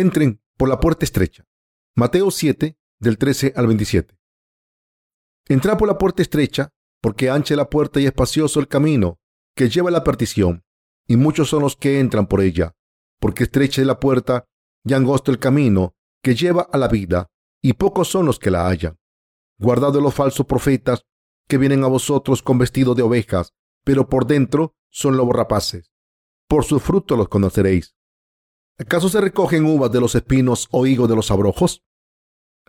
entren 0.00 0.40
por 0.56 0.68
la 0.68 0.80
puerta 0.80 1.04
estrecha. 1.04 1.44
Mateo 1.94 2.30
7, 2.30 2.78
del 3.00 3.18
13 3.18 3.52
al 3.56 3.66
27. 3.66 4.18
Entrad 5.48 5.78
por 5.78 5.88
la 5.88 5.98
puerta 5.98 6.22
estrecha, 6.22 6.70
porque 7.00 7.30
ancha 7.30 7.56
la 7.56 7.70
puerta 7.70 8.00
y 8.00 8.06
espacioso 8.06 8.60
el 8.60 8.68
camino 8.68 9.18
que 9.54 9.68
lleva 9.68 9.88
a 9.88 9.92
la 9.92 10.04
perdición, 10.04 10.64
y 11.06 11.16
muchos 11.16 11.48
son 11.48 11.62
los 11.62 11.76
que 11.76 12.00
entran 12.00 12.26
por 12.26 12.40
ella, 12.40 12.74
porque 13.18 13.44
estrecha 13.44 13.80
es 13.80 13.86
la 13.86 13.98
puerta 13.98 14.44
y 14.84 14.94
angosto 14.94 15.30
el 15.30 15.38
camino 15.38 15.94
que 16.22 16.34
lleva 16.34 16.68
a 16.72 16.78
la 16.78 16.88
vida, 16.88 17.28
y 17.62 17.72
pocos 17.72 18.08
son 18.08 18.26
los 18.26 18.38
que 18.38 18.50
la 18.50 18.68
hallan. 18.68 18.98
Guardad 19.58 19.94
los 19.94 20.14
falsos 20.14 20.46
profetas 20.46 21.04
que 21.48 21.58
vienen 21.58 21.82
a 21.82 21.88
vosotros 21.88 22.42
con 22.42 22.58
vestido 22.58 22.94
de 22.94 23.02
ovejas, 23.02 23.54
pero 23.84 24.08
por 24.08 24.26
dentro 24.26 24.76
son 24.90 25.16
lobos 25.16 25.34
rapaces. 25.34 25.90
Por 26.46 26.64
su 26.64 26.78
fruto 26.78 27.16
los 27.16 27.28
conoceréis. 27.28 27.97
¿Acaso 28.78 29.08
se 29.08 29.20
recogen 29.20 29.66
uvas 29.66 29.90
de 29.90 30.00
los 30.00 30.14
espinos 30.14 30.68
o 30.70 30.86
higos 30.86 31.08
de 31.08 31.16
los 31.16 31.32
abrojos? 31.32 31.84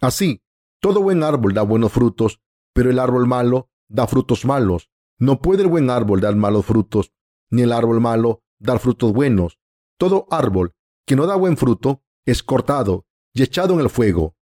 Así, 0.01 0.41
todo 0.81 1.01
buen 1.01 1.23
árbol 1.23 1.53
da 1.53 1.61
buenos 1.61 1.91
frutos, 1.91 2.41
pero 2.73 2.89
el 2.89 2.97
árbol 2.97 3.27
malo 3.27 3.69
da 3.87 4.07
frutos 4.07 4.43
malos. 4.43 4.89
No 5.19 5.39
puede 5.39 5.63
el 5.63 5.67
buen 5.67 5.91
árbol 5.91 6.19
dar 6.19 6.35
malos 6.35 6.65
frutos, 6.65 7.13
ni 7.51 7.61
el 7.61 7.71
árbol 7.71 8.01
malo 8.01 8.41
dar 8.57 8.79
frutos 8.79 9.13
buenos. 9.13 9.59
Todo 9.97 10.25
árbol 10.31 10.73
que 11.05 11.15
no 11.15 11.27
da 11.27 11.35
buen 11.35 11.57
fruto 11.57 12.03
es 12.25 12.41
cortado 12.41 13.05
y 13.33 13.43
echado 13.43 13.75
en 13.75 13.81
el 13.81 13.89
fuego. 13.89 14.35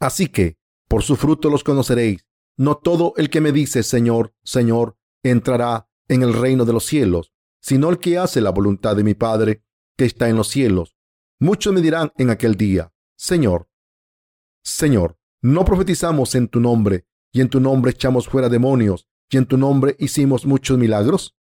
Así 0.00 0.28
que, 0.28 0.56
por 0.88 1.02
su 1.02 1.16
fruto 1.16 1.50
los 1.50 1.64
conoceréis. 1.64 2.26
No 2.56 2.76
todo 2.76 3.14
el 3.16 3.28
que 3.30 3.40
me 3.40 3.52
dice 3.52 3.82
Señor, 3.82 4.34
Señor, 4.44 4.96
entrará 5.22 5.88
en 6.08 6.22
el 6.22 6.32
reino 6.32 6.64
de 6.64 6.72
los 6.72 6.84
cielos, 6.84 7.32
sino 7.60 7.90
el 7.90 7.98
que 7.98 8.16
hace 8.16 8.40
la 8.40 8.50
voluntad 8.50 8.94
de 8.94 9.04
mi 9.04 9.14
Padre 9.14 9.64
que 9.96 10.04
está 10.04 10.28
en 10.28 10.36
los 10.36 10.48
cielos. 10.48 10.96
Muchos 11.40 11.72
me 11.72 11.80
dirán 11.80 12.12
en 12.16 12.30
aquel 12.30 12.56
día, 12.56 12.92
Señor, 13.16 13.68
Señor, 14.62 15.18
¿no 15.42 15.64
profetizamos 15.64 16.34
en 16.34 16.48
tu 16.48 16.60
nombre, 16.60 17.06
y 17.32 17.40
en 17.40 17.48
tu 17.48 17.60
nombre 17.60 17.90
echamos 17.90 18.28
fuera 18.28 18.48
demonios, 18.48 19.08
y 19.30 19.36
en 19.36 19.46
tu 19.46 19.58
nombre 19.58 19.94
hicimos 19.98 20.46
muchos 20.46 20.78
milagros? 20.78 21.36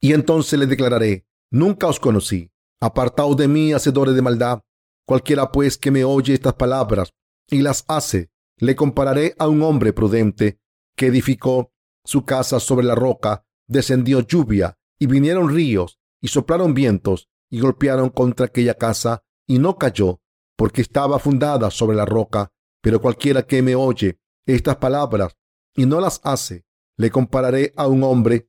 Y 0.00 0.12
entonces 0.12 0.58
le 0.58 0.66
declararé, 0.66 1.26
nunca 1.50 1.86
os 1.86 2.00
conocí, 2.00 2.50
apartaos 2.80 3.36
de 3.36 3.48
mí, 3.48 3.72
hacedores 3.72 4.14
de 4.14 4.22
maldad. 4.22 4.62
Cualquiera 5.06 5.52
pues 5.52 5.78
que 5.78 5.90
me 5.90 6.04
oye 6.04 6.34
estas 6.34 6.54
palabras 6.54 7.14
y 7.48 7.62
las 7.62 7.84
hace, 7.88 8.30
le 8.58 8.74
compararé 8.74 9.34
a 9.38 9.48
un 9.48 9.62
hombre 9.62 9.92
prudente 9.92 10.58
que 10.96 11.06
edificó 11.06 11.72
su 12.04 12.24
casa 12.24 12.60
sobre 12.60 12.86
la 12.86 12.94
roca, 12.94 13.46
descendió 13.66 14.20
lluvia, 14.20 14.78
y 14.98 15.06
vinieron 15.06 15.48
ríos, 15.48 15.98
y 16.20 16.28
soplaron 16.28 16.74
vientos, 16.74 17.28
y 17.50 17.60
golpearon 17.60 18.10
contra 18.10 18.46
aquella 18.46 18.74
casa, 18.74 19.22
y 19.46 19.58
no 19.58 19.76
cayó, 19.76 20.20
porque 20.56 20.80
estaba 20.80 21.18
fundada 21.18 21.70
sobre 21.70 21.96
la 21.96 22.04
roca. 22.04 22.50
Pero 22.80 23.00
cualquiera 23.00 23.46
que 23.46 23.62
me 23.62 23.74
oye 23.74 24.18
estas 24.46 24.76
palabras 24.76 25.36
y 25.74 25.86
no 25.86 26.00
las 26.00 26.20
hace, 26.24 26.64
le 26.96 27.10
compararé 27.10 27.72
a 27.76 27.88
un 27.88 28.04
hombre 28.04 28.48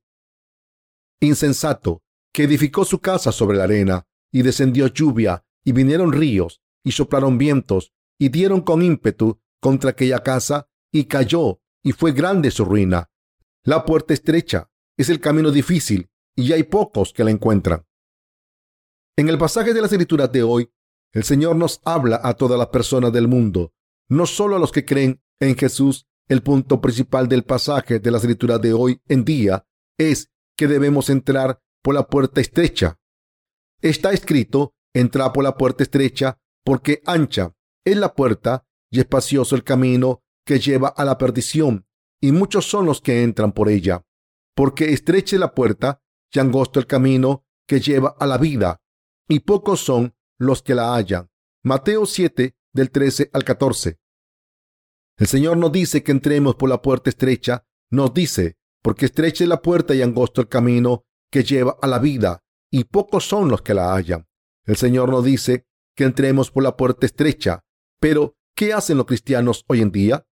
insensato 1.21 2.03
que 2.33 2.43
edificó 2.43 2.83
su 2.85 2.99
casa 2.99 3.31
sobre 3.31 3.57
la 3.57 3.63
arena, 3.63 4.05
y 4.31 4.41
descendió 4.41 4.87
lluvia, 4.87 5.45
y 5.63 5.71
vinieron 5.71 6.11
ríos, 6.11 6.61
y 6.83 6.91
soplaron 6.91 7.37
vientos, 7.37 7.93
y 8.19 8.27
dieron 8.27 8.61
con 8.61 8.81
ímpetu 8.81 9.39
contra 9.61 9.91
aquella 9.91 10.21
casa, 10.21 10.67
y 10.91 11.05
cayó, 11.05 11.61
y 11.81 11.93
fue 11.93 12.11
grande 12.11 12.51
su 12.51 12.65
ruina. 12.65 13.09
La 13.63 13.85
puerta 13.85 14.13
estrecha 14.13 14.69
es 14.97 15.09
el 15.09 15.21
camino 15.21 15.51
difícil, 15.51 16.09
y 16.35 16.51
hay 16.51 16.63
pocos 16.63 17.13
que 17.13 17.23
la 17.23 17.31
encuentran. 17.31 17.85
En 19.17 19.29
el 19.29 19.37
pasaje 19.37 19.73
de 19.73 19.81
las 19.81 19.93
escrituras 19.93 20.29
de 20.29 20.43
hoy, 20.43 20.69
el 21.13 21.23
Señor 21.23 21.55
nos 21.55 21.79
habla 21.85 22.19
a 22.21 22.33
todas 22.33 22.59
las 22.59 22.67
personas 22.67 23.13
del 23.13 23.29
mundo, 23.29 23.73
no 24.09 24.25
solo 24.25 24.57
a 24.57 24.59
los 24.59 24.73
que 24.73 24.83
creen 24.83 25.21
en 25.39 25.55
Jesús. 25.55 26.05
El 26.27 26.41
punto 26.41 26.81
principal 26.81 27.29
del 27.29 27.43
pasaje 27.43 27.99
de 27.99 28.11
la 28.11 28.17
escritura 28.17 28.57
de 28.57 28.73
hoy 28.73 28.99
en 29.07 29.23
día 29.23 29.65
es 29.97 30.31
que 30.57 30.67
debemos 30.67 31.09
entrar 31.09 31.61
por 31.81 31.93
la 31.93 32.07
puerta 32.07 32.41
estrecha. 32.41 32.99
Está 33.79 34.11
escrito, 34.11 34.73
entra 34.93 35.31
por 35.31 35.43
la 35.43 35.55
puerta 35.55 35.83
estrecha, 35.83 36.39
porque 36.63 37.01
ancha 37.05 37.55
es 37.85 37.95
la 37.95 38.15
puerta 38.15 38.65
y 38.89 38.99
espacioso 38.99 39.55
el 39.55 39.63
camino 39.63 40.23
que 40.45 40.59
lleva 40.59 40.89
a 40.89 41.05
la 41.05 41.17
perdición, 41.17 41.85
y 42.19 42.31
muchos 42.31 42.65
son 42.65 42.85
los 42.87 43.01
que 43.01 43.23
entran 43.23 43.51
por 43.51 43.69
ella. 43.69 44.03
Porque 44.55 44.91
estrecha 44.91 45.35
es 45.35 45.39
la 45.39 45.53
puerta 45.53 46.01
y 46.33 46.39
angosto 46.39 46.79
el 46.79 46.87
camino 46.87 47.45
que 47.67 47.79
lleva 47.79 48.15
a 48.19 48.25
la 48.25 48.39
vida, 48.39 48.81
y 49.27 49.39
pocos 49.39 49.81
son 49.81 50.15
los 50.37 50.61
que 50.61 50.75
la 50.75 50.95
hallan. 50.95 51.29
Mateo 51.63 52.05
7, 52.05 52.55
del 52.73 52.91
13 52.91 53.29
al 53.33 53.43
14. 53.43 53.99
El 55.17 55.27
Señor 55.27 55.57
nos 55.57 55.71
dice 55.71 56.03
que 56.03 56.11
entremos 56.11 56.55
por 56.55 56.69
la 56.69 56.81
puerta 56.81 57.09
estrecha, 57.09 57.65
nos 57.89 58.13
dice, 58.13 58.57
porque 58.81 59.05
estrecha 59.05 59.43
es 59.43 59.49
la 59.49 59.61
puerta 59.61 59.95
y 59.95 60.01
angosto 60.01 60.41
el 60.41 60.49
camino 60.49 61.05
que 61.31 61.43
lleva 61.43 61.77
a 61.81 61.87
la 61.87 61.99
vida, 61.99 62.43
y 62.69 62.83
pocos 62.83 63.25
son 63.25 63.49
los 63.49 63.61
que 63.61 63.73
la 63.73 63.93
hallan. 63.93 64.27
El 64.65 64.75
Señor 64.75 65.09
nos 65.09 65.23
dice 65.23 65.65
que 65.95 66.03
entremos 66.03 66.51
por 66.51 66.63
la 66.63 66.75
puerta 66.75 67.05
estrecha, 67.05 67.63
pero 67.99 68.37
¿qué 68.55 68.73
hacen 68.73 68.97
los 68.97 69.05
cristianos 69.05 69.63
hoy 69.67 69.81
en 69.81 69.91
día? 69.91 70.27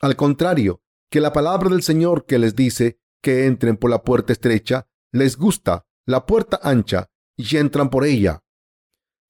Al 0.00 0.14
contrario, 0.14 0.82
que 1.10 1.20
la 1.20 1.32
palabra 1.32 1.70
del 1.70 1.82
Señor 1.82 2.24
que 2.26 2.38
les 2.38 2.54
dice 2.54 3.00
que 3.20 3.46
entren 3.46 3.76
por 3.76 3.90
la 3.90 4.02
puerta 4.04 4.32
estrecha, 4.32 4.88
les 5.10 5.36
gusta 5.36 5.86
la 6.06 6.26
puerta 6.26 6.60
ancha 6.62 7.10
y 7.38 7.56
entran 7.56 7.88
por 7.88 8.04
ella. 8.04 8.42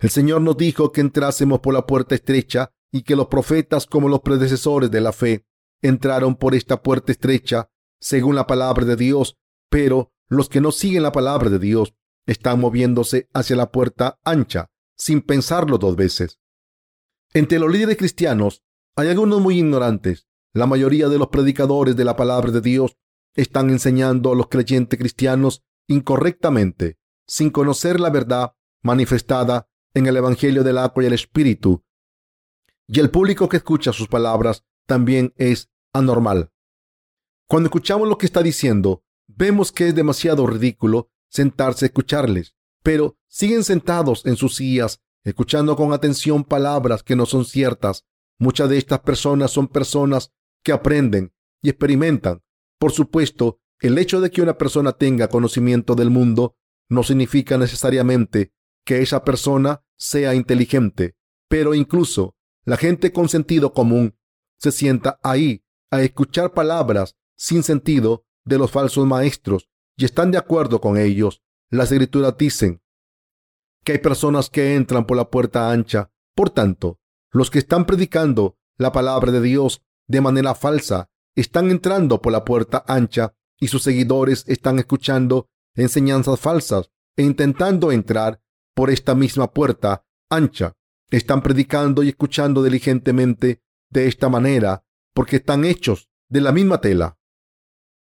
El 0.01 0.11
Señor 0.11 0.41
nos 0.41 0.57
dijo 0.57 0.91
que 0.91 1.01
entrásemos 1.01 1.61
por 1.61 1.75
la 1.75 1.87
puerta 1.87 2.15
estrecha 2.15 2.73
y 2.91 3.03
que 3.03 3.15
los 3.15 3.29
profetas 3.29 3.87
como 3.87 4.09
los 4.09 4.21
predecesores 4.21 4.91
de 4.91 5.01
la 5.01 5.13
fe 5.13 5.45
entraron 5.83 6.35
por 6.35 6.55
esta 6.55 6.83
puerta 6.83 7.13
estrecha 7.13 7.71
según 8.01 8.35
la 8.35 8.47
palabra 8.47 8.85
de 8.85 8.97
Dios, 8.97 9.37
pero 9.69 10.13
los 10.29 10.49
que 10.49 10.61
no 10.61 10.73
siguen 10.73 11.03
la 11.03 11.13
palabra 11.13 11.51
de 11.51 11.59
Dios 11.59 11.95
están 12.27 12.61
moviéndose 12.61 13.29
hacia 13.35 13.57
la 13.57 13.71
puerta 13.71 14.19
ancha 14.25 14.71
sin 14.97 15.23
pensarlo 15.23 15.79
dos 15.79 15.97
veces. 15.97 16.39
Entre 17.33 17.59
los 17.59 17.71
líderes 17.71 17.97
cristianos 17.97 18.63
hay 18.97 19.09
algunos 19.09 19.41
muy 19.41 19.59
ignorantes. 19.59 20.27
La 20.55 20.67
mayoría 20.67 21.09
de 21.09 21.19
los 21.19 21.29
predicadores 21.29 21.95
de 21.95 22.05
la 22.05 22.17
palabra 22.17 22.51
de 22.51 22.61
Dios 22.61 22.97
están 23.35 23.71
enseñando 23.71 24.33
a 24.33 24.35
los 24.35 24.49
creyentes 24.49 24.99
cristianos 24.99 25.63
incorrectamente, 25.87 26.99
sin 27.29 27.51
conocer 27.51 28.01
la 28.01 28.11
verdad 28.11 28.55
manifestada 28.83 29.69
en 29.95 30.07
el 30.07 30.17
Evangelio 30.17 30.65
del 30.65 30.79
agua 30.79 31.05
y 31.05 31.07
el 31.07 31.13
Espíritu. 31.13 31.85
Y 32.87 33.01
el 33.01 33.11
público 33.11 33.49
que 33.49 33.59
escucha 33.59 33.93
sus 33.93 34.09
palabras 34.09 34.65
también 34.87 35.35
es 35.37 35.71
anormal. 35.93 36.51
Cuando 37.47 37.69
escuchamos 37.69 38.09
lo 38.09 38.19
que 38.19 38.27
está 38.27 38.43
diciendo, 38.43 39.05
vemos 39.27 39.73
que 39.73 39.89
es 39.89 39.95
demasiado 39.95 40.47
ridículo 40.47 41.11
sentarse 41.29 41.85
a 41.85 41.89
escucharles, 41.89 42.57
pero 42.83 43.19
siguen 43.27 43.65
sentados 43.65 44.25
en 44.25 44.37
sus 44.37 44.57
sillas, 44.57 45.01
escuchando 45.25 45.77
con 45.77 45.93
atención 45.93 46.45
palabras 46.45 47.03
que 47.03 47.17
no 47.17 47.27
son 47.27 47.45
ciertas. 47.45 48.07
Muchas 48.39 48.71
de 48.71 48.79
estas 48.79 49.01
personas 49.01 49.51
son 49.51 49.69
personas 49.69 50.33
que 50.63 50.73
aprenden 50.73 51.35
y 51.61 51.69
experimentan. 51.69 52.43
Por 52.79 52.93
supuesto, 52.93 53.61
el 53.81 53.99
hecho 53.99 54.21
de 54.21 54.31
que 54.31 54.43
una 54.43 54.57
persona 54.57 54.93
tenga 54.93 55.29
conocimiento 55.29 55.95
del 55.95 56.11
mundo 56.11 56.57
no 56.89 57.03
significa 57.03 57.59
necesariamente 57.59 58.53
que 58.85 59.03
esa 59.03 59.25
persona 59.25 59.85
sea 59.97 60.35
inteligente, 60.35 61.17
pero 61.49 61.75
incluso 61.75 62.37
la 62.65 62.77
gente 62.77 63.13
con 63.13 63.29
sentido 63.29 63.73
común 63.73 64.17
se 64.59 64.73
sienta 64.73 65.19
ahí 65.23 65.65
a 65.91 66.03
escuchar 66.03 66.53
palabras 66.53 67.17
sin 67.37 67.63
sentido 67.63 68.25
de 68.45 68.59
los 68.59 68.71
falsos 68.71 69.07
maestros 69.07 69.69
y 69.97 70.05
están 70.05 70.31
de 70.31 70.39
acuerdo 70.39 70.81
con 70.81 70.97
ellos. 70.97 71.43
Las 71.71 71.93
escrituras 71.93 72.37
dicen 72.39 72.83
que 73.85 73.93
hay 73.93 73.99
personas 73.99 74.51
que 74.51 74.75
entran 74.75 75.07
por 75.07 75.17
la 75.17 75.31
puerta 75.31 75.71
ancha. 75.71 76.11
Por 76.35 76.51
tanto, 76.51 77.01
los 77.31 77.51
que 77.51 77.59
están 77.59 77.85
predicando 77.85 78.59
la 78.77 78.93
palabra 78.93 79.33
de 79.33 79.41
Dios 79.41 79.83
de 80.07 80.21
manera 80.21 80.55
falsa 80.55 81.11
están 81.35 81.71
entrando 81.71 82.23
por 82.23 82.33
la 82.33 82.45
puerta 82.45 82.85
ancha 82.87 83.35
y 83.61 83.69
sus 83.69 83.83
seguidores 83.83 84.45
están 84.47 84.79
escuchando 84.79 85.49
enseñanzas 85.83 86.41
falsas 86.41 86.91
e 87.17 87.23
intentando 87.23 87.93
entrar 87.93 88.41
por 88.75 88.91
esta 88.91 89.15
misma 89.15 89.53
puerta 89.53 90.05
ancha. 90.31 90.75
Están 91.11 91.43
predicando 91.43 92.03
y 92.03 92.11
escuchando 92.11 92.63
diligentemente 92.63 93.63
de 93.91 94.07
esta 94.07 94.29
manera 94.29 94.85
porque 95.15 95.37
están 95.37 95.65
hechos 95.65 96.09
de 96.29 96.41
la 96.41 96.53
misma 96.53 96.81
tela. 96.81 97.19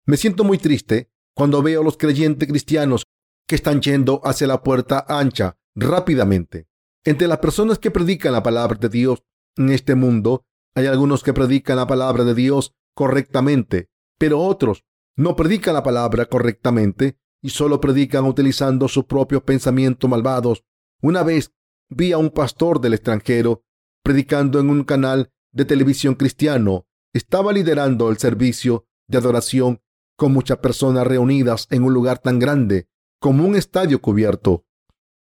Me 0.06 0.18
siento 0.18 0.44
muy 0.44 0.58
triste 0.58 1.12
cuando 1.36 1.62
veo 1.62 1.82
a 1.82 1.84
los 1.84 1.98
creyentes 1.98 2.48
cristianos 2.48 3.04
que 3.48 3.56
están 3.56 3.82
yendo 3.82 4.22
hacia 4.24 4.48
la 4.48 4.64
puerta 4.64 5.06
ancha 5.08 5.58
rápidamente. 5.76 6.68
Entre 7.04 7.28
las 7.28 7.40
personas 7.40 7.78
que 7.78 7.92
predican 7.92 8.32
la 8.34 8.42
palabra 8.42 8.78
de 8.80 8.90
Dios 8.90 9.24
en 9.58 9.70
este 9.70 9.96
mundo, 9.96 10.46
hay 10.74 10.88
algunos 10.88 11.24
que 11.24 11.34
predican 11.34 11.76
la 11.76 11.88
palabra 11.88 12.24
de 12.24 12.34
Dios 12.34 12.74
correctamente, 12.96 13.90
pero 14.18 14.40
otros 14.40 14.84
no 15.16 15.36
predican 15.36 15.74
la 15.74 15.84
palabra 15.84 16.26
correctamente 16.26 17.18
y 17.46 17.52
solo 17.52 17.80
predican 17.80 18.26
utilizando 18.26 18.88
sus 18.88 19.06
propios 19.06 19.44
pensamientos 19.44 20.10
malvados. 20.10 20.64
Una 21.00 21.22
vez 21.22 21.54
vi 21.90 22.12
a 22.12 22.18
un 22.18 22.32
pastor 22.32 22.82
del 22.82 22.96
extranjero 22.96 23.64
predicando 24.04 24.60
en 24.60 24.72
un 24.72 24.84
canal 24.84 25.32
de 25.52 25.64
televisión 25.64 26.16
cristiano. 26.16 26.88
Estaba 27.14 27.54
liderando 27.54 28.10
el 28.10 28.18
servicio 28.18 28.88
de 29.08 29.20
adoración 29.20 29.80
con 30.18 30.34
muchas 30.34 30.58
personas 30.58 31.06
reunidas 31.06 31.68
en 31.70 31.84
un 31.84 31.94
lugar 31.94 32.18
tan 32.18 32.40
grande 32.40 32.88
como 33.20 33.46
un 33.46 33.56
estadio 33.56 34.02
cubierto. 34.02 34.66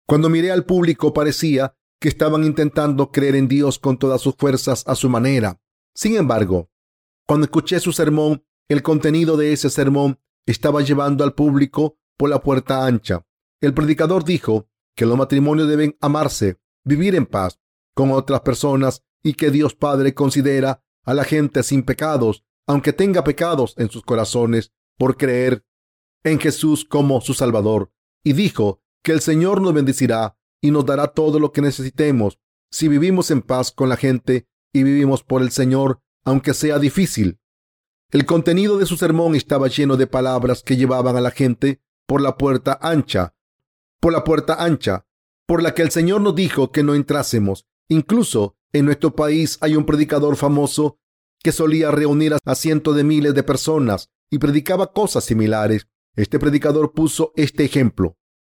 Cuando 0.05 0.27
miré 0.27 0.51
al 0.51 0.65
público 0.65 1.13
parecía 1.13 1.77
que 2.01 2.09
estaban 2.09 2.43
intentando 2.43 3.13
creer 3.13 3.37
en 3.37 3.47
Dios 3.47 3.79
con 3.79 3.97
todas 3.97 4.19
sus 4.19 4.35
fuerzas 4.35 4.83
a 4.85 4.95
su 4.95 5.07
manera. 5.07 5.61
Sin 5.95 6.17
embargo, 6.17 6.69
cuando 7.25 7.45
escuché 7.45 7.79
su 7.79 7.93
sermón, 7.93 8.43
el 8.67 8.83
contenido 8.83 9.37
de 9.37 9.53
ese 9.53 9.69
sermón 9.69 10.19
estaba 10.45 10.81
llevando 10.81 11.23
al 11.23 11.35
público 11.35 11.99
por 12.17 12.29
la 12.29 12.41
puerta 12.41 12.85
ancha. 12.85 13.25
El 13.61 13.73
predicador 13.73 14.23
dijo 14.23 14.67
que 14.95 15.05
los 15.05 15.17
matrimonios 15.17 15.67
deben 15.67 15.95
amarse, 16.01 16.57
vivir 16.83 17.15
en 17.15 17.25
paz 17.25 17.59
con 17.93 18.11
otras 18.11 18.41
personas 18.41 19.03
y 19.23 19.33
que 19.33 19.51
Dios 19.51 19.75
Padre 19.75 20.13
considera 20.13 20.83
a 21.03 21.13
la 21.13 21.23
gente 21.23 21.63
sin 21.63 21.83
pecados, 21.83 22.43
aunque 22.67 22.93
tenga 22.93 23.23
pecados 23.23 23.75
en 23.77 23.89
sus 23.89 24.03
corazones 24.03 24.71
por 24.97 25.17
creer 25.17 25.65
en 26.23 26.39
Jesús 26.39 26.85
como 26.85 27.21
su 27.21 27.33
Salvador. 27.33 27.91
Y 28.23 28.33
dijo 28.33 28.81
que 29.03 29.11
el 29.11 29.21
Señor 29.21 29.61
nos 29.61 29.73
bendecirá 29.73 30.37
y 30.61 30.71
nos 30.71 30.85
dará 30.85 31.07
todo 31.07 31.39
lo 31.39 31.51
que 31.51 31.61
necesitemos 31.61 32.39
si 32.69 32.87
vivimos 32.87 33.31
en 33.31 33.41
paz 33.41 33.71
con 33.71 33.89
la 33.89 33.97
gente 33.97 34.47
y 34.71 34.83
vivimos 34.83 35.23
por 35.23 35.41
el 35.41 35.51
Señor, 35.51 36.01
aunque 36.23 36.53
sea 36.53 36.79
difícil. 36.79 37.39
El 38.11 38.25
contenido 38.25 38.77
de 38.77 38.85
su 38.85 38.97
sermón 38.97 39.35
estaba 39.35 39.67
lleno 39.67 39.97
de 39.97 40.07
palabras 40.07 40.63
que 40.63 40.77
llevaban 40.77 41.15
a 41.15 41.21
la 41.21 41.31
gente 41.31 41.81
por 42.11 42.19
la 42.19 42.35
puerta 42.35 42.77
ancha, 42.81 43.35
por 44.01 44.11
la 44.11 44.25
puerta 44.25 44.61
ancha, 44.61 45.05
por 45.47 45.63
la 45.63 45.73
que 45.73 45.81
el 45.81 45.91
Señor 45.91 46.19
nos 46.19 46.35
dijo 46.35 46.69
que 46.69 46.83
no 46.83 46.93
entrásemos. 46.93 47.65
Incluso 47.87 48.57
en 48.73 48.83
nuestro 48.83 49.15
país 49.15 49.57
hay 49.61 49.77
un 49.77 49.85
predicador 49.85 50.35
famoso 50.35 50.99
que 51.41 51.53
solía 51.53 51.89
reunir 51.89 52.35
a 52.43 52.55
cientos 52.55 52.97
de 52.97 53.05
miles 53.05 53.33
de 53.33 53.43
personas 53.43 54.09
y 54.29 54.39
predicaba 54.39 54.91
cosas 54.91 55.23
similares. 55.23 55.87
Este 56.17 56.37
predicador 56.37 56.91
puso 56.91 57.31
este 57.37 57.63
ejemplo. 57.63 58.17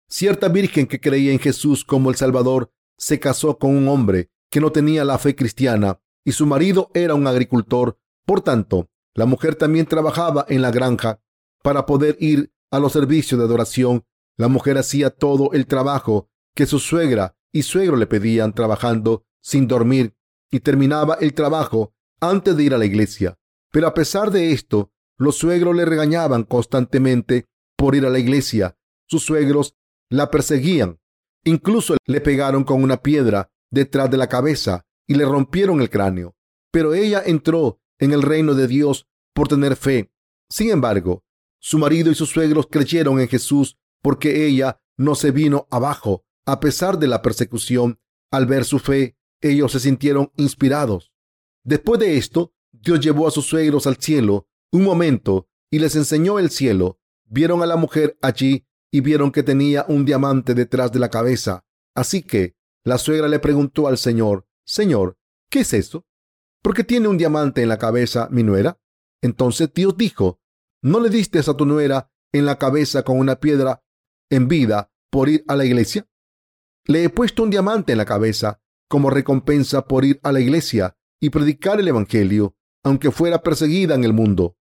Cierta 0.08 0.48
virgen 0.48 0.86
que 0.86 1.02
creía 1.02 1.30
en 1.30 1.38
Jesús 1.38 1.84
como 1.84 2.08
el 2.08 2.16
Salvador 2.16 2.72
se 2.96 3.20
casó 3.20 3.58
con 3.58 3.76
un 3.76 3.86
hombre 3.86 4.30
que 4.48 4.62
no 4.62 4.72
tenía 4.72 5.04
la 5.04 5.18
fe 5.18 5.36
cristiana 5.36 6.00
y 6.24 6.32
su 6.32 6.46
marido 6.46 6.90
era 6.94 7.14
un 7.14 7.26
agricultor. 7.26 7.98
Por 8.24 8.40
tanto, 8.40 8.88
la 9.12 9.26
mujer 9.26 9.56
también 9.56 9.84
trabajaba 9.84 10.46
en 10.48 10.62
la 10.62 10.70
granja 10.70 11.20
para 11.62 11.84
poder 11.84 12.16
ir 12.18 12.50
a 12.72 12.80
los 12.80 12.92
servicios 12.92 13.38
de 13.38 13.44
adoración. 13.44 14.04
La 14.36 14.48
mujer 14.48 14.78
hacía 14.78 15.10
todo 15.10 15.52
el 15.52 15.66
trabajo 15.66 16.28
que 16.56 16.66
su 16.66 16.80
suegra 16.80 17.36
y 17.52 17.62
suegro 17.62 17.96
le 17.96 18.06
pedían 18.06 18.54
trabajando 18.54 19.24
sin 19.40 19.68
dormir 19.68 20.16
y 20.50 20.60
terminaba 20.60 21.16
el 21.20 21.34
trabajo 21.34 21.94
antes 22.20 22.56
de 22.56 22.64
ir 22.64 22.74
a 22.74 22.78
la 22.78 22.86
iglesia. 22.86 23.38
Pero 23.70 23.86
a 23.86 23.94
pesar 23.94 24.30
de 24.30 24.52
esto, 24.52 24.90
los 25.18 25.36
suegros 25.36 25.76
le 25.76 25.84
regañaban 25.84 26.44
constantemente 26.44 27.46
por 27.76 27.94
ir 27.94 28.06
a 28.06 28.10
la 28.10 28.18
iglesia. 28.18 28.76
Sus 29.06 29.22
suegros 29.22 29.76
la 30.10 30.30
perseguían. 30.30 30.98
Incluso 31.44 31.96
le 32.06 32.20
pegaron 32.20 32.64
con 32.64 32.82
una 32.82 33.02
piedra 33.02 33.50
detrás 33.70 34.10
de 34.10 34.16
la 34.16 34.28
cabeza 34.28 34.84
y 35.06 35.14
le 35.14 35.24
rompieron 35.24 35.80
el 35.80 35.90
cráneo. 35.90 36.34
Pero 36.70 36.94
ella 36.94 37.22
entró 37.24 37.80
en 37.98 38.12
el 38.12 38.22
reino 38.22 38.54
de 38.54 38.66
Dios 38.66 39.06
por 39.34 39.48
tener 39.48 39.76
fe. 39.76 40.12
Sin 40.48 40.70
embargo, 40.70 41.24
su 41.64 41.78
marido 41.78 42.10
y 42.10 42.16
sus 42.16 42.30
suegros 42.30 42.66
creyeron 42.68 43.20
en 43.20 43.28
Jesús 43.28 43.78
porque 44.02 44.46
ella 44.46 44.80
no 44.96 45.14
se 45.14 45.30
vino 45.30 45.68
abajo 45.70 46.24
a 46.44 46.58
pesar 46.58 46.98
de 46.98 47.06
la 47.06 47.22
persecución. 47.22 48.00
Al 48.32 48.46
ver 48.46 48.64
su 48.64 48.80
fe, 48.80 49.16
ellos 49.40 49.70
se 49.70 49.80
sintieron 49.80 50.32
inspirados. 50.36 51.12
Después 51.62 52.00
de 52.00 52.16
esto, 52.16 52.52
Dios 52.72 52.98
llevó 52.98 53.28
a 53.28 53.30
sus 53.30 53.46
suegros 53.46 53.86
al 53.86 53.96
cielo 53.96 54.48
un 54.72 54.82
momento 54.82 55.48
y 55.70 55.78
les 55.78 55.94
enseñó 55.94 56.40
el 56.40 56.50
cielo. 56.50 56.98
Vieron 57.26 57.62
a 57.62 57.66
la 57.66 57.76
mujer 57.76 58.18
allí 58.22 58.66
y 58.90 59.00
vieron 59.00 59.30
que 59.30 59.44
tenía 59.44 59.84
un 59.86 60.04
diamante 60.04 60.54
detrás 60.54 60.90
de 60.90 60.98
la 60.98 61.10
cabeza. 61.10 61.64
Así 61.94 62.22
que 62.22 62.56
la 62.82 62.98
suegra 62.98 63.28
le 63.28 63.38
preguntó 63.38 63.86
al 63.86 63.98
Señor, 63.98 64.48
Señor, 64.64 65.16
¿qué 65.48 65.60
es 65.60 65.72
eso? 65.74 66.06
¿Por 66.60 66.74
qué 66.74 66.82
tiene 66.82 67.06
un 67.06 67.18
diamante 67.18 67.62
en 67.62 67.68
la 67.68 67.78
cabeza 67.78 68.28
mi 68.32 68.42
nuera? 68.42 68.80
Entonces 69.20 69.70
Dios 69.72 69.96
dijo, 69.96 70.40
¿no 70.82 71.00
le 71.00 71.08
diste 71.08 71.38
a 71.38 71.54
tu 71.54 71.64
nuera 71.64 72.10
en 72.32 72.44
la 72.44 72.58
cabeza 72.58 73.02
con 73.02 73.18
una 73.18 73.36
piedra 73.36 73.82
en 74.30 74.48
vida 74.48 74.92
por 75.10 75.28
ir 75.28 75.44
a 75.48 75.56
la 75.56 75.64
iglesia? 75.64 76.08
Le 76.84 77.04
he 77.04 77.08
puesto 77.08 77.42
un 77.42 77.50
diamante 77.50 77.92
en 77.92 77.98
la 77.98 78.04
cabeza 78.04 78.60
como 78.88 79.08
recompensa 79.08 79.86
por 79.86 80.04
ir 80.04 80.20
a 80.22 80.32
la 80.32 80.40
iglesia 80.40 80.96
y 81.20 81.30
predicar 81.30 81.80
el 81.80 81.88
Evangelio, 81.88 82.56
aunque 82.82 83.10
fuera 83.10 83.42
perseguida 83.42 83.94
en 83.94 84.04
el 84.04 84.12
mundo. 84.12 84.56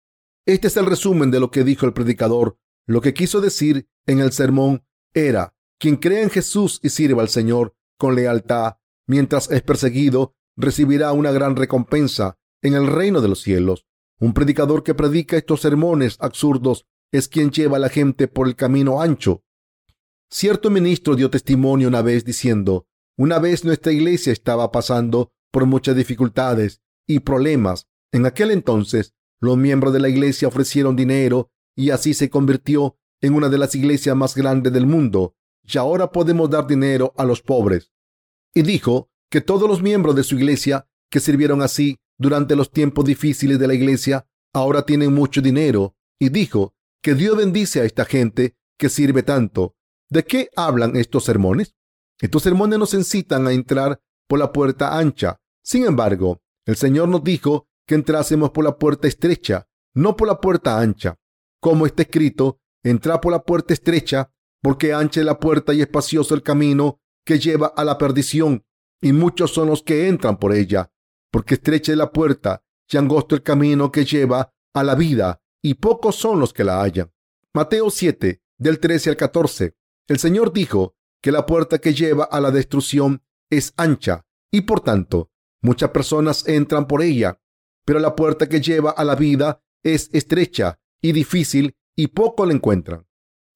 Este 0.44 0.66
es 0.66 0.76
el 0.76 0.86
resumen 0.86 1.30
de 1.30 1.40
lo 1.40 1.50
que 1.50 1.64
dijo 1.64 1.86
el 1.86 1.92
predicador. 1.92 2.58
Lo 2.86 3.00
que 3.00 3.14
quiso 3.14 3.40
decir 3.40 3.88
en 4.06 4.18
el 4.18 4.32
sermón 4.32 4.84
era, 5.14 5.54
quien 5.78 5.96
cree 5.96 6.22
en 6.22 6.30
Jesús 6.30 6.80
y 6.82 6.88
sirva 6.88 7.22
al 7.22 7.28
Señor 7.28 7.74
con 7.96 8.16
lealtad 8.16 8.76
mientras 9.06 9.50
es 9.50 9.62
perseguido, 9.62 10.34
recibirá 10.56 11.12
una 11.12 11.30
gran 11.32 11.56
recompensa 11.56 12.38
en 12.62 12.74
el 12.74 12.86
reino 12.86 13.20
de 13.20 13.28
los 13.28 13.40
cielos. 13.40 13.87
Un 14.20 14.32
predicador 14.32 14.82
que 14.82 14.94
predica 14.94 15.36
estos 15.36 15.60
sermones 15.60 16.16
absurdos 16.20 16.86
es 17.12 17.28
quien 17.28 17.50
lleva 17.50 17.76
a 17.76 17.80
la 17.80 17.88
gente 17.88 18.28
por 18.28 18.48
el 18.48 18.56
camino 18.56 19.00
ancho. 19.00 19.44
Cierto 20.30 20.70
ministro 20.70 21.14
dio 21.14 21.30
testimonio 21.30 21.88
una 21.88 22.02
vez 22.02 22.24
diciendo, 22.24 22.86
una 23.16 23.38
vez 23.38 23.64
nuestra 23.64 23.92
iglesia 23.92 24.32
estaba 24.32 24.70
pasando 24.70 25.32
por 25.50 25.66
muchas 25.66 25.96
dificultades 25.96 26.82
y 27.06 27.20
problemas. 27.20 27.86
En 28.12 28.26
aquel 28.26 28.50
entonces, 28.50 29.14
los 29.40 29.56
miembros 29.56 29.92
de 29.92 30.00
la 30.00 30.08
iglesia 30.08 30.48
ofrecieron 30.48 30.96
dinero 30.96 31.50
y 31.76 31.90
así 31.90 32.12
se 32.12 32.28
convirtió 32.28 32.96
en 33.20 33.34
una 33.34 33.48
de 33.48 33.58
las 33.58 33.74
iglesias 33.74 34.16
más 34.16 34.34
grandes 34.34 34.72
del 34.72 34.86
mundo. 34.86 35.34
Y 35.62 35.78
ahora 35.78 36.12
podemos 36.12 36.50
dar 36.50 36.66
dinero 36.66 37.12
a 37.16 37.24
los 37.24 37.42
pobres. 37.42 37.92
Y 38.54 38.62
dijo 38.62 39.10
que 39.30 39.40
todos 39.40 39.68
los 39.68 39.82
miembros 39.82 40.14
de 40.16 40.24
su 40.24 40.36
iglesia 40.36 40.88
que 41.10 41.20
sirvieron 41.20 41.62
así 41.62 41.98
durante 42.18 42.56
los 42.56 42.70
tiempos 42.70 43.04
difíciles 43.04 43.58
de 43.58 43.66
la 43.66 43.74
iglesia 43.74 44.26
ahora 44.52 44.82
tienen 44.82 45.14
mucho 45.14 45.40
dinero. 45.40 45.94
Y 46.20 46.30
dijo 46.30 46.74
que 47.02 47.14
Dios 47.14 47.36
bendice 47.36 47.80
a 47.80 47.84
esta 47.84 48.04
gente 48.04 48.56
que 48.76 48.88
sirve 48.88 49.22
tanto. 49.22 49.76
¿De 50.10 50.24
qué 50.24 50.50
hablan 50.56 50.96
estos 50.96 51.24
sermones? 51.24 51.76
Estos 52.20 52.42
sermones 52.42 52.78
nos 52.78 52.94
incitan 52.94 53.46
a 53.46 53.52
entrar 53.52 54.00
por 54.26 54.38
la 54.38 54.52
puerta 54.52 54.98
ancha. 54.98 55.40
Sin 55.62 55.84
embargo, 55.84 56.42
el 56.66 56.76
Señor 56.76 57.08
nos 57.08 57.22
dijo 57.22 57.68
que 57.86 57.94
entrásemos 57.94 58.50
por 58.50 58.64
la 58.64 58.76
puerta 58.76 59.06
estrecha, 59.06 59.68
no 59.94 60.16
por 60.16 60.26
la 60.26 60.40
puerta 60.40 60.80
ancha. 60.80 61.16
Como 61.60 61.86
está 61.86 62.02
escrito, 62.02 62.60
entra 62.82 63.20
por 63.20 63.32
la 63.32 63.42
puerta 63.42 63.72
estrecha, 63.72 64.32
porque 64.62 64.92
ancha 64.92 65.20
es 65.20 65.26
la 65.26 65.38
puerta 65.38 65.72
y 65.72 65.80
espacioso 65.80 66.34
el 66.34 66.42
camino 66.42 67.00
que 67.24 67.38
lleva 67.38 67.68
a 67.68 67.84
la 67.84 67.98
perdición, 67.98 68.64
y 69.00 69.12
muchos 69.12 69.52
son 69.52 69.68
los 69.68 69.82
que 69.82 70.08
entran 70.08 70.38
por 70.38 70.52
ella, 70.54 70.90
porque 71.30 71.54
estrecha 71.54 71.92
es 71.92 71.98
la 71.98 72.12
puerta 72.12 72.62
y 72.90 72.96
angosto 72.96 73.34
el 73.34 73.42
camino 73.42 73.92
que 73.92 74.04
lleva 74.04 74.52
a 74.74 74.82
la 74.82 74.94
vida, 74.94 75.40
y 75.62 75.74
pocos 75.74 76.16
son 76.16 76.40
los 76.40 76.52
que 76.52 76.64
la 76.64 76.80
hallan. 76.80 77.12
Mateo 77.54 77.90
7, 77.90 78.40
del 78.58 78.78
13 78.78 79.10
al 79.10 79.16
14. 79.16 79.76
El 80.06 80.18
Señor 80.18 80.52
dijo 80.52 80.96
que 81.20 81.32
la 81.32 81.46
puerta 81.46 81.78
que 81.78 81.94
lleva 81.94 82.24
a 82.24 82.40
la 82.40 82.50
destrucción 82.50 83.22
es 83.50 83.72
ancha 83.76 84.26
y 84.50 84.62
por 84.62 84.80
tanto 84.80 85.30
muchas 85.62 85.90
personas 85.90 86.46
entran 86.46 86.86
por 86.86 87.02
ella, 87.02 87.40
pero 87.84 87.98
la 87.98 88.14
puerta 88.14 88.48
que 88.48 88.60
lleva 88.60 88.90
a 88.90 89.04
la 89.04 89.14
vida 89.14 89.62
es 89.82 90.10
estrecha 90.12 90.78
y 91.00 91.12
difícil 91.12 91.76
y 91.96 92.08
poco 92.08 92.46
la 92.46 92.52
encuentran. 92.52 93.06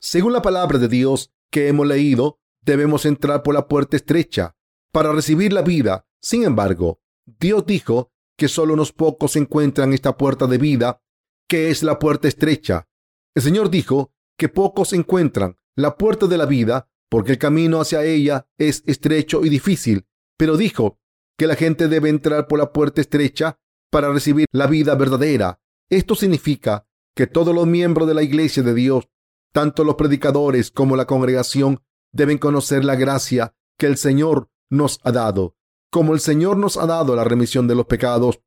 Según 0.01 0.33
la 0.33 0.43
palabra 0.43 0.79
de 0.79 0.89
Dios 0.89 1.33
que 1.51 1.69
hemos 1.69 1.87
leído, 1.87 2.41
debemos 2.61 3.07
entrar 3.07 3.43
por 3.43 3.55
la 3.55 3.69
puerta 3.69 3.97
estrecha 3.97 4.57
para 4.91 5.13
recibir 5.13 5.53
la 5.53 5.63
vida. 5.63 6.07
Sin 6.21 6.45
embargo, 6.45 7.01
Dios 7.39 7.65
dijo 7.67 8.13
que 8.37 8.49
solo 8.49 8.75
unos 8.75 8.93
pocos 8.93 9.37
encuentran 9.37 9.93
esta 9.93 10.17
puerta 10.17 10.47
de 10.47 10.59
vida, 10.59 11.03
que 11.49 11.71
es 11.71 11.83
la 11.83 11.99
puerta 11.99 12.29
estrecha. 12.29 12.89
El 13.35 13.43
Señor 13.43 13.71
dijo 13.71 14.13
que 14.37 14.49
pocos 14.49 14.93
encuentran 14.93 15.57
la 15.77 15.97
puerta 15.97 16.27
de 16.27 16.39
la 16.39 16.47
vida 16.47 16.89
porque 17.09 17.33
el 17.33 17.39
camino 17.39 17.81
hacia 17.81 18.05
ella 18.05 18.47
es 18.57 18.83
estrecho 18.87 19.45
y 19.45 19.51
difícil, 19.51 20.07
pero 20.39 20.57
dijo 20.57 20.99
que 21.39 21.47
la 21.47 21.57
gente 21.57 21.89
debe 21.89 22.09
entrar 22.09 22.47
por 22.47 22.59
la 22.59 22.73
puerta 22.73 23.01
estrecha 23.01 23.59
para 23.91 24.13
recibir 24.13 24.47
la 24.51 24.67
vida 24.67 24.95
verdadera. 24.95 25.61
Esto 25.91 26.15
significa 26.15 26.87
que 27.15 27.27
todos 27.27 27.55
los 27.55 27.67
miembros 27.67 28.09
de 28.09 28.15
la 28.15 28.23
iglesia 28.23 28.63
de 28.63 28.73
Dios, 28.73 29.09
tanto 29.53 29.85
los 29.85 29.97
predicadores 29.97 30.71
como 30.71 30.97
la 30.97 31.05
congregación, 31.05 31.83
deben 32.13 32.39
conocer 32.39 32.85
la 32.85 32.97
gracia 32.97 33.55
que 33.79 33.87
el 33.87 33.99
Señor 33.99 34.49
nos 34.71 34.99
ha 35.05 35.13
dado. 35.13 35.57
Como 35.93 36.15
el 36.15 36.21
Señor 36.21 36.57
nos 36.57 36.79
ha 36.79 36.87
dado 36.87 37.15
la 37.15 37.23
remisión 37.23 37.69
de 37.69 37.75
los 37.75 37.85
pecados 37.85 38.41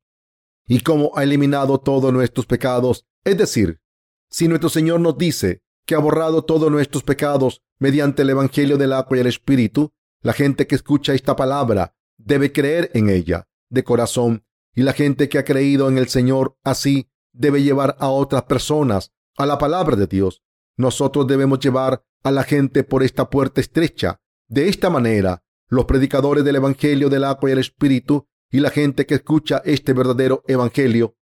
y 0.66 0.80
como 0.80 1.16
ha 1.16 1.22
eliminado 1.22 1.78
todos 1.78 2.12
nuestros 2.12 2.44
pecados, 2.44 3.06
es 3.22 3.38
decir, 3.38 3.80
si 4.28 4.48
nuestro 4.48 4.68
Señor 4.68 4.98
nos 4.98 5.16
dice 5.16 5.62
que 5.86 5.94
ha 5.94 5.98
borrado 5.98 6.42
todos 6.42 6.72
nuestros 6.72 7.04
pecados 7.04 7.62
mediante 7.78 8.22
el 8.22 8.30
Evangelio 8.30 8.76
del 8.76 8.92
agua 8.92 9.16
y 9.16 9.20
el 9.20 9.28
Espíritu, 9.28 9.92
La 10.22 10.32
gente 10.32 10.66
que 10.66 10.74
escucha 10.74 11.14
esta 11.14 11.36
palabra 11.36 11.94
debe 12.16 12.50
creer 12.50 12.90
en 12.94 13.10
ella 13.10 13.46
de 13.70 13.84
corazón 13.84 14.44
y 14.74 14.82
la 14.82 14.92
gente 14.92 15.28
que 15.28 15.38
ha 15.38 15.44
creído 15.44 15.88
en 15.88 15.98
el 15.98 16.08
Señor 16.08 16.58
así 16.64 17.08
debe 17.32 17.62
llevar 17.62 17.96
a 18.00 18.08
otras 18.08 18.42
personas 18.42 19.12
a 19.36 19.46
la 19.46 19.56
palabra 19.56 19.94
de 19.94 20.08
Dios. 20.08 20.42
Nosotros 20.76 21.28
debemos 21.28 21.60
llevar 21.60 22.02
a 22.24 22.32
la 22.32 22.42
gente 22.42 22.82
por 22.82 23.04
esta 23.04 23.30
puerta 23.30 23.60
estrecha. 23.60 24.20
De 24.48 24.68
esta 24.68 24.90
manera, 24.90 25.44
los 25.68 25.84
predicadores 25.84 26.44
del 26.44 26.56
Evangelio 26.56 27.08
del 27.08 27.24
agua 27.24 27.50
y 27.50 27.52
el 27.52 27.58
Espíritu 27.58 28.26
y 28.50 28.60
la 28.60 28.70
gente 28.70 29.06
que 29.06 29.16
escucha 29.16 29.62
este 29.64 29.92
verdadero 29.92 30.42
Evangelio 30.46 31.16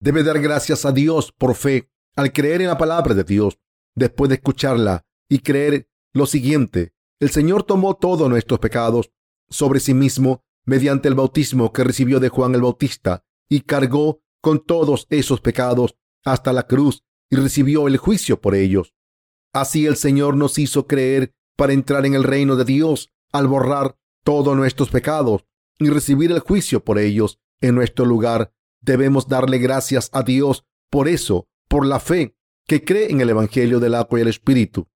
debe 0.00 0.22
dar 0.22 0.40
gracias 0.40 0.84
a 0.84 0.92
Dios 0.92 1.32
por 1.32 1.54
fe 1.54 1.90
al 2.14 2.32
creer 2.32 2.60
en 2.60 2.68
la 2.68 2.78
palabra 2.78 3.14
de 3.14 3.24
Dios. 3.24 3.58
Después 3.94 4.28
de 4.28 4.36
escucharla 4.36 5.06
y 5.28 5.38
creer 5.38 5.88
lo 6.12 6.26
siguiente, 6.26 6.92
el 7.18 7.30
Señor 7.30 7.62
tomó 7.62 7.94
todos 7.94 8.28
nuestros 8.28 8.60
pecados 8.60 9.10
sobre 9.48 9.80
sí 9.80 9.94
mismo 9.94 10.44
mediante 10.64 11.08
el 11.08 11.14
bautismo 11.14 11.72
que 11.72 11.84
recibió 11.84 12.20
de 12.20 12.28
Juan 12.28 12.54
el 12.54 12.62
Bautista 12.62 13.24
y 13.48 13.60
cargó 13.60 14.20
con 14.42 14.64
todos 14.64 15.06
esos 15.08 15.40
pecados 15.40 15.96
hasta 16.24 16.52
la 16.52 16.66
cruz 16.66 17.04
y 17.30 17.36
recibió 17.36 17.88
el 17.88 17.96
juicio 17.96 18.40
por 18.40 18.54
ellos. 18.54 18.94
Así 19.52 19.86
el 19.86 19.96
Señor 19.96 20.36
nos 20.36 20.58
hizo 20.58 20.86
creer 20.86 21.32
para 21.56 21.72
entrar 21.72 22.04
en 22.04 22.14
el 22.14 22.24
reino 22.24 22.56
de 22.56 22.64
Dios 22.64 23.12
al 23.36 23.48
borrar 23.48 23.98
todos 24.24 24.56
nuestros 24.56 24.90
pecados 24.90 25.44
y 25.78 25.90
recibir 25.90 26.32
el 26.32 26.40
juicio 26.40 26.84
por 26.84 26.98
ellos 26.98 27.38
en 27.60 27.74
nuestro 27.74 28.04
lugar. 28.04 28.52
Debemos 28.80 29.28
darle 29.28 29.58
gracias 29.58 30.10
a 30.12 30.22
Dios 30.22 30.64
por 30.90 31.08
eso, 31.08 31.48
por 31.68 31.86
la 31.86 32.00
fe 32.00 32.36
que 32.66 32.84
cree 32.84 33.10
en 33.10 33.20
el 33.20 33.30
Evangelio 33.30 33.78
del 33.80 33.94
agua 33.94 34.18
y 34.18 34.22
el 34.22 34.28
Espíritu. 34.28 34.88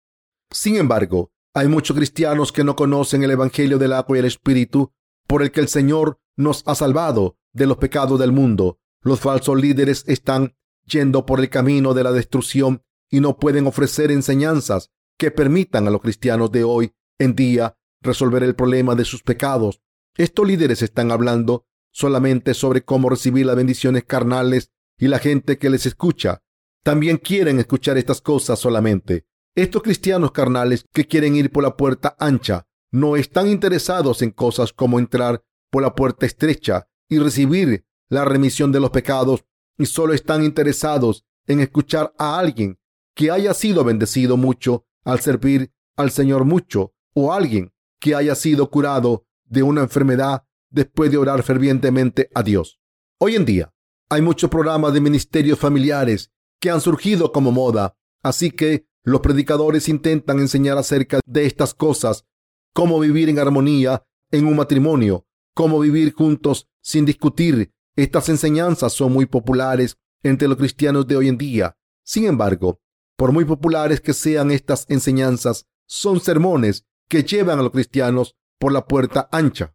Sin 0.51 0.77
embargo, 0.77 1.33
hay 1.55 1.69
muchos 1.69 1.97
cristianos 1.97 2.53
que 2.53 2.65
no 2.65 2.77
conocen 2.77 3.23
el 3.23 3.31
Evangelio 3.31 3.79
del 3.79 3.93
agua 3.93 4.17
y 4.17 4.21
el 4.21 4.27
Espíritu 4.27 4.93
por 5.27 5.43
el 5.43 5.51
que 5.51 5.61
el 5.61 5.69
Señor 5.69 6.21
nos 6.37 6.63
ha 6.67 6.75
salvado 6.75 7.37
de 7.53 7.67
los 7.67 7.77
pecados 7.77 8.19
del 8.19 8.33
mundo. 8.33 8.79
Los 9.03 9.21
falsos 9.21 9.61
líderes 9.61 10.05
están 10.07 10.57
yendo 10.85 11.27
por 11.27 11.41
el 11.41 11.51
camino 11.51 11.93
de 11.93 12.05
la 12.05 12.13
destrucción 12.13 12.83
y 13.11 13.21
no 13.21 13.39
pueden 13.39 13.67
ofrecer 13.67 14.11
enseñanzas 14.11 14.91
que 15.19 15.31
permitan 15.31 15.87
a 15.87 15.91
los 15.91 16.01
cristianos 16.01 16.51
de 16.53 16.65
hoy 16.65 16.95
en 17.19 17.35
día 17.35 17.78
resolver 18.01 18.43
el 18.43 18.55
problema 18.55 18.95
de 18.95 19.05
sus 19.05 19.23
pecados. 19.23 19.81
Estos 20.17 20.47
líderes 20.47 20.83
están 20.83 21.11
hablando 21.11 21.67
solamente 21.93 22.55
sobre 22.55 22.85
cómo 22.85 23.09
recibir 23.09 23.47
las 23.47 23.57
bendiciones 23.57 24.05
carnales 24.05 24.71
y 24.99 25.09
la 25.09 25.19
gente 25.19 25.59
que 25.59 25.71
les 25.71 25.87
escucha 25.87 26.43
también 26.83 27.19
quieren 27.19 27.59
escuchar 27.59 27.99
estas 27.99 28.21
cosas 28.21 28.59
solamente. 28.59 29.27
Estos 29.55 29.83
cristianos 29.83 30.33
carnales 30.33 30.85
que 30.93 31.07
quieren 31.07 31.37
ir 31.37 31.51
por 31.51 31.63
la 31.63 31.77
puerta 31.77 32.17
ancha 32.19 32.67
no 32.91 33.17
están 33.17 33.49
interesados 33.49 34.23
en 34.23 34.31
cosas 34.31 34.73
como 34.73 34.99
entrar 34.99 35.43
por 35.71 35.83
la 35.83 35.95
puerta 35.95 36.27
estrecha 36.27 36.89
y 37.09 37.19
recibir 37.19 37.85
la 38.09 38.25
remisión 38.25 38.73
de 38.73 38.81
los 38.81 38.91
pecados 38.91 39.45
y 39.77 39.87
solo 39.87 40.15
están 40.15 40.45
interesados 40.45 41.25
en 41.47 41.61
escuchar 41.61 42.15
a 42.19 42.39
alguien 42.39 42.79
que 43.15 43.31
haya 43.31 43.53
sido 43.55 43.85
bendecido 43.85 44.37
mucho 44.37 44.87
al 45.05 45.21
servir 45.21 45.73
al 45.97 46.11
Señor 46.11 46.45
mucho 46.45 46.95
o 47.15 47.33
alguien 47.33 47.73
que 48.01 48.15
haya 48.15 48.35
sido 48.35 48.71
curado 48.71 49.27
de 49.45 49.63
una 49.63 49.83
enfermedad 49.83 50.45
después 50.71 51.11
de 51.11 51.17
orar 51.17 51.43
fervientemente 51.43 52.31
a 52.35 52.43
Dios. 52.43 52.81
Hoy 53.19 53.37
en 53.37 53.45
día 53.45 53.73
hay 54.09 54.23
muchos 54.23 54.51
programas 54.51 54.93
de 54.93 55.01
ministerios 55.01 55.59
familiares 55.59 56.33
que 56.61 56.71
han 56.71 56.81
surgido 56.81 57.33
como 57.33 57.53
moda, 57.53 57.97
así 58.23 58.51
que 58.51 58.87
los 59.03 59.21
predicadores 59.21 59.89
intentan 59.89 60.39
enseñar 60.39 60.77
acerca 60.79 61.21
de 61.25 61.47
estas 61.47 61.75
cosas 61.75 62.27
cómo 62.75 63.01
vivir 63.01 63.29
en 63.29 63.39
armonía 63.39 64.05
en 64.31 64.47
un 64.47 64.57
matrimonio, 64.57 65.27
cómo 65.55 65.81
vivir 65.81 66.13
juntos 66.13 66.69
sin 66.83 67.05
discutir. 67.05 67.73
Estas 67.97 68.29
enseñanzas 68.29 68.93
son 68.93 69.13
muy 69.13 69.27
populares 69.27 69.99
entre 70.23 70.47
los 70.47 70.57
cristianos 70.57 71.07
de 71.07 71.17
hoy 71.17 71.29
en 71.29 71.39
día. 71.39 71.77
Sin 72.05 72.27
embargo, 72.27 72.81
por 73.17 73.33
muy 73.33 73.45
populares 73.45 74.01
que 74.01 74.13
sean 74.13 74.51
estas 74.51 74.87
enseñanzas, 74.89 75.67
son 75.87 76.21
sermones 76.21 76.85
que 77.09 77.23
llevan 77.23 77.59
a 77.59 77.63
los 77.63 77.73
cristianos 77.73 78.37
por 78.59 78.73
la 78.73 78.87
puerta 78.87 79.29
ancha. 79.33 79.75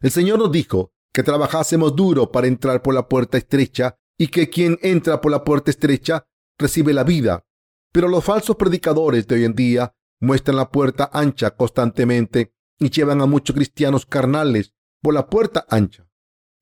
El 0.00 0.10
Señor 0.10 0.38
nos 0.38 0.52
dijo 0.52 0.92
que 1.12 1.22
trabajásemos 1.22 1.94
duro 1.94 2.30
para 2.30 2.46
entrar 2.46 2.82
por 2.82 2.94
la 2.94 3.08
puerta 3.08 3.38
estrecha 3.38 3.96
y 4.18 4.28
que 4.28 4.50
quien 4.50 4.78
entra 4.82 5.20
por 5.20 5.30
la 5.30 5.44
puerta 5.44 5.70
estrecha 5.70 6.26
recibe 6.58 6.92
la 6.92 7.04
vida. 7.04 7.46
Pero 7.92 8.08
los 8.08 8.24
falsos 8.24 8.56
predicadores 8.56 9.26
de 9.26 9.36
hoy 9.36 9.44
en 9.44 9.54
día 9.54 9.94
muestran 10.20 10.56
la 10.56 10.70
puerta 10.70 11.10
ancha 11.12 11.52
constantemente 11.52 12.54
y 12.78 12.90
llevan 12.90 13.20
a 13.20 13.26
muchos 13.26 13.54
cristianos 13.54 14.06
carnales 14.06 14.74
por 15.00 15.14
la 15.14 15.26
puerta 15.26 15.64
ancha. 15.68 16.08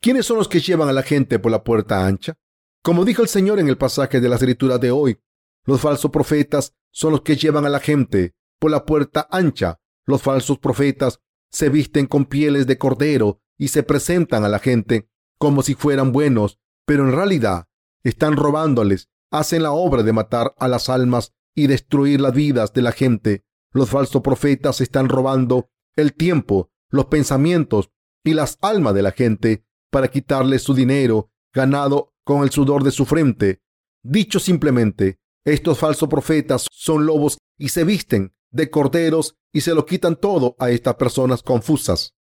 ¿Quiénes 0.01 0.27
son 0.27 0.39
los 0.39 0.49
que 0.49 0.61
llevan 0.61 0.89
a 0.89 0.93
la 0.93 1.03
gente 1.03 1.39
por 1.39 1.53
la 1.53 1.63
puerta 1.63 2.07
ancha? 2.07 2.35
Como 2.83 3.05
dijo 3.05 3.23
el 3.23 3.29
Señor 3.29 3.61
en 3.61 3.69
el 3.69 3.79
pasaje 3.79 4.21
de 4.21 4.29
la 4.29 4.35
escritura 4.35 4.79
de 4.79 4.91
hoy, 4.91 5.19
los 5.65 5.81
falsos 5.81 6.11
profetas 6.11 6.75
son 6.91 7.13
los 7.13 7.23
que 7.23 7.37
llevan 7.37 7.65
a 7.65 7.69
la 7.69 7.79
gente 7.79 8.35
por 8.59 8.71
la 8.71 8.85
puerta 8.85 9.29
ancha. 9.31 9.81
Los 10.07 10.23
falsos 10.23 10.59
profetas 10.59 11.21
se 11.51 11.69
visten 11.69 12.07
con 12.07 12.25
pieles 12.25 12.67
de 12.67 12.79
cordero 12.79 13.41
y 13.59 13.69
se 13.69 13.83
presentan 13.83 14.45
a 14.45 14.49
la 14.49 14.59
gente 14.59 15.09
como 15.39 15.63
si 15.63 15.75
fueran 15.75 16.13
buenos, 16.13 16.59
pero 16.87 17.05
en 17.05 17.13
realidad 17.13 17.69
están 18.05 18.37
robándoles, 18.37 19.09
hacen 19.31 19.63
la 19.63 19.73
obra 19.73 20.03
de 20.03 20.13
matar 20.13 20.55
a 20.59 20.69
las 20.69 20.89
almas 20.89 21.33
y 21.55 21.67
destruir 21.67 22.21
las 22.21 22.33
vidas 22.33 22.73
de 22.73 22.83
la 22.83 22.93
gente. 22.93 23.45
Los 23.73 23.91
falsos 23.91 24.23
profetas 24.23 24.81
están 24.81 25.09
robando 25.09 25.71
el 25.97 26.15
tiempo, 26.15 26.71
los 26.91 27.07
pensamientos 27.07 27.91
y 28.25 28.35
las 28.35 28.59
almas 28.61 28.95
de 28.95 29.03
la 29.03 29.13
gente 29.13 29.65
para 29.91 30.09
quitarles 30.09 30.63
su 30.63 30.75
dinero 30.75 31.31
ganado 31.53 32.15
con 32.25 32.43
el 32.43 32.51
sudor 32.51 32.83
de 32.85 32.91
su 32.91 33.05
frente. 33.05 33.61
Dicho 34.03 34.41
simplemente, 34.41 35.19
estos 35.45 35.79
falsos 35.79 36.09
profetas 36.09 36.67
son 36.71 37.07
lobos 37.07 37.39
y 37.59 37.69
se 37.69 37.85
visten 37.85 38.35
de 38.53 38.71
corderos 38.71 39.37
y 39.53 39.63
se 39.63 39.75
lo 39.75 39.85
quitan 39.85 40.17
todo 40.17 40.55
a 40.59 40.71
estas 40.71 40.95
personas 40.95 41.43
confusas. 41.43 42.15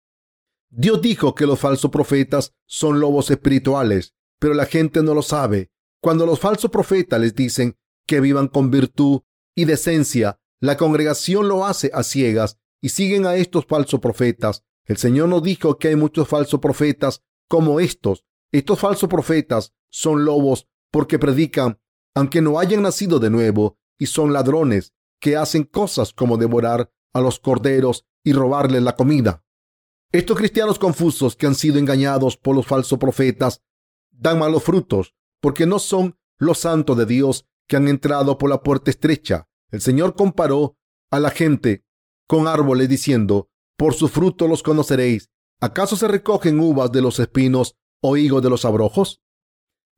Dios 0.70 1.00
dijo 1.00 1.34
que 1.34 1.46
los 1.46 1.58
falsos 1.58 1.90
profetas 1.90 2.54
son 2.66 3.00
lobos 3.00 3.30
espirituales, 3.30 4.14
pero 4.38 4.54
la 4.54 4.66
gente 4.66 5.02
no 5.02 5.14
lo 5.14 5.22
sabe. 5.22 5.70
Cuando 6.00 6.26
los 6.26 6.38
falsos 6.38 6.70
profetas 6.70 7.20
les 7.20 7.34
dicen 7.34 7.76
que 8.06 8.20
vivan 8.20 8.48
con 8.48 8.70
virtud 8.70 9.22
y 9.54 9.64
decencia. 9.64 10.40
La 10.60 10.76
congregación 10.76 11.48
lo 11.48 11.64
hace 11.64 11.90
a 11.94 12.02
ciegas 12.02 12.58
y 12.80 12.90
siguen 12.90 13.26
a 13.26 13.36
estos 13.36 13.66
falsos 13.66 14.00
profetas. 14.00 14.64
El 14.84 14.96
Señor 14.96 15.28
nos 15.28 15.42
dijo 15.42 15.78
que 15.78 15.88
hay 15.88 15.96
muchos 15.96 16.28
falsos 16.28 16.60
profetas 16.60 17.22
como 17.48 17.80
estos. 17.80 18.24
Estos 18.52 18.78
falsos 18.78 19.08
profetas 19.08 19.72
son 19.90 20.24
lobos 20.24 20.68
porque 20.90 21.18
predican, 21.18 21.80
aunque 22.14 22.40
no 22.40 22.58
hayan 22.58 22.82
nacido 22.82 23.18
de 23.18 23.30
nuevo, 23.30 23.78
y 23.98 24.06
son 24.06 24.32
ladrones 24.32 24.94
que 25.20 25.36
hacen 25.36 25.64
cosas 25.64 26.12
como 26.12 26.36
devorar 26.36 26.92
a 27.12 27.20
los 27.20 27.38
corderos 27.40 28.06
y 28.22 28.32
robarles 28.32 28.82
la 28.82 28.96
comida. 28.96 29.44
Estos 30.12 30.38
cristianos 30.38 30.78
confusos 30.78 31.36
que 31.36 31.46
han 31.46 31.54
sido 31.54 31.78
engañados 31.78 32.36
por 32.36 32.56
los 32.56 32.66
falsos 32.66 32.98
profetas 32.98 33.62
dan 34.10 34.38
malos 34.38 34.62
frutos 34.62 35.14
porque 35.40 35.66
no 35.66 35.78
son 35.78 36.18
los 36.38 36.58
santos 36.58 36.96
de 36.96 37.06
Dios 37.06 37.46
que 37.66 37.76
han 37.76 37.88
entrado 37.88 38.38
por 38.38 38.48
la 38.48 38.62
puerta 38.62 38.90
estrecha. 38.90 39.48
El 39.70 39.80
Señor 39.80 40.14
comparó 40.14 40.78
a 41.10 41.20
la 41.20 41.30
gente 41.30 41.84
con 42.26 42.46
árboles 42.46 42.88
diciendo, 42.88 43.50
por 43.76 43.94
su 43.94 44.08
fruto 44.08 44.48
los 44.48 44.62
conoceréis. 44.62 45.30
¿Acaso 45.60 45.96
se 45.96 46.08
recogen 46.08 46.60
uvas 46.60 46.92
de 46.92 47.02
los 47.02 47.18
espinos 47.18 47.76
o 48.00 48.16
higos 48.16 48.42
de 48.42 48.50
los 48.50 48.64
abrojos? 48.64 49.22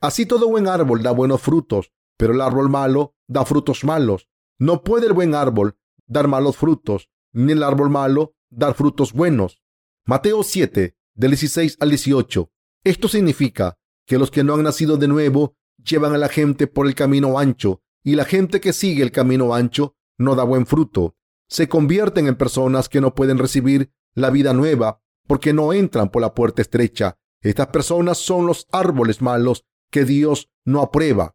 Así 0.00 0.24
todo 0.24 0.48
buen 0.48 0.66
árbol 0.66 1.02
da 1.02 1.10
buenos 1.10 1.42
frutos, 1.42 1.92
pero 2.16 2.32
el 2.32 2.40
árbol 2.40 2.70
malo 2.70 3.14
da 3.26 3.44
frutos 3.44 3.84
malos. 3.84 4.29
No 4.60 4.84
puede 4.84 5.06
el 5.06 5.14
buen 5.14 5.34
árbol 5.34 5.78
dar 6.06 6.28
malos 6.28 6.58
frutos, 6.58 7.08
ni 7.32 7.52
el 7.52 7.62
árbol 7.62 7.88
malo 7.88 8.34
dar 8.50 8.74
frutos 8.74 9.14
buenos. 9.14 9.62
Mateo 10.04 10.42
7, 10.42 10.98
del 11.14 11.30
16 11.30 11.78
al 11.80 11.88
18. 11.88 12.52
Esto 12.84 13.08
significa 13.08 13.78
que 14.06 14.18
los 14.18 14.30
que 14.30 14.44
no 14.44 14.52
han 14.52 14.62
nacido 14.62 14.98
de 14.98 15.08
nuevo 15.08 15.56
llevan 15.82 16.12
a 16.12 16.18
la 16.18 16.28
gente 16.28 16.66
por 16.66 16.86
el 16.86 16.94
camino 16.94 17.38
ancho 17.38 17.80
y 18.04 18.16
la 18.16 18.26
gente 18.26 18.60
que 18.60 18.74
sigue 18.74 19.02
el 19.02 19.12
camino 19.12 19.54
ancho 19.54 19.96
no 20.18 20.34
da 20.34 20.44
buen 20.44 20.66
fruto. 20.66 21.16
Se 21.48 21.66
convierten 21.66 22.26
en 22.26 22.36
personas 22.36 22.90
que 22.90 23.00
no 23.00 23.14
pueden 23.14 23.38
recibir 23.38 23.94
la 24.14 24.28
vida 24.28 24.52
nueva 24.52 25.00
porque 25.26 25.54
no 25.54 25.72
entran 25.72 26.10
por 26.10 26.20
la 26.20 26.34
puerta 26.34 26.60
estrecha. 26.60 27.18
Estas 27.40 27.68
personas 27.68 28.18
son 28.18 28.46
los 28.46 28.66
árboles 28.72 29.22
malos 29.22 29.64
que 29.90 30.04
Dios 30.04 30.50
no 30.66 30.82
aprueba. 30.82 31.34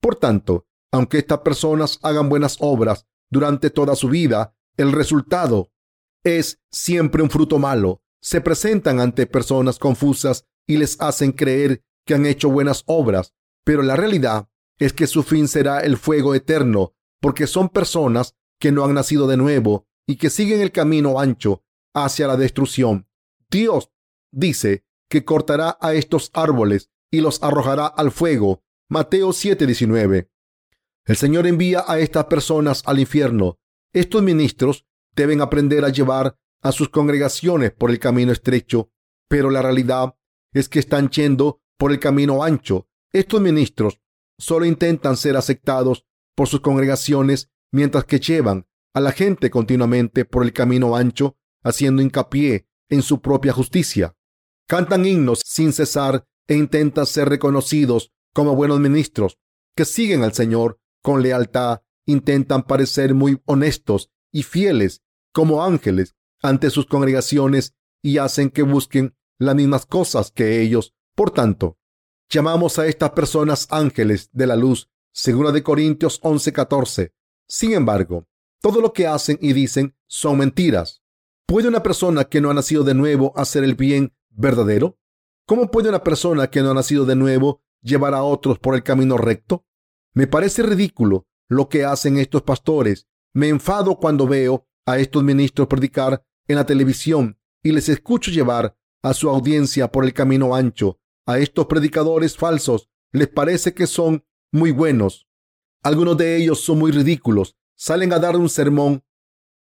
Por 0.00 0.16
tanto, 0.16 0.66
aunque 0.92 1.18
estas 1.18 1.40
personas 1.40 1.98
hagan 2.02 2.28
buenas 2.28 2.58
obras 2.60 3.06
durante 3.30 3.70
toda 3.70 3.96
su 3.96 4.08
vida, 4.08 4.54
el 4.76 4.92
resultado 4.92 5.72
es 6.22 6.60
siempre 6.70 7.22
un 7.22 7.30
fruto 7.30 7.58
malo. 7.58 8.02
Se 8.20 8.40
presentan 8.40 9.00
ante 9.00 9.26
personas 9.26 9.78
confusas 9.78 10.46
y 10.66 10.76
les 10.76 11.00
hacen 11.00 11.32
creer 11.32 11.82
que 12.06 12.14
han 12.14 12.26
hecho 12.26 12.50
buenas 12.50 12.84
obras, 12.86 13.34
pero 13.64 13.82
la 13.82 13.96
realidad 13.96 14.48
es 14.78 14.92
que 14.92 15.06
su 15.06 15.22
fin 15.22 15.48
será 15.48 15.80
el 15.80 15.96
fuego 15.96 16.34
eterno, 16.34 16.94
porque 17.20 17.46
son 17.46 17.68
personas 17.68 18.36
que 18.60 18.70
no 18.70 18.84
han 18.84 18.94
nacido 18.94 19.26
de 19.26 19.36
nuevo 19.36 19.86
y 20.06 20.16
que 20.16 20.30
siguen 20.30 20.60
el 20.60 20.72
camino 20.72 21.18
ancho. 21.18 21.64
hacia 21.94 22.26
la 22.26 22.38
destrucción. 22.38 23.06
Dios 23.50 23.90
dice 24.32 24.86
que 25.10 25.26
cortará 25.26 25.76
a 25.78 25.92
estos 25.92 26.30
árboles 26.32 26.90
y 27.10 27.20
los 27.20 27.42
arrojará 27.42 27.86
al 27.86 28.10
fuego. 28.12 28.62
Mateo 28.88 29.34
7:19. 29.34 30.31
El 31.04 31.16
Señor 31.16 31.46
envía 31.46 31.84
a 31.86 31.98
estas 31.98 32.26
personas 32.26 32.82
al 32.86 33.00
infierno. 33.00 33.58
Estos 33.92 34.22
ministros 34.22 34.86
deben 35.14 35.40
aprender 35.40 35.84
a 35.84 35.88
llevar 35.88 36.38
a 36.62 36.70
sus 36.70 36.88
congregaciones 36.90 37.72
por 37.72 37.90
el 37.90 37.98
camino 37.98 38.30
estrecho, 38.30 38.92
pero 39.28 39.50
la 39.50 39.62
realidad 39.62 40.14
es 40.52 40.68
que 40.68 40.78
están 40.78 41.10
yendo 41.10 41.60
por 41.76 41.90
el 41.90 41.98
camino 41.98 42.44
ancho. 42.44 42.86
Estos 43.12 43.40
ministros 43.40 44.00
solo 44.38 44.64
intentan 44.64 45.16
ser 45.16 45.36
aceptados 45.36 46.06
por 46.36 46.48
sus 46.48 46.60
congregaciones 46.60 47.50
mientras 47.72 48.04
que 48.04 48.20
llevan 48.20 48.66
a 48.94 49.00
la 49.00 49.12
gente 49.12 49.50
continuamente 49.50 50.24
por 50.24 50.44
el 50.44 50.52
camino 50.52 50.94
ancho, 50.94 51.36
haciendo 51.64 52.02
hincapié 52.02 52.68
en 52.88 53.02
su 53.02 53.20
propia 53.20 53.52
justicia. 53.52 54.14
Cantan 54.68 55.04
himnos 55.06 55.40
sin 55.44 55.72
cesar 55.72 56.26
e 56.46 56.54
intentan 56.56 57.06
ser 57.06 57.28
reconocidos 57.28 58.12
como 58.32 58.54
buenos 58.54 58.80
ministros 58.80 59.38
que 59.74 59.84
siguen 59.84 60.22
al 60.22 60.34
Señor 60.34 60.80
con 61.02 61.22
lealtad, 61.22 61.82
intentan 62.06 62.62
parecer 62.62 63.14
muy 63.14 63.40
honestos 63.44 64.10
y 64.30 64.42
fieles 64.42 65.02
como 65.32 65.64
ángeles 65.64 66.14
ante 66.42 66.70
sus 66.70 66.86
congregaciones 66.86 67.74
y 68.02 68.18
hacen 68.18 68.50
que 68.50 68.62
busquen 68.62 69.16
las 69.38 69.54
mismas 69.54 69.86
cosas 69.86 70.30
que 70.30 70.60
ellos. 70.60 70.94
Por 71.14 71.30
tanto, 71.30 71.78
llamamos 72.28 72.78
a 72.78 72.86
estas 72.86 73.10
personas 73.10 73.66
ángeles 73.70 74.30
de 74.32 74.46
la 74.46 74.56
luz, 74.56 74.88
según 75.12 75.52
de 75.52 75.62
Corintios 75.62 76.20
11:14. 76.22 77.12
Sin 77.48 77.72
embargo, 77.72 78.26
todo 78.60 78.80
lo 78.80 78.92
que 78.92 79.06
hacen 79.06 79.38
y 79.40 79.52
dicen 79.52 79.94
son 80.06 80.38
mentiras. 80.38 81.02
¿Puede 81.46 81.68
una 81.68 81.82
persona 81.82 82.24
que 82.24 82.40
no 82.40 82.50
ha 82.50 82.54
nacido 82.54 82.84
de 82.84 82.94
nuevo 82.94 83.32
hacer 83.36 83.64
el 83.64 83.74
bien 83.74 84.14
verdadero? 84.30 84.98
¿Cómo 85.46 85.70
puede 85.70 85.88
una 85.88 86.02
persona 86.02 86.48
que 86.48 86.62
no 86.62 86.70
ha 86.70 86.74
nacido 86.74 87.04
de 87.04 87.16
nuevo 87.16 87.60
llevar 87.82 88.14
a 88.14 88.22
otros 88.22 88.58
por 88.58 88.74
el 88.74 88.82
camino 88.82 89.18
recto? 89.18 89.66
Me 90.14 90.26
parece 90.26 90.62
ridículo 90.62 91.26
lo 91.48 91.68
que 91.68 91.84
hacen 91.84 92.18
estos 92.18 92.42
pastores. 92.42 93.06
Me 93.34 93.48
enfado 93.48 93.96
cuando 93.96 94.26
veo 94.26 94.66
a 94.86 94.98
estos 94.98 95.22
ministros 95.22 95.68
predicar 95.68 96.24
en 96.48 96.56
la 96.56 96.66
televisión 96.66 97.38
y 97.62 97.72
les 97.72 97.88
escucho 97.88 98.30
llevar 98.30 98.76
a 99.02 99.14
su 99.14 99.28
audiencia 99.30 99.90
por 99.90 100.04
el 100.04 100.12
camino 100.12 100.54
ancho. 100.54 100.98
A 101.26 101.38
estos 101.38 101.66
predicadores 101.66 102.36
falsos 102.36 102.88
les 103.12 103.28
parece 103.28 103.74
que 103.74 103.86
son 103.86 104.24
muy 104.52 104.70
buenos. 104.70 105.26
Algunos 105.82 106.16
de 106.16 106.36
ellos 106.36 106.60
son 106.60 106.78
muy 106.78 106.92
ridículos. 106.92 107.56
Salen 107.76 108.12
a 108.12 108.18
dar 108.18 108.36
un 108.36 108.48
sermón 108.48 109.04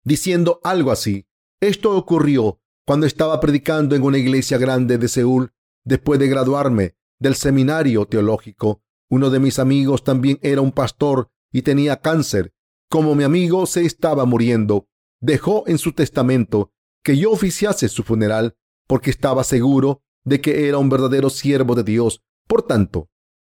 diciendo 0.04 0.60
algo 0.64 0.90
así. 0.90 1.26
Esto 1.60 1.96
ocurrió 1.96 2.60
cuando 2.86 3.06
estaba 3.06 3.38
predicando 3.40 3.94
en 3.94 4.02
una 4.02 4.18
iglesia 4.18 4.56
grande 4.56 4.96
de 4.96 5.08
Seúl 5.08 5.52
después 5.84 6.18
de 6.18 6.28
graduarme 6.28 6.96
del 7.18 7.34
seminario 7.34 8.06
teológico. 8.06 8.82
Uno 9.10 9.30
de 9.30 9.40
mis 9.40 9.58
amigos 9.58 10.04
también 10.04 10.38
era 10.42 10.60
un 10.60 10.72
pastor 10.72 11.30
y 11.52 11.62
tenía 11.62 12.00
cáncer. 12.00 12.52
Como 12.90 13.14
mi 13.14 13.24
amigo 13.24 13.66
se 13.66 13.84
estaba 13.84 14.24
muriendo, 14.24 14.86
dejó 15.20 15.64
en 15.66 15.78
su 15.78 15.92
testamento 15.92 16.72
que 17.02 17.16
yo 17.16 17.30
oficiase 17.30 17.88
su 17.88 18.02
funeral 18.02 18.56
porque 18.86 19.10
estaba 19.10 19.44
seguro 19.44 20.02
de 20.24 20.40
que 20.40 20.68
era 20.68 20.78
un 20.78 20.88
verdadero 20.88 21.30
siervo 21.30 21.74
de 21.74 21.84
Dios. 21.84 22.22
Por 22.46 22.62
tanto, 22.62 23.08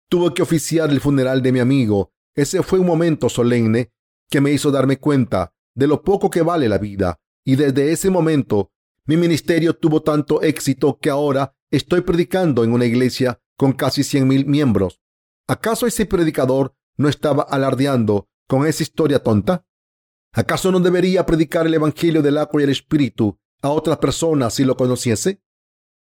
tuve 0.09 0.33
que 0.33 0.41
oficiar 0.41 0.89
el 0.89 1.01
funeral 1.01 1.41
de 1.41 1.51
mi 1.51 1.59
amigo. 1.59 2.11
Ese 2.35 2.63
fue 2.63 2.79
un 2.79 2.87
momento 2.87 3.29
solemne 3.29 3.91
que 4.29 4.41
me 4.41 4.51
hizo 4.51 4.71
darme 4.71 4.97
cuenta 4.97 5.53
de 5.75 5.87
lo 5.87 6.03
poco 6.03 6.29
que 6.29 6.41
vale 6.41 6.69
la 6.69 6.77
vida. 6.77 7.19
Y 7.45 7.55
desde 7.55 7.91
ese 7.91 8.09
momento, 8.09 8.71
mi 9.05 9.17
ministerio 9.17 9.75
tuvo 9.75 10.03
tanto 10.03 10.41
éxito 10.41 10.99
que 11.01 11.09
ahora 11.09 11.55
estoy 11.71 12.01
predicando 12.01 12.63
en 12.63 12.73
una 12.73 12.85
iglesia 12.85 13.39
con 13.57 13.73
casi 13.73 14.03
cien 14.03 14.27
mil 14.27 14.45
miembros. 14.45 15.01
¿Acaso 15.49 15.87
ese 15.87 16.05
predicador 16.05 16.75
no 16.95 17.09
estaba 17.09 17.41
alardeando 17.41 18.29
con 18.47 18.67
esa 18.67 18.83
historia 18.83 19.23
tonta? 19.23 19.65
¿Acaso 20.31 20.71
no 20.71 20.79
debería 20.79 21.25
predicar 21.25 21.65
el 21.65 21.73
Evangelio 21.73 22.21
del 22.21 22.37
agua 22.37 22.61
y 22.61 22.65
el 22.65 22.69
Espíritu 22.69 23.39
a 23.63 23.69
otras 23.69 23.97
personas 23.97 24.53
si 24.53 24.63
lo 24.63 24.77
conociese? 24.77 25.41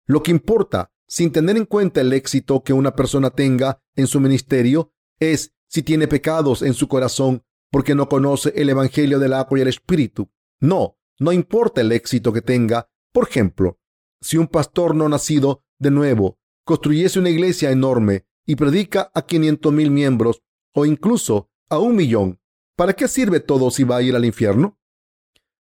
Lo 0.05 0.21
que 0.21 0.31
importa, 0.31 0.91
sin 1.07 1.31
tener 1.31 1.55
en 1.55 1.63
cuenta 1.63 2.01
el 2.01 2.11
éxito 2.11 2.61
que 2.61 2.73
una 2.73 2.93
persona 2.93 3.29
tenga 3.29 3.81
en 3.95 4.07
su 4.07 4.19
ministerio, 4.19 4.91
es 5.17 5.53
si 5.69 5.81
tiene 5.81 6.09
pecados 6.09 6.61
en 6.61 6.73
su 6.73 6.89
corazón 6.89 7.45
porque 7.71 7.95
no 7.95 8.09
conoce 8.09 8.51
el 8.53 8.69
Evangelio 8.69 9.17
del 9.17 9.31
agua 9.31 9.59
y 9.59 9.61
el 9.61 9.69
Espíritu. 9.69 10.29
No, 10.59 10.97
no 11.19 11.31
importa 11.31 11.79
el 11.79 11.93
éxito 11.93 12.33
que 12.33 12.41
tenga. 12.41 12.89
Por 13.13 13.29
ejemplo, 13.29 13.79
si 14.19 14.35
un 14.35 14.47
pastor 14.47 14.93
no 14.93 15.07
nacido 15.07 15.63
de 15.79 15.91
nuevo 15.91 16.37
construyese 16.65 17.17
una 17.17 17.29
iglesia 17.29 17.71
enorme 17.71 18.26
y 18.47 18.55
predica 18.55 19.11
a 19.13 19.27
500 19.27 19.71
mil 19.71 19.91
miembros 19.91 20.41
o 20.73 20.87
incluso 20.87 21.51
a 21.69 21.77
un 21.77 21.95
millón, 21.95 22.39
¿Para 22.77 22.93
qué 22.93 23.07
sirve 23.07 23.39
todo 23.39 23.71
si 23.71 23.83
va 23.83 23.97
a 23.97 24.01
ir 24.03 24.15
al 24.15 24.23
infierno? 24.23 24.77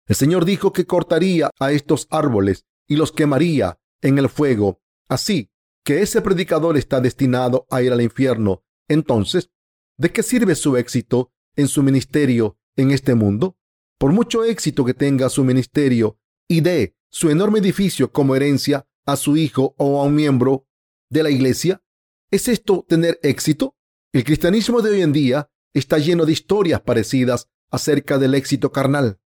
El 0.09 0.17
Señor 0.17 0.45
dijo 0.45 0.73
que 0.73 0.85
cortaría 0.85 1.49
a 1.61 1.71
estos 1.71 2.09
árboles 2.11 2.67
y 2.89 2.97
los 2.97 3.13
quemaría 3.13 3.79
en 4.03 4.19
el 4.19 4.29
fuego. 4.29 4.83
Así 5.09 5.49
que 5.85 6.03
ese 6.03 6.23
predicador 6.23 6.77
está 6.77 7.01
destinado 7.01 7.69
a 7.71 7.83
ir 7.83 7.93
al 7.93 8.01
infierno. 8.01 8.65
Entonces, 8.89 9.53
¿de 9.97 10.11
qué 10.11 10.25
sirve 10.25 10.57
su 10.57 10.77
éxito 10.77 11.33
en 11.55 11.69
su 11.69 11.85
ministerio 11.85 12.59
en 12.75 12.91
este 12.91 13.15
mundo? 13.15 13.57
Por 13.97 14.13
mucho 14.13 14.43
éxito 14.43 14.85
que 14.85 14.93
tenga 14.93 15.29
su 15.29 15.45
ministerio 15.45 16.19
y 16.49 16.63
dé 16.63 16.97
su 17.13 17.31
enorme 17.31 17.61
edificio 17.61 18.11
como 18.11 18.35
herencia 18.35 18.89
a 19.07 19.15
su 19.15 19.37
hijo 19.37 19.77
o 19.79 20.01
a 20.01 20.05
un 20.05 20.17
miembro 20.17 20.67
de 21.11 21.23
la 21.23 21.31
iglesia, 21.31 21.81
¿es 22.35 22.49
esto 22.49 22.85
tener 22.89 23.21
éxito? 23.23 23.77
El 24.13 24.25
cristianismo 24.25 24.83
de 24.83 24.91
hoy 24.91 25.03
en 25.03 25.13
día 25.13 25.51
está 25.73 25.99
lleno 25.99 26.27
de 26.27 26.33
historias 26.33 26.81
parecidas 26.81 27.49
acerca 27.71 28.19
del 28.19 28.35
éxito 28.35 28.73
carnal. 28.73 29.21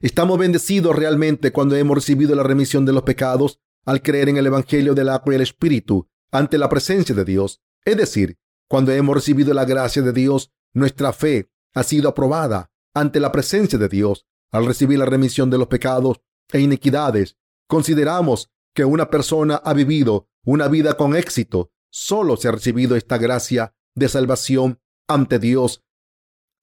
Estamos 0.00 0.38
bendecidos 0.38 0.94
realmente 0.94 1.50
cuando 1.50 1.76
hemos 1.76 1.94
recibido 1.94 2.34
la 2.34 2.42
remisión 2.42 2.84
de 2.84 2.92
los 2.92 3.04
pecados 3.04 3.58
al 3.86 4.02
creer 4.02 4.28
en 4.28 4.36
el 4.36 4.46
Evangelio 4.46 4.94
del 4.94 5.08
agua 5.08 5.32
y 5.32 5.36
el 5.36 5.40
Espíritu 5.40 6.10
ante 6.30 6.58
la 6.58 6.68
presencia 6.68 7.14
de 7.14 7.24
Dios. 7.24 7.62
Es 7.86 7.96
decir, 7.96 8.38
cuando 8.68 8.92
hemos 8.92 9.14
recibido 9.14 9.54
la 9.54 9.64
gracia 9.64 10.02
de 10.02 10.12
Dios, 10.12 10.52
nuestra 10.74 11.14
fe 11.14 11.50
ha 11.72 11.82
sido 11.82 12.10
aprobada 12.10 12.70
ante 12.92 13.18
la 13.18 13.32
presencia 13.32 13.78
de 13.78 13.88
Dios. 13.88 14.26
Al 14.50 14.66
recibir 14.66 14.98
la 14.98 15.06
remisión 15.06 15.48
de 15.48 15.56
los 15.56 15.68
pecados 15.68 16.20
e 16.52 16.60
iniquidades, 16.60 17.38
consideramos 17.66 18.50
que 18.74 18.84
una 18.84 19.08
persona 19.08 19.56
ha 19.56 19.72
vivido 19.72 20.28
una 20.44 20.68
vida 20.68 20.98
con 20.98 21.16
éxito. 21.16 21.71
Solo 21.94 22.38
se 22.38 22.48
ha 22.48 22.52
recibido 22.52 22.96
esta 22.96 23.18
gracia 23.18 23.74
de 23.94 24.08
salvación 24.08 24.80
ante 25.06 25.38
Dios, 25.38 25.84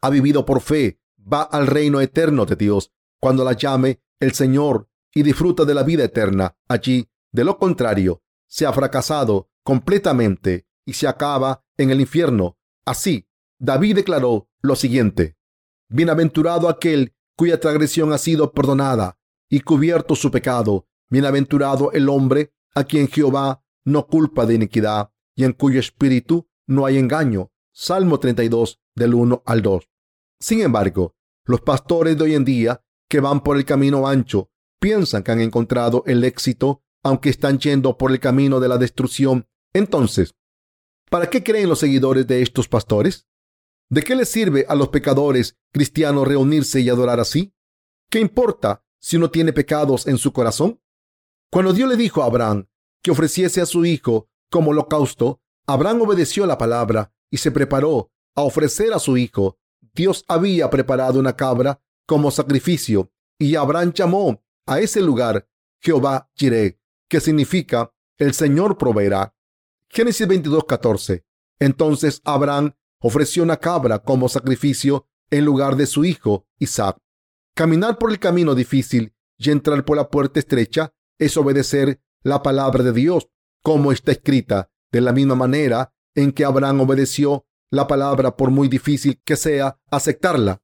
ha 0.01 0.09
vivido 0.09 0.43
por 0.43 0.59
fe, 0.59 0.99
va 1.21 1.43
al 1.43 1.67
reino 1.67 2.01
eterno 2.01 2.47
de 2.47 2.55
Dios 2.55 2.91
cuando 3.19 3.43
la 3.43 3.53
llame 3.53 4.01
el 4.19 4.31
Señor 4.33 4.89
y 5.13 5.21
disfruta 5.21 5.65
de 5.65 5.75
la 5.75 5.83
vida 5.83 6.03
eterna 6.03 6.57
allí. 6.67 7.07
De 7.31 7.43
lo 7.43 7.59
contrario, 7.59 8.23
se 8.47 8.65
ha 8.65 8.73
fracasado 8.73 9.51
completamente 9.63 10.65
y 10.83 10.93
se 10.93 11.07
acaba 11.07 11.63
en 11.77 11.91
el 11.91 12.01
infierno. 12.01 12.57
Así, 12.83 13.27
David 13.59 13.97
declaró 13.97 14.49
lo 14.61 14.75
siguiente. 14.75 15.37
Bienaventurado 15.89 16.69
aquel 16.69 17.13
cuya 17.37 17.59
transgresión 17.59 18.13
ha 18.13 18.17
sido 18.17 18.51
perdonada 18.51 19.19
y 19.47 19.59
cubierto 19.59 20.15
su 20.15 20.31
pecado. 20.31 20.87
Bienaventurado 21.07 21.91
el 21.91 22.09
hombre 22.09 22.51
a 22.73 22.83
quien 22.83 23.07
Jehová 23.07 23.63
no 23.85 24.07
culpa 24.07 24.47
de 24.47 24.55
iniquidad 24.55 25.11
y 25.39 25.45
en 25.45 25.53
cuyo 25.53 25.79
espíritu 25.79 26.49
no 26.67 26.85
hay 26.85 26.97
engaño. 26.97 27.49
Salmo 27.71 28.19
32 28.19 28.81
del 28.93 29.13
1 29.13 29.43
al 29.45 29.61
2. 29.61 29.89
Sin 30.37 30.59
embargo, 30.59 31.15
los 31.45 31.61
pastores 31.61 32.17
de 32.17 32.25
hoy 32.25 32.35
en 32.35 32.43
día 32.43 32.83
que 33.07 33.21
van 33.21 33.41
por 33.41 33.55
el 33.55 33.63
camino 33.63 34.05
ancho 34.05 34.51
piensan 34.81 35.23
que 35.23 35.31
han 35.31 35.39
encontrado 35.39 36.03
el 36.07 36.25
éxito 36.25 36.83
aunque 37.03 37.29
están 37.29 37.57
yendo 37.57 37.97
por 37.97 38.11
el 38.11 38.19
camino 38.19 38.59
de 38.59 38.67
la 38.67 38.77
destrucción. 38.77 39.47
Entonces, 39.71 40.35
¿para 41.09 41.29
qué 41.29 41.41
creen 41.41 41.69
los 41.69 41.79
seguidores 41.79 42.27
de 42.27 42.41
estos 42.41 42.67
pastores? 42.67 43.25
¿De 43.89 44.01
qué 44.01 44.17
les 44.17 44.27
sirve 44.27 44.65
a 44.67 44.75
los 44.75 44.89
pecadores 44.89 45.57
cristianos 45.71 46.27
reunirse 46.27 46.81
y 46.81 46.89
adorar 46.89 47.21
así? 47.21 47.53
¿Qué 48.09 48.19
importa 48.19 48.83
si 48.99 49.15
uno 49.15 49.31
tiene 49.31 49.53
pecados 49.53 50.05
en 50.05 50.17
su 50.17 50.33
corazón? 50.33 50.81
Cuando 51.49 51.71
Dios 51.71 51.87
le 51.87 51.95
dijo 51.95 52.23
a 52.23 52.25
Abraham 52.25 52.67
que 53.01 53.11
ofreciese 53.11 53.61
a 53.61 53.65
su 53.65 53.85
hijo 53.85 54.28
como 54.49 54.71
holocausto, 54.71 55.41
Abraham 55.67 56.01
obedeció 56.01 56.45
la 56.45 56.57
palabra 56.57 57.13
y 57.29 57.37
se 57.37 57.51
preparó 57.51 58.11
a 58.35 58.41
ofrecer 58.41 58.93
a 58.93 58.99
su 58.99 59.17
hijo. 59.17 59.57
Dios 59.93 60.25
había 60.27 60.69
preparado 60.69 61.19
una 61.19 61.35
cabra 61.35 61.81
como 62.05 62.31
sacrificio 62.31 63.11
y 63.37 63.55
Abraham 63.55 63.93
llamó 63.93 64.43
a 64.65 64.79
ese 64.79 65.01
lugar 65.01 65.47
Jehová 65.81 66.29
Jireh, 66.35 66.79
que 67.07 67.19
significa 67.19 67.93
el 68.17 68.33
Señor 68.33 68.77
proveerá. 68.77 69.35
Génesis 69.89 70.27
22:14. 70.27 71.23
Entonces 71.59 72.21
Abraham 72.23 72.75
ofreció 73.01 73.43
una 73.43 73.57
cabra 73.57 73.99
como 73.99 74.29
sacrificio 74.29 75.07
en 75.29 75.45
lugar 75.45 75.75
de 75.75 75.85
su 75.85 76.05
hijo 76.05 76.47
Isaac. 76.59 76.97
Caminar 77.55 77.97
por 77.97 78.11
el 78.11 78.19
camino 78.19 78.55
difícil 78.55 79.13
y 79.37 79.51
entrar 79.51 79.85
por 79.85 79.97
la 79.97 80.09
puerta 80.09 80.39
estrecha 80.39 80.93
es 81.17 81.37
obedecer 81.37 82.01
la 82.23 82.43
palabra 82.43 82.83
de 82.83 82.91
Dios, 82.91 83.29
como 83.61 83.91
está 83.91 84.11
escrita, 84.11 84.71
de 84.91 85.01
la 85.01 85.13
misma 85.13 85.35
manera 85.35 85.93
en 86.15 86.31
que 86.31 86.45
Abraham 86.45 86.81
obedeció 86.81 87.45
la 87.69 87.87
palabra 87.87 88.35
por 88.35 88.51
muy 88.51 88.67
difícil 88.67 89.21
que 89.23 89.35
sea 89.35 89.79
aceptarla. 89.91 90.61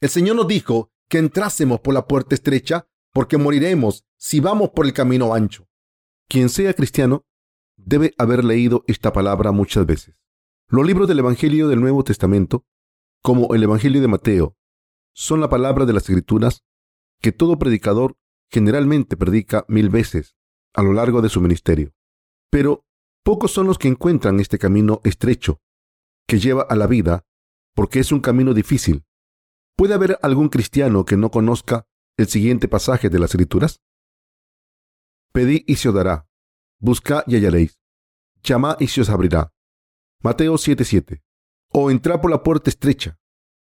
El 0.00 0.08
Señor 0.08 0.36
nos 0.36 0.48
dijo 0.48 0.92
que 1.08 1.18
entrásemos 1.18 1.80
por 1.80 1.94
la 1.94 2.06
puerta 2.06 2.34
estrecha 2.34 2.88
porque 3.12 3.38
moriremos 3.38 4.04
si 4.16 4.40
vamos 4.40 4.70
por 4.70 4.86
el 4.86 4.92
camino 4.92 5.34
ancho. 5.34 5.68
Quien 6.28 6.48
sea 6.48 6.74
cristiano 6.74 7.24
debe 7.76 8.14
haber 8.18 8.44
leído 8.44 8.84
esta 8.86 9.12
palabra 9.12 9.52
muchas 9.52 9.86
veces. 9.86 10.16
Los 10.68 10.86
libros 10.86 11.08
del 11.08 11.18
Evangelio 11.18 11.68
del 11.68 11.80
Nuevo 11.80 12.04
Testamento, 12.04 12.64
como 13.22 13.54
el 13.54 13.62
Evangelio 13.62 14.00
de 14.00 14.08
Mateo, 14.08 14.56
son 15.14 15.40
la 15.40 15.48
palabra 15.48 15.84
de 15.84 15.92
las 15.92 16.04
Escrituras 16.04 16.64
que 17.20 17.32
todo 17.32 17.58
predicador 17.58 18.16
generalmente 18.50 19.16
predica 19.16 19.64
mil 19.68 19.90
veces 19.90 20.36
a 20.74 20.82
lo 20.82 20.92
largo 20.92 21.22
de 21.22 21.28
su 21.28 21.40
ministerio. 21.40 21.92
Pero 22.52 22.84
pocos 23.24 23.50
son 23.50 23.66
los 23.66 23.78
que 23.78 23.88
encuentran 23.88 24.38
este 24.38 24.58
camino 24.58 25.00
estrecho 25.04 25.62
que 26.28 26.38
lleva 26.38 26.62
a 26.62 26.76
la 26.76 26.86
vida 26.86 27.24
porque 27.74 27.98
es 27.98 28.12
un 28.12 28.20
camino 28.20 28.52
difícil. 28.52 29.06
¿Puede 29.74 29.94
haber 29.94 30.18
algún 30.20 30.50
cristiano 30.50 31.06
que 31.06 31.16
no 31.16 31.30
conozca 31.30 31.86
el 32.18 32.28
siguiente 32.28 32.68
pasaje 32.68 33.08
de 33.08 33.18
las 33.18 33.30
Escrituras? 33.30 33.80
Pedí 35.32 35.64
y 35.66 35.76
se 35.76 35.88
os 35.88 35.94
dará. 35.94 36.28
Buscad 36.78 37.24
y 37.26 37.36
hallaréis. 37.36 37.78
Llamad 38.42 38.78
y 38.80 38.88
se 38.88 39.00
os 39.00 39.08
abrirá. 39.08 39.50
Mateo 40.22 40.58
7:7. 40.58 41.22
O 41.70 41.90
entrad 41.90 42.20
por 42.20 42.30
la 42.30 42.42
puerta 42.42 42.68
estrecha, 42.68 43.18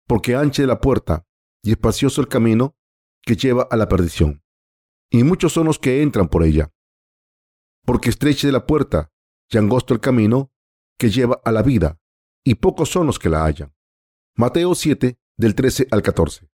porque 0.05 0.35
ancha 0.35 0.61
es 0.61 0.67
la 0.67 0.79
puerta 0.79 1.25
y 1.63 1.71
espacioso 1.71 2.21
el 2.21 2.27
camino 2.27 2.75
que 3.23 3.35
lleva 3.35 3.67
a 3.71 3.75
la 3.77 3.89
perdición. 3.89 4.43
Y 5.09 5.23
muchos 5.23 5.53
son 5.53 5.65
los 5.65 5.79
que 5.79 6.03
entran 6.03 6.27
por 6.27 6.43
ella. 6.43 6.74
Porque 7.85 8.09
estrecha 8.09 8.47
es 8.47 8.53
la 8.53 8.65
puerta 8.65 9.11
y 9.49 9.57
angosto 9.57 9.93
el 9.93 9.99
camino 9.99 10.51
que 10.97 11.09
lleva 11.09 11.39
a 11.45 11.51
la 11.51 11.61
vida, 11.61 11.99
y 12.43 12.55
pocos 12.55 12.89
son 12.89 13.05
los 13.05 13.19
que 13.19 13.29
la 13.29 13.45
hallan. 13.45 13.73
Mateo 14.35 14.75
7, 14.75 15.19
del 15.37 15.55
13 15.55 15.87
al 15.91 16.01
14. 16.01 16.49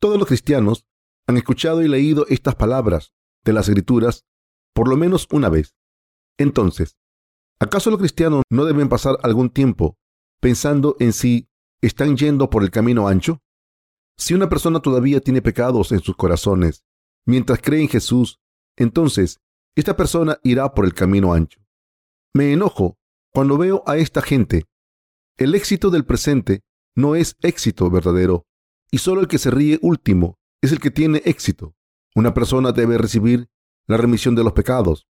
Todos 0.00 0.18
los 0.18 0.28
cristianos 0.28 0.86
han 1.26 1.36
escuchado 1.36 1.82
y 1.82 1.88
leído 1.88 2.26
estas 2.28 2.54
palabras 2.54 3.14
de 3.44 3.52
las 3.52 3.68
Escrituras 3.68 4.26
por 4.74 4.88
lo 4.88 4.96
menos 4.96 5.26
una 5.32 5.48
vez. 5.48 5.74
Entonces, 6.38 6.98
¿acaso 7.58 7.90
los 7.90 7.98
cristianos 7.98 8.42
no 8.50 8.64
deben 8.64 8.88
pasar 8.88 9.16
algún 9.22 9.50
tiempo 9.50 9.96
pensando 10.40 10.96
en 11.00 11.12
si 11.12 11.48
están 11.80 12.16
yendo 12.16 12.50
por 12.50 12.62
el 12.62 12.70
camino 12.70 13.08
ancho? 13.08 13.42
Si 14.18 14.34
una 14.34 14.48
persona 14.48 14.80
todavía 14.80 15.20
tiene 15.20 15.42
pecados 15.42 15.92
en 15.92 16.00
sus 16.00 16.16
corazones 16.16 16.84
mientras 17.24 17.60
cree 17.60 17.80
en 17.80 17.88
Jesús, 17.88 18.40
entonces 18.76 19.40
esta 19.76 19.96
persona 19.96 20.38
irá 20.42 20.74
por 20.74 20.84
el 20.84 20.94
camino 20.94 21.32
ancho. 21.32 21.60
Me 22.34 22.52
enojo 22.52 22.98
cuando 23.32 23.58
veo 23.58 23.82
a 23.86 23.96
esta 23.98 24.22
gente. 24.22 24.64
El 25.36 25.54
éxito 25.54 25.90
del 25.90 26.06
presente 26.06 26.62
no 26.96 27.14
es 27.14 27.36
éxito 27.42 27.90
verdadero, 27.90 28.46
y 28.90 28.98
solo 28.98 29.20
el 29.20 29.28
que 29.28 29.38
se 29.38 29.50
ríe 29.50 29.78
último 29.82 30.38
es 30.62 30.72
el 30.72 30.80
que 30.80 30.90
tiene 30.90 31.20
éxito. 31.26 31.74
Una 32.14 32.32
persona 32.32 32.72
debe 32.72 32.96
recibir 32.96 33.50
la 33.86 33.98
remisión 33.98 34.34
de 34.34 34.44
los 34.44 34.54
pecados. 34.54 35.06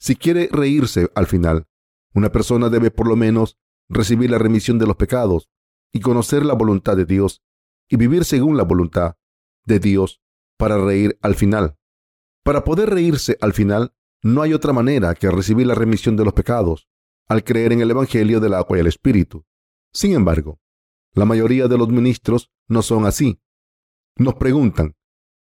Si 0.00 0.16
quiere 0.16 0.48
reírse 0.50 1.10
al 1.14 1.26
final, 1.26 1.66
una 2.14 2.32
persona 2.32 2.70
debe 2.70 2.90
por 2.90 3.06
lo 3.06 3.16
menos 3.16 3.58
recibir 3.90 4.30
la 4.30 4.38
remisión 4.38 4.78
de 4.78 4.86
los 4.86 4.96
pecados 4.96 5.50
y 5.92 6.00
conocer 6.00 6.44
la 6.44 6.54
voluntad 6.54 6.96
de 6.96 7.04
Dios 7.04 7.42
y 7.88 7.96
vivir 7.96 8.24
según 8.24 8.56
la 8.56 8.64
voluntad 8.64 9.16
de 9.66 9.78
Dios 9.78 10.22
para 10.56 10.78
reír 10.78 11.18
al 11.20 11.34
final. 11.34 11.76
Para 12.42 12.64
poder 12.64 12.90
reírse 12.90 13.36
al 13.40 13.52
final, 13.52 13.94
no 14.22 14.42
hay 14.42 14.52
otra 14.52 14.72
manera 14.72 15.14
que 15.14 15.30
recibir 15.30 15.66
la 15.66 15.74
remisión 15.74 16.16
de 16.16 16.24
los 16.24 16.34
pecados 16.34 16.88
al 17.28 17.44
creer 17.44 17.72
en 17.72 17.80
el 17.80 17.90
Evangelio 17.90 18.40
del 18.40 18.54
agua 18.54 18.76
y 18.76 18.80
el 18.80 18.86
Espíritu. 18.86 19.44
Sin 19.92 20.12
embargo, 20.12 20.60
la 21.12 21.24
mayoría 21.24 21.68
de 21.68 21.78
los 21.78 21.88
ministros 21.88 22.50
no 22.68 22.82
son 22.82 23.06
así. 23.06 23.40
Nos 24.16 24.34
preguntan, 24.34 24.96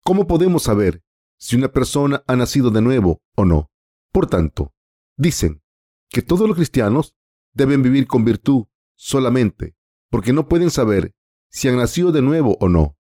¿cómo 0.03 0.27
podemos 0.27 0.63
saber 0.63 1.03
si 1.39 1.57
una 1.57 1.69
persona 1.69 2.23
ha 2.27 2.37
nacido 2.37 2.71
de 2.71 2.83
nuevo 2.83 3.23
o 3.35 3.45
no? 3.45 3.71
Por 4.13 4.29
tanto, 4.29 4.73
dicen 5.17 5.63
que 6.09 6.23
todos 6.23 6.47
los 6.49 6.57
cristianos 6.57 7.15
deben 7.53 7.83
vivir 7.83 8.07
con 8.07 8.25
virtud 8.25 8.67
solamente 8.95 9.77
porque 10.11 10.33
no 10.33 10.49
pueden 10.49 10.71
saber 10.71 11.15
si 11.51 11.69
han 11.69 11.77
nacido 11.77 12.13
de 12.13 12.23
nuevo 12.23 12.57
o 12.61 12.69
no. 12.69 12.97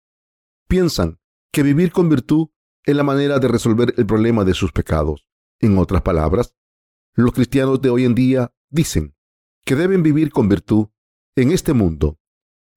Piensan 0.68 1.18
que 1.52 1.62
vivir 1.62 1.92
con 1.92 2.08
virtud 2.08 2.48
es 2.84 2.96
la 2.96 3.02
manera 3.02 3.38
de 3.38 3.48
resolver 3.48 3.94
el 3.96 4.06
problema 4.06 4.44
de 4.44 4.54
sus 4.54 4.72
pecados. 4.72 5.25
En 5.60 5.78
otras 5.78 6.02
palabras, 6.02 6.54
los 7.14 7.32
cristianos 7.32 7.80
de 7.80 7.90
hoy 7.90 8.04
en 8.04 8.14
día 8.14 8.52
dicen 8.70 9.14
que 9.64 9.74
deben 9.74 10.02
vivir 10.02 10.30
con 10.30 10.48
virtud 10.48 10.88
en 11.34 11.50
este 11.50 11.72
mundo 11.72 12.18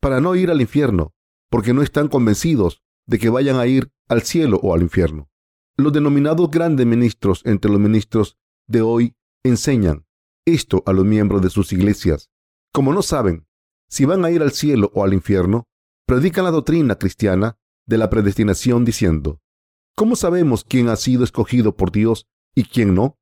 para 0.02 0.22
no 0.22 0.36
ir 0.36 0.50
al 0.50 0.62
infierno, 0.62 1.14
porque 1.50 1.74
no 1.74 1.82
están 1.82 2.08
convencidos 2.08 2.82
de 3.06 3.20
que 3.20 3.30
vayan 3.30 3.58
a 3.58 3.68
ir 3.68 3.92
al 4.08 4.22
cielo 4.22 4.60
o 4.64 4.74
al 4.74 4.82
infierno. 4.82 5.30
Los 5.78 5.92
denominados 5.92 6.50
grandes 6.50 6.86
ministros 6.86 7.42
entre 7.46 7.72
los 7.72 7.80
ministros 7.80 8.38
de 8.68 8.82
hoy 8.82 9.16
enseñan 9.44 10.06
esto 10.46 10.84
a 10.86 10.94
los 10.94 11.06
miembros 11.06 11.42
de 11.42 11.50
sus 11.50 11.74
iglesias. 11.74 12.30
Como 12.74 12.94
no 12.94 13.02
saben 13.02 13.48
si 13.90 14.06
van 14.06 14.24
a 14.24 14.32
ir 14.32 14.42
al 14.42 14.52
cielo 14.52 14.92
o 14.94 15.04
al 15.04 15.14
infierno, 15.14 15.68
predican 16.06 16.44
la 16.44 16.52
doctrina 16.52 16.96
cristiana 16.96 17.58
de 17.88 17.98
la 17.98 18.10
predestinación 18.10 18.86
diciendo, 18.86 19.42
¿cómo 19.96 20.16
sabemos 20.16 20.64
quién 20.64 20.90
ha 20.90 20.96
sido 20.96 21.24
escogido 21.24 21.76
por 21.76 21.92
Dios 21.92 22.28
y 22.60 22.64
quién 22.64 22.94
no? 22.94 23.18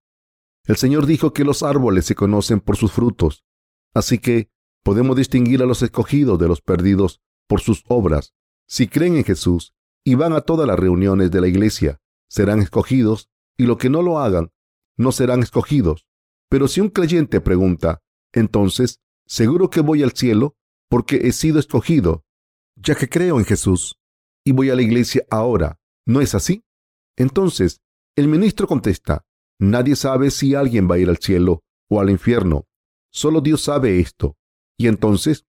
El 0.65 0.77
Señor 0.77 1.05
dijo 1.05 1.33
que 1.33 1.43
los 1.43 1.63
árboles 1.63 2.05
se 2.05 2.15
conocen 2.15 2.59
por 2.59 2.75
sus 2.77 2.91
frutos, 2.91 3.45
así 3.93 4.19
que 4.19 4.49
Podemos 4.87 5.17
distinguir 5.17 5.61
a 5.61 5.65
los 5.65 5.81
escogidos 5.81 6.39
de 6.39 6.47
los 6.47 6.61
perdidos 6.61 7.21
por 7.45 7.59
sus 7.59 7.83
obras. 7.89 8.33
Si 8.69 8.87
creen 8.87 9.17
en 9.17 9.25
Jesús 9.25 9.73
y 10.05 10.15
van 10.15 10.31
a 10.31 10.39
todas 10.39 10.65
las 10.65 10.79
reuniones 10.79 11.29
de 11.29 11.41
la 11.41 11.49
iglesia, 11.49 11.99
serán 12.29 12.61
escogidos, 12.61 13.29
y 13.57 13.65
los 13.65 13.79
que 13.79 13.89
no 13.89 14.01
lo 14.01 14.19
hagan, 14.19 14.53
no 14.95 15.11
serán 15.11 15.43
escogidos. 15.43 16.07
Pero 16.49 16.69
si 16.69 16.79
un 16.79 16.87
creyente 16.87 17.41
pregunta, 17.41 18.01
entonces, 18.31 19.01
¿seguro 19.25 19.69
que 19.69 19.81
voy 19.81 20.03
al 20.03 20.13
cielo 20.13 20.55
porque 20.87 21.27
he 21.27 21.33
sido 21.33 21.59
escogido, 21.59 22.23
ya 22.77 22.95
que 22.95 23.09
creo 23.09 23.39
en 23.39 23.45
Jesús 23.45 23.99
y 24.45 24.53
voy 24.53 24.69
a 24.69 24.75
la 24.75 24.83
iglesia 24.83 25.25
ahora? 25.29 25.81
¿No 26.05 26.21
es 26.21 26.33
así? 26.33 26.63
Entonces, 27.17 27.81
el 28.15 28.29
ministro 28.29 28.67
contesta, 28.67 29.25
nadie 29.59 29.95
sabe 29.95 30.31
si 30.31 30.55
alguien 30.55 30.89
va 30.89 30.95
a 30.95 30.99
ir 30.99 31.09
al 31.09 31.17
cielo 31.17 31.63
o 31.89 31.99
al 31.99 32.09
infierno. 32.09 32.67
Solo 33.11 33.41
Dios 33.41 33.61
sabe 33.61 33.99
esto. 33.99 34.37
Y 34.77 34.87
entonces, 34.87 35.45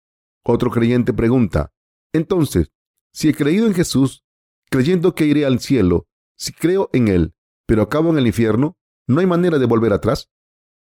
otro 0.44 0.70
creyente 0.70 1.14
pregunta, 1.14 1.72
entonces, 2.14 2.72
si 3.14 3.30
he 3.30 3.34
creído 3.34 3.68
en 3.68 3.74
Jesús, 3.74 4.24
creyendo 4.70 5.16
que 5.16 5.26
iré 5.26 5.46
al 5.46 5.60
cielo, 5.60 6.08
si 6.38 6.52
creo 6.52 6.90
en 6.94 7.08
Él, 7.08 7.34
pero 7.66 7.82
acabo 7.82 8.10
en 8.10 8.18
el 8.18 8.28
infierno, 8.28 8.78
¿no 9.08 9.20
hay 9.20 9.26
manera 9.26 9.60
de 9.60 9.66
volver 9.66 9.94
atrás? 9.94 10.30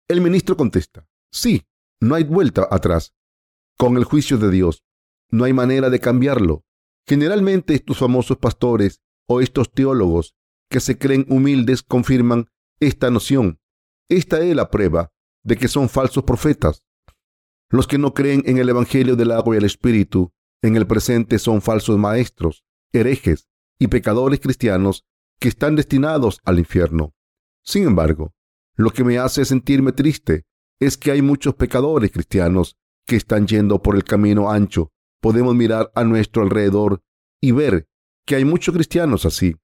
El 0.09 0.21
ministro 0.21 0.57
contesta, 0.57 1.09
sí, 1.33 1.67
no 2.01 2.15
hay 2.15 2.25
vuelta 2.25 2.69
atrás. 2.71 3.15
Con 3.77 3.97
el 3.97 4.05
juicio 4.05 4.39
de 4.39 4.51
Dios, 4.51 4.85
no 5.31 5.45
hay 5.45 5.53
manera 5.53 5.91
de 5.91 6.01
cambiarlo. 6.01 6.65
Generalmente 7.07 7.75
estos 7.75 7.99
famosos 7.99 8.39
pastores 8.39 9.01
o 9.27 9.41
estos 9.41 9.73
teólogos 9.73 10.35
que 10.71 10.81
se 10.81 10.99
creen 10.99 11.27
humildes 11.29 11.83
confirman 11.83 12.47
esta 12.81 13.11
noción. 13.11 13.61
Esta 14.09 14.41
es 14.41 14.55
la 14.55 14.71
prueba 14.71 15.13
de 15.45 15.57
que 15.57 15.69
son 15.69 15.89
falsos 15.89 16.25
profetas. 16.25 16.85
Los 17.71 17.87
que 17.87 17.99
no 17.99 18.15
creen 18.15 18.43
en 18.47 18.59
el 18.59 18.69
Evangelio 18.69 19.17
del 19.17 19.33
agua 19.33 19.55
y 19.55 19.59
el 19.59 19.65
Espíritu 19.65 20.33
en 20.63 20.77
el 20.77 20.87
presente 20.87 21.39
son 21.39 21.61
falsos 21.61 21.99
maestros, 21.99 22.65
herejes 22.93 23.49
y 23.79 23.89
pecadores 23.89 24.41
cristianos 24.41 25.05
que 25.39 25.49
están 25.49 25.77
destinados 25.77 26.41
al 26.45 26.59
infierno. 26.59 27.15
Sin 27.63 27.87
embargo, 27.87 28.35
lo 28.77 28.91
que 28.91 29.05
me 29.05 29.19
hace 29.19 29.45
sentirme 29.45 29.93
triste 29.93 30.47
es 30.81 30.97
que 30.97 31.11
hay 31.11 31.23
muchos 31.23 31.55
pecadores 31.55 32.11
cristianos 32.11 32.77
que 33.07 33.17
están 33.17 33.47
yendo 33.47 33.83
por 33.83 33.97
el 33.97 34.05
camino 34.05 34.51
ancho. 34.51 34.93
Podemos 35.21 35.55
mirar 35.55 35.91
a 35.95 36.05
nuestro 36.05 36.43
alrededor 36.43 37.03
y 37.41 37.53
ver 37.53 37.89
que 38.25 38.37
hay 38.37 38.45
muchos 38.45 38.75
cristianos 38.75 39.27
así. 39.27 39.57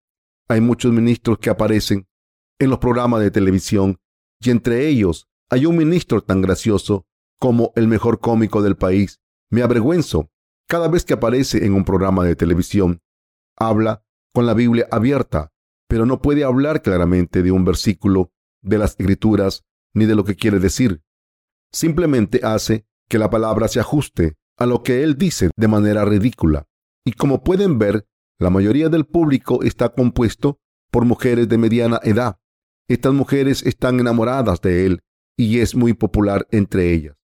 Hay 0.48 0.60
muchos 0.60 0.92
ministros 0.92 1.38
que 1.38 1.50
aparecen 1.50 2.06
en 2.58 2.70
los 2.70 2.78
programas 2.78 3.20
de 3.20 3.30
televisión 3.30 3.98
y 4.40 4.50
entre 4.50 4.88
ellos 4.88 5.28
hay 5.50 5.66
un 5.66 5.76
ministro 5.76 6.22
tan 6.22 6.40
gracioso 6.42 7.06
como 7.38 7.72
el 7.76 7.88
mejor 7.88 8.20
cómico 8.20 8.62
del 8.62 8.76
país. 8.76 9.20
Me 9.50 9.62
avergüenzo 9.62 10.30
cada 10.66 10.88
vez 10.88 11.04
que 11.04 11.14
aparece 11.14 11.64
en 11.64 11.74
un 11.74 11.84
programa 11.84 12.24
de 12.24 12.36
televisión. 12.36 13.00
Habla 13.56 14.04
con 14.32 14.46
la 14.46 14.54
Biblia 14.54 14.86
abierta, 14.90 15.52
pero 15.88 16.06
no 16.06 16.20
puede 16.20 16.44
hablar 16.44 16.82
claramente 16.82 17.42
de 17.42 17.52
un 17.52 17.64
versículo 17.64 18.32
de 18.62 18.78
las 18.78 18.92
escrituras 18.92 19.64
ni 19.94 20.06
de 20.06 20.14
lo 20.14 20.24
que 20.24 20.36
quiere 20.36 20.58
decir. 20.58 21.02
Simplemente 21.72 22.40
hace 22.42 22.86
que 23.08 23.18
la 23.18 23.30
palabra 23.30 23.68
se 23.68 23.80
ajuste 23.80 24.36
a 24.56 24.66
lo 24.66 24.82
que 24.82 25.02
él 25.02 25.16
dice 25.16 25.50
de 25.56 25.68
manera 25.68 26.04
ridícula. 26.04 26.66
Y 27.04 27.12
como 27.12 27.42
pueden 27.42 27.78
ver, 27.78 28.06
la 28.38 28.50
mayoría 28.50 28.88
del 28.88 29.04
público 29.04 29.62
está 29.62 29.90
compuesto 29.90 30.58
por 30.90 31.04
mujeres 31.04 31.48
de 31.48 31.58
mediana 31.58 32.00
edad. 32.02 32.38
Estas 32.86 33.14
mujeres 33.14 33.62
están 33.64 33.98
enamoradas 33.98 34.60
de 34.60 34.84
él 34.84 35.00
y 35.36 35.60
es 35.60 35.74
muy 35.74 35.94
popular 35.94 36.46
entre 36.50 36.92
ellas. 36.92 37.16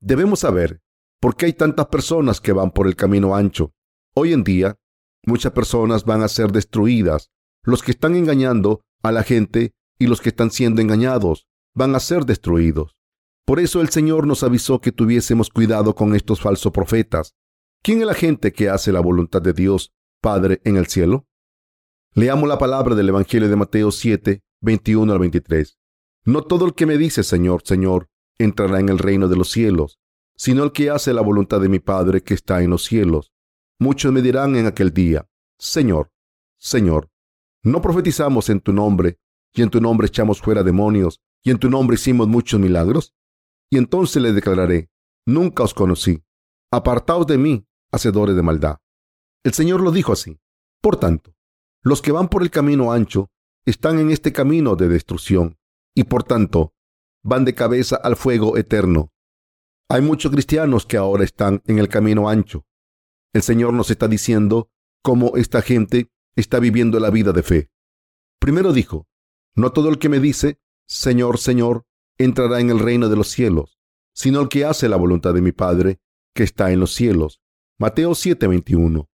Debemos 0.00 0.40
saber 0.40 0.80
por 1.20 1.36
qué 1.36 1.46
hay 1.46 1.52
tantas 1.52 1.86
personas 1.86 2.40
que 2.40 2.52
van 2.52 2.70
por 2.70 2.86
el 2.86 2.94
camino 2.94 3.34
ancho. 3.34 3.72
Hoy 4.14 4.32
en 4.32 4.44
día, 4.44 4.78
muchas 5.26 5.52
personas 5.52 6.04
van 6.04 6.22
a 6.22 6.28
ser 6.28 6.52
destruidas. 6.52 7.30
Los 7.64 7.82
que 7.82 7.90
están 7.90 8.14
engañando 8.14 8.82
a 9.02 9.10
la 9.10 9.24
gente 9.24 9.72
y 9.98 10.06
los 10.06 10.20
que 10.20 10.28
están 10.28 10.52
siendo 10.52 10.80
engañados 10.80 11.48
van 11.74 11.96
a 11.96 12.00
ser 12.00 12.24
destruidos. 12.24 12.96
Por 13.44 13.58
eso 13.58 13.80
el 13.80 13.88
Señor 13.88 14.26
nos 14.26 14.44
avisó 14.44 14.80
que 14.80 14.92
tuviésemos 14.92 15.50
cuidado 15.50 15.94
con 15.94 16.14
estos 16.14 16.40
falsos 16.40 16.70
profetas. 16.72 17.34
¿Quién 17.82 18.00
es 18.00 18.06
la 18.06 18.14
gente 18.14 18.52
que 18.52 18.68
hace 18.68 18.92
la 18.92 19.00
voluntad 19.00 19.42
de 19.42 19.52
Dios, 19.52 19.92
Padre, 20.20 20.60
en 20.64 20.76
el 20.76 20.86
cielo? 20.86 21.26
Leamos 22.14 22.48
la 22.48 22.58
palabra 22.58 22.94
del 22.94 23.08
Evangelio 23.08 23.48
de 23.48 23.56
Mateo 23.56 23.90
7, 23.90 24.42
21 24.60 25.12
al 25.12 25.18
23. 25.18 25.78
No 26.24 26.42
todo 26.42 26.66
el 26.66 26.74
que 26.74 26.86
me 26.86 26.98
dice 26.98 27.22
Señor, 27.22 27.62
Señor, 27.64 28.08
entrará 28.38 28.80
en 28.80 28.88
el 28.88 28.98
reino 28.98 29.28
de 29.28 29.36
los 29.36 29.50
cielos, 29.50 29.98
sino 30.36 30.64
el 30.64 30.72
que 30.72 30.90
hace 30.90 31.12
la 31.12 31.22
voluntad 31.22 31.60
de 31.60 31.68
mi 31.68 31.78
Padre 31.78 32.22
que 32.22 32.34
está 32.34 32.62
en 32.62 32.70
los 32.70 32.84
cielos. 32.84 33.32
Muchos 33.78 34.12
me 34.12 34.22
dirán 34.22 34.56
en 34.56 34.66
aquel 34.66 34.92
día, 34.92 35.28
Señor, 35.58 36.10
Señor, 36.58 37.10
¿no 37.62 37.80
profetizamos 37.80 38.48
en 38.50 38.60
tu 38.60 38.72
nombre, 38.72 39.18
y 39.54 39.62
en 39.62 39.70
tu 39.70 39.80
nombre 39.80 40.06
echamos 40.06 40.40
fuera 40.40 40.62
demonios, 40.62 41.20
y 41.42 41.50
en 41.50 41.58
tu 41.58 41.70
nombre 41.70 41.94
hicimos 41.94 42.28
muchos 42.28 42.60
milagros? 42.60 43.14
Y 43.70 43.78
entonces 43.78 44.22
le 44.22 44.32
declararé, 44.32 44.90
nunca 45.26 45.62
os 45.62 45.74
conocí, 45.74 46.22
apartaos 46.70 47.26
de 47.26 47.38
mí, 47.38 47.66
hacedores 47.90 48.36
de 48.36 48.42
maldad. 48.42 48.78
El 49.44 49.52
Señor 49.54 49.80
lo 49.80 49.92
dijo 49.92 50.12
así. 50.12 50.38
Por 50.80 50.96
tanto, 50.96 51.34
los 51.82 52.02
que 52.02 52.12
van 52.12 52.28
por 52.28 52.42
el 52.42 52.50
camino 52.50 52.92
ancho 52.92 53.30
están 53.68 53.98
en 53.98 54.10
este 54.10 54.32
camino 54.32 54.76
de 54.76 54.88
destrucción 54.88 55.58
y 55.94 56.04
por 56.04 56.24
tanto 56.24 56.72
van 57.22 57.44
de 57.44 57.54
cabeza 57.54 57.96
al 57.96 58.16
fuego 58.16 58.56
eterno. 58.56 59.12
Hay 59.90 60.00
muchos 60.00 60.32
cristianos 60.32 60.86
que 60.86 60.96
ahora 60.96 61.24
están 61.24 61.62
en 61.66 61.78
el 61.78 61.88
camino 61.88 62.30
ancho. 62.30 62.64
El 63.34 63.42
Señor 63.42 63.74
nos 63.74 63.90
está 63.90 64.08
diciendo 64.08 64.70
cómo 65.02 65.36
esta 65.36 65.60
gente 65.60 66.10
está 66.34 66.60
viviendo 66.60 66.98
la 66.98 67.10
vida 67.10 67.32
de 67.32 67.42
fe. 67.42 67.70
Primero 68.40 68.72
dijo, 68.72 69.06
no 69.54 69.70
todo 69.70 69.90
el 69.90 69.98
que 69.98 70.08
me 70.08 70.20
dice, 70.20 70.58
Señor, 70.86 71.36
Señor, 71.36 71.84
entrará 72.16 72.60
en 72.60 72.70
el 72.70 72.78
reino 72.78 73.10
de 73.10 73.16
los 73.16 73.28
cielos, 73.28 73.78
sino 74.14 74.40
el 74.40 74.48
que 74.48 74.64
hace 74.64 74.88
la 74.88 74.96
voluntad 74.96 75.34
de 75.34 75.42
mi 75.42 75.52
Padre, 75.52 76.00
que 76.34 76.42
está 76.42 76.72
en 76.72 76.80
los 76.80 76.94
cielos. 76.94 77.42
Mateo 77.78 78.14
7:21. 78.14 79.10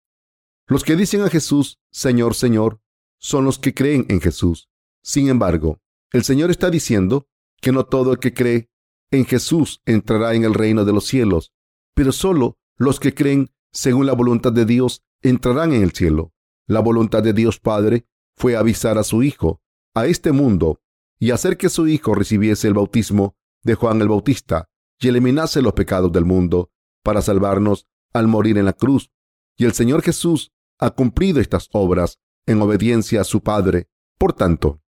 Los 0.67 0.83
que 0.83 0.97
dicen 0.97 1.23
a 1.23 1.31
Jesús, 1.31 1.79
Señor, 1.93 2.35
Señor, 2.35 2.81
son 3.21 3.45
los 3.45 3.59
que 3.59 3.75
creen 3.75 4.07
en 4.09 4.21
Jesús. 4.21 4.69
Sin 5.03 5.29
embargo, 5.29 5.79
el 6.13 6.25
Señor 6.25 6.51
está 6.51 6.71
diciendo 6.71 7.29
que 7.61 7.71
no 7.71 7.85
todo 7.85 8.13
el 8.13 8.19
que 8.19 8.35
cree 8.35 8.71
en 9.13 9.25
Jesús 9.25 9.83
entrará 9.85 10.35
en 10.35 10.45
el 10.45 10.55
reino 10.55 10.85
de 10.85 10.93
los 10.93 11.07
cielos, 11.07 11.53
pero 11.95 12.11
solo 12.13 12.59
los 12.77 12.99
que 12.99 13.15
creen 13.15 13.53
según 13.73 14.07
la 14.07 14.15
voluntad 14.15 14.53
de 14.53 14.65
Dios 14.65 15.05
entrarán 15.23 15.73
en 15.73 15.83
el 15.83 15.93
cielo. 15.93 16.33
La 16.67 16.81
voluntad 16.81 17.23
de 17.23 17.33
Dios 17.33 17.61
Padre 17.61 18.07
fue 18.37 18.57
avisar 18.57 18.99
a 18.99 19.05
su 19.05 19.23
Hijo, 19.23 19.61
a 19.95 20.07
este 20.07 20.33
mundo, 20.33 20.81
y 21.19 21.33
hacer 21.33 21.57
que 21.57 21.69
su 21.69 21.87
Hijo 21.87 22.15
recibiese 22.15 22.69
el 22.69 22.75
bautismo 22.75 23.37
de 23.63 23.75
Juan 23.75 24.01
el 24.01 24.09
Bautista 24.09 24.71
y 24.99 25.09
eliminase 25.09 25.61
los 25.63 25.75
pecados 25.75 26.11
del 26.13 26.25
mundo 26.25 26.71
para 27.03 27.23
salvarnos 27.23 27.87
al 28.13 28.29
morir 28.29 28.57
en 28.59 28.65
la 28.65 28.73
cruz. 28.73 29.11
Y 29.57 29.65
el 29.65 29.73
Señor 29.73 30.03
Jesús 30.03 30.53
ha 30.79 30.91
cumplido 30.91 31.41
estas 31.41 31.69
obras 31.73 32.19
en 32.47 32.61
obediencia 32.63 33.21
a 33.21 33.25
su 33.25 33.43
Padre. 33.43 33.89
Por 34.19 34.33
tanto, 34.33 34.83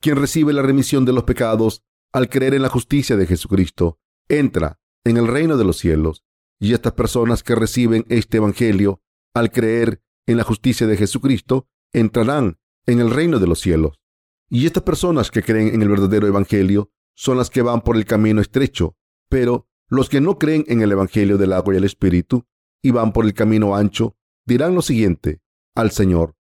quien 0.00 0.16
recibe 0.16 0.52
la 0.52 0.62
remisión 0.62 1.04
de 1.04 1.12
los 1.12 1.24
pecados 1.24 1.82
al 2.12 2.28
creer 2.28 2.54
en 2.54 2.62
la 2.62 2.68
justicia 2.68 3.16
de 3.16 3.26
Jesucristo, 3.26 3.98
entra 4.28 4.80
en 5.04 5.16
el 5.16 5.26
reino 5.26 5.56
de 5.56 5.64
los 5.64 5.78
cielos. 5.78 6.24
Y 6.58 6.72
estas 6.72 6.94
personas 6.94 7.42
que 7.42 7.54
reciben 7.54 8.04
este 8.08 8.38
Evangelio 8.38 9.02
al 9.34 9.50
creer 9.50 10.02
en 10.26 10.36
la 10.36 10.44
justicia 10.44 10.86
de 10.86 10.96
Jesucristo, 10.96 11.68
entrarán 11.92 12.58
en 12.86 13.00
el 13.00 13.10
reino 13.10 13.38
de 13.38 13.46
los 13.46 13.60
cielos. 13.60 14.00
Y 14.48 14.66
estas 14.66 14.82
personas 14.82 15.30
que 15.30 15.42
creen 15.42 15.74
en 15.74 15.82
el 15.82 15.88
verdadero 15.88 16.26
Evangelio 16.26 16.90
son 17.14 17.38
las 17.38 17.50
que 17.50 17.62
van 17.62 17.82
por 17.82 17.96
el 17.96 18.04
camino 18.04 18.40
estrecho, 18.40 18.96
pero 19.28 19.68
los 19.88 20.08
que 20.08 20.20
no 20.20 20.38
creen 20.38 20.64
en 20.68 20.82
el 20.82 20.92
Evangelio 20.92 21.38
del 21.38 21.52
agua 21.52 21.74
y 21.74 21.76
el 21.78 21.84
Espíritu 21.84 22.46
y 22.82 22.90
van 22.90 23.12
por 23.12 23.24
el 23.24 23.34
camino 23.34 23.74
ancho, 23.74 24.16
dirán 24.44 24.74
lo 24.74 24.82
siguiente 24.82 25.40
al 25.74 25.90
Señor, 25.90 26.35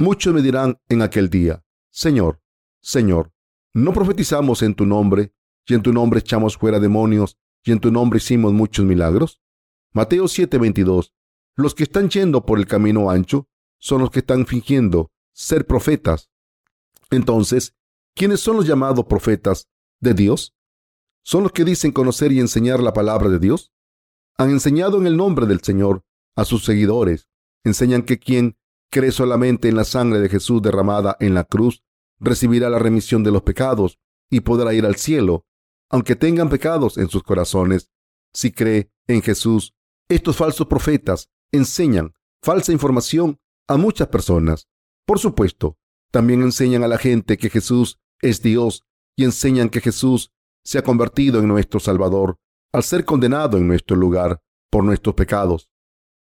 Muchos 0.00 0.32
me 0.32 0.40
dirán 0.40 0.80
en 0.88 1.02
aquel 1.02 1.28
día, 1.28 1.62
Señor, 1.90 2.40
Señor, 2.80 3.34
¿no 3.74 3.92
profetizamos 3.92 4.62
en 4.62 4.74
tu 4.74 4.86
nombre, 4.86 5.34
y 5.66 5.74
en 5.74 5.82
tu 5.82 5.92
nombre 5.92 6.20
echamos 6.20 6.56
fuera 6.56 6.80
demonios, 6.80 7.36
y 7.62 7.72
en 7.72 7.80
tu 7.80 7.92
nombre 7.92 8.16
hicimos 8.16 8.54
muchos 8.54 8.86
milagros? 8.86 9.42
Mateo 9.92 10.24
7:22. 10.24 11.12
Los 11.54 11.74
que 11.74 11.82
están 11.82 12.08
yendo 12.08 12.46
por 12.46 12.58
el 12.58 12.66
camino 12.66 13.10
ancho 13.10 13.50
son 13.78 14.00
los 14.00 14.10
que 14.10 14.20
están 14.20 14.46
fingiendo 14.46 15.12
ser 15.34 15.66
profetas. 15.66 16.30
Entonces, 17.10 17.76
¿quiénes 18.14 18.40
son 18.40 18.56
los 18.56 18.66
llamados 18.66 19.04
profetas 19.04 19.68
de 20.00 20.14
Dios? 20.14 20.54
¿Son 21.22 21.42
los 21.42 21.52
que 21.52 21.66
dicen 21.66 21.92
conocer 21.92 22.32
y 22.32 22.40
enseñar 22.40 22.80
la 22.80 22.94
palabra 22.94 23.28
de 23.28 23.38
Dios? 23.38 23.70
Han 24.38 24.48
enseñado 24.48 24.98
en 24.98 25.06
el 25.06 25.18
nombre 25.18 25.44
del 25.44 25.60
Señor 25.60 26.06
a 26.36 26.46
sus 26.46 26.64
seguidores. 26.64 27.28
Enseñan 27.64 28.00
que 28.00 28.18
quien 28.18 28.56
cree 28.90 29.12
solamente 29.12 29.68
en 29.68 29.76
la 29.76 29.84
sangre 29.84 30.20
de 30.20 30.28
Jesús 30.28 30.60
derramada 30.60 31.16
en 31.20 31.34
la 31.34 31.44
cruz, 31.44 31.82
recibirá 32.18 32.68
la 32.68 32.78
remisión 32.78 33.22
de 33.22 33.30
los 33.30 33.42
pecados 33.42 33.98
y 34.30 34.40
podrá 34.40 34.74
ir 34.74 34.84
al 34.84 34.96
cielo, 34.96 35.46
aunque 35.88 36.16
tengan 36.16 36.48
pecados 36.48 36.98
en 36.98 37.08
sus 37.08 37.22
corazones. 37.22 37.90
Si 38.32 38.52
cree 38.52 38.92
en 39.06 39.22
Jesús, 39.22 39.74
estos 40.08 40.36
falsos 40.36 40.66
profetas 40.66 41.30
enseñan 41.52 42.12
falsa 42.42 42.72
información 42.72 43.38
a 43.68 43.76
muchas 43.76 44.08
personas. 44.08 44.68
Por 45.06 45.18
supuesto, 45.18 45.78
también 46.10 46.42
enseñan 46.42 46.84
a 46.84 46.88
la 46.88 46.98
gente 46.98 47.38
que 47.38 47.50
Jesús 47.50 47.98
es 48.20 48.42
Dios 48.42 48.84
y 49.16 49.24
enseñan 49.24 49.68
que 49.68 49.80
Jesús 49.80 50.32
se 50.64 50.78
ha 50.78 50.82
convertido 50.82 51.40
en 51.40 51.48
nuestro 51.48 51.80
Salvador 51.80 52.38
al 52.72 52.82
ser 52.82 53.04
condenado 53.04 53.56
en 53.56 53.66
nuestro 53.66 53.96
lugar 53.96 54.42
por 54.70 54.84
nuestros 54.84 55.14
pecados. 55.14 55.70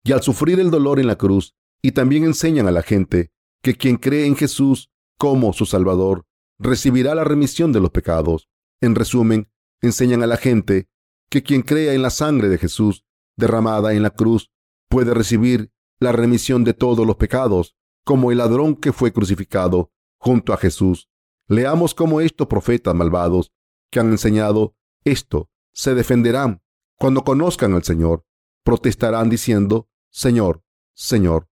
Y 0.04 0.14
al 0.14 0.22
sufrir 0.22 0.60
el 0.60 0.72
dolor 0.72 1.00
en 1.00 1.08
la 1.08 1.18
cruz, 1.18 1.56
y 1.82 1.92
también 1.92 2.24
enseñan 2.24 2.68
a 2.68 2.72
la 2.72 2.82
gente 2.82 3.32
que 3.62 3.76
quien 3.76 3.98
cree 3.98 4.26
en 4.26 4.36
Jesús 4.36 4.90
como 5.18 5.54
su 5.54 5.66
Salvador 5.66 6.26
recibirá 6.58 7.16
la 7.16 7.24
remisión 7.24 7.72
de 7.72 7.80
los 7.80 7.92
pecados. 7.92 8.50
En 8.82 8.96
resumen, 8.96 9.50
enseñan 9.82 10.24
a 10.24 10.28
la 10.28 10.38
gente 10.38 10.90
que 11.30 11.44
quien 11.44 11.62
crea 11.62 11.94
en 11.94 12.02
la 12.02 12.10
sangre 12.10 12.50
de 12.50 12.58
Jesús 12.58 13.06
derramada 13.38 13.94
en 13.94 14.04
la 14.04 14.10
cruz 14.10 14.52
puede 14.90 15.14
recibir 15.14 15.72
la 16.00 16.12
remisión 16.12 16.64
de 16.64 16.74
todos 16.74 17.06
los 17.06 17.18
pecados, 17.18 17.76
como 18.06 18.32
el 18.32 18.38
ladrón 18.38 18.76
que 18.76 18.94
fue 18.94 19.12
crucificado 19.12 19.92
junto 20.18 20.54
a 20.54 20.58
Jesús. 20.58 21.10
Leamos 21.48 21.94
cómo 21.94 22.22
estos 22.22 22.48
profetas 22.48 22.96
malvados 22.96 23.52
que 23.92 24.00
han 24.00 24.12
enseñado 24.12 24.76
esto 25.04 25.50
se 25.74 25.96
defenderán 25.96 26.62
cuando 26.98 27.24
conozcan 27.24 27.74
al 27.74 27.84
Señor. 27.84 28.26
Protestarán 28.64 29.30
diciendo, 29.30 29.90
Señor, 30.10 30.64
Señor, 30.94 31.49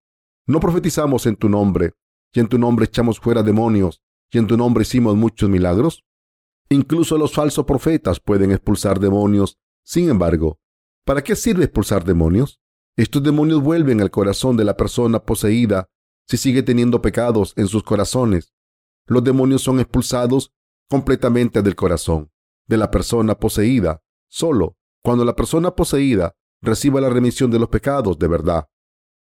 no 0.47 0.60
profetizamos 0.62 1.25
en 1.25 1.36
tu 1.36 1.49
nombre, 1.49 1.93
y 2.33 2.39
en 2.39 2.47
tu 2.47 2.57
nombre 2.57 2.86
echamos 2.86 3.19
fuera 3.19 3.43
demonios, 3.43 4.01
y 4.31 4.38
en 4.38 4.47
tu 4.47 4.57
nombre 4.57 4.83
hicimos 4.83 5.15
muchos 5.15 5.49
milagros. 5.49 6.03
Incluso 6.69 7.17
los 7.17 7.33
falsos 7.33 7.65
profetas 7.65 8.19
pueden 8.19 8.51
expulsar 8.51 8.99
demonios. 8.99 9.57
Sin 9.83 10.10
embargo, 10.10 10.60
¿para 11.05 11.23
qué 11.23 11.36
sirve 11.36 11.65
expulsar 11.65 12.03
demonios? 12.03 12.62
Estos 12.95 13.23
demonios 13.23 13.62
vuelven 13.62 14.01
al 14.01 14.10
corazón 14.10 14.57
de 14.57 14.65
la 14.65 14.75
persona 14.75 15.19
poseída 15.19 15.89
si 16.27 16.38
sigue 16.38 16.63
teniendo 16.63 17.01
pecados 17.01 17.53
en 17.55 17.67
sus 17.67 17.83
corazones. 17.83 18.53
Los 19.05 19.23
demonios 19.23 19.62
son 19.62 19.79
expulsados 19.79 20.51
completamente 20.89 21.62
del 21.62 21.75
corazón 21.75 22.31
de 22.67 22.77
la 22.77 22.91
persona 22.91 23.36
poseída, 23.36 24.01
solo 24.29 24.77
cuando 25.01 25.23
la 25.23 25.36
persona 25.36 25.71
poseída 25.71 26.36
reciba 26.62 26.99
la 26.99 27.10
remisión 27.10 27.49
de 27.49 27.60
los 27.60 27.69
pecados 27.69 28.19
de 28.19 28.27
verdad 28.27 28.67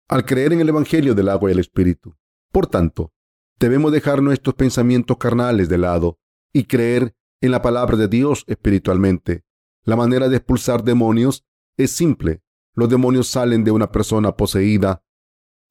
al 0.09 0.25
creer 0.25 0.53
en 0.53 0.61
el 0.61 0.69
Evangelio 0.69 1.15
del 1.15 1.29
agua 1.29 1.51
y 1.51 1.53
el 1.53 1.59
Espíritu. 1.59 2.17
Por 2.53 2.67
tanto, 2.67 3.13
debemos 3.59 3.93
dejar 3.93 4.23
nuestros 4.23 4.55
pensamientos 4.55 5.17
carnales 5.17 5.69
de 5.69 5.79
lado 5.79 6.19
y 6.53 6.65
creer 6.65 7.17
en 7.41 7.51
la 7.51 7.63
palabra 7.63 7.97
de 7.97 8.09
Dios 8.09 8.45
espiritualmente. 8.47 9.45
La 9.83 9.97
manera 9.97 10.29
de 10.29 10.37
expulsar 10.37 10.85
demonios 10.85 11.45
es 11.77 11.91
simple. 11.91 12.43
Los 12.75 12.89
demonios 12.89 13.29
salen 13.29 13.65
de 13.65 13.71
una 13.71 13.91
persona 13.91 14.37
poseída, 14.37 15.05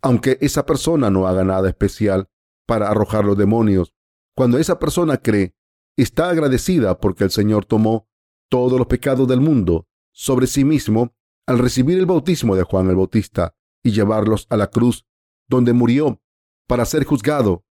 aunque 0.02 0.38
esa 0.42 0.66
persona 0.66 1.10
no 1.10 1.28
haga 1.28 1.44
nada 1.44 1.70
especial 1.70 2.30
para 2.66 2.90
arrojar 2.90 3.26
los 3.26 3.38
demonios. 3.38 3.94
Cuando 4.36 4.58
esa 4.58 4.80
persona 4.80 5.18
cree, 5.18 5.56
está 5.98 6.30
agradecida 6.30 7.00
porque 7.00 7.24
el 7.24 7.32
Señor 7.32 7.66
tomó 7.66 8.08
todos 8.50 8.78
los 8.78 8.88
pecados 8.88 9.28
del 9.28 9.42
mundo 9.42 9.88
sobre 10.12 10.48
sí 10.48 10.64
mismo 10.64 11.14
al 11.46 11.60
recibir 11.60 11.98
el 12.00 12.06
bautismo 12.06 12.56
de 12.56 12.64
Juan 12.64 12.90
el 12.90 12.96
Bautista 12.96 13.56
y 13.84 13.92
llevarlos 13.92 14.48
a 14.50 14.58
la 14.58 14.68
cruz, 14.68 15.06
donde 15.48 15.74
murió 15.74 16.22
para 16.68 16.86
ser 16.86 17.04
juzgado 17.04 17.66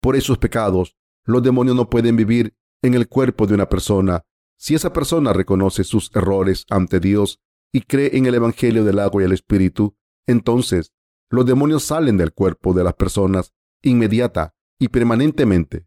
por 0.00 0.16
esos 0.16 0.38
pecados, 0.38 0.96
los 1.24 1.42
demonios 1.42 1.76
no 1.76 1.90
pueden 1.90 2.16
vivir 2.16 2.56
en 2.82 2.94
el 2.94 3.08
cuerpo 3.08 3.46
de 3.46 3.54
una 3.54 3.68
persona. 3.68 4.24
Si 4.56 4.74
esa 4.74 4.92
persona 4.92 5.32
reconoce 5.32 5.84
sus 5.84 6.10
errores 6.14 6.64
ante 6.70 7.00
Dios 7.00 7.40
y 7.72 7.82
cree 7.82 8.16
en 8.16 8.26
el 8.26 8.34
Evangelio 8.34 8.84
del 8.84 8.98
agua 8.98 9.22
y 9.22 9.26
el 9.26 9.32
Espíritu, 9.32 9.96
entonces 10.26 10.92
los 11.30 11.44
demonios 11.44 11.84
salen 11.84 12.16
del 12.16 12.32
cuerpo 12.32 12.72
de 12.72 12.84
las 12.84 12.94
personas 12.94 13.52
inmediata 13.82 14.54
y 14.78 14.88
permanentemente. 14.88 15.86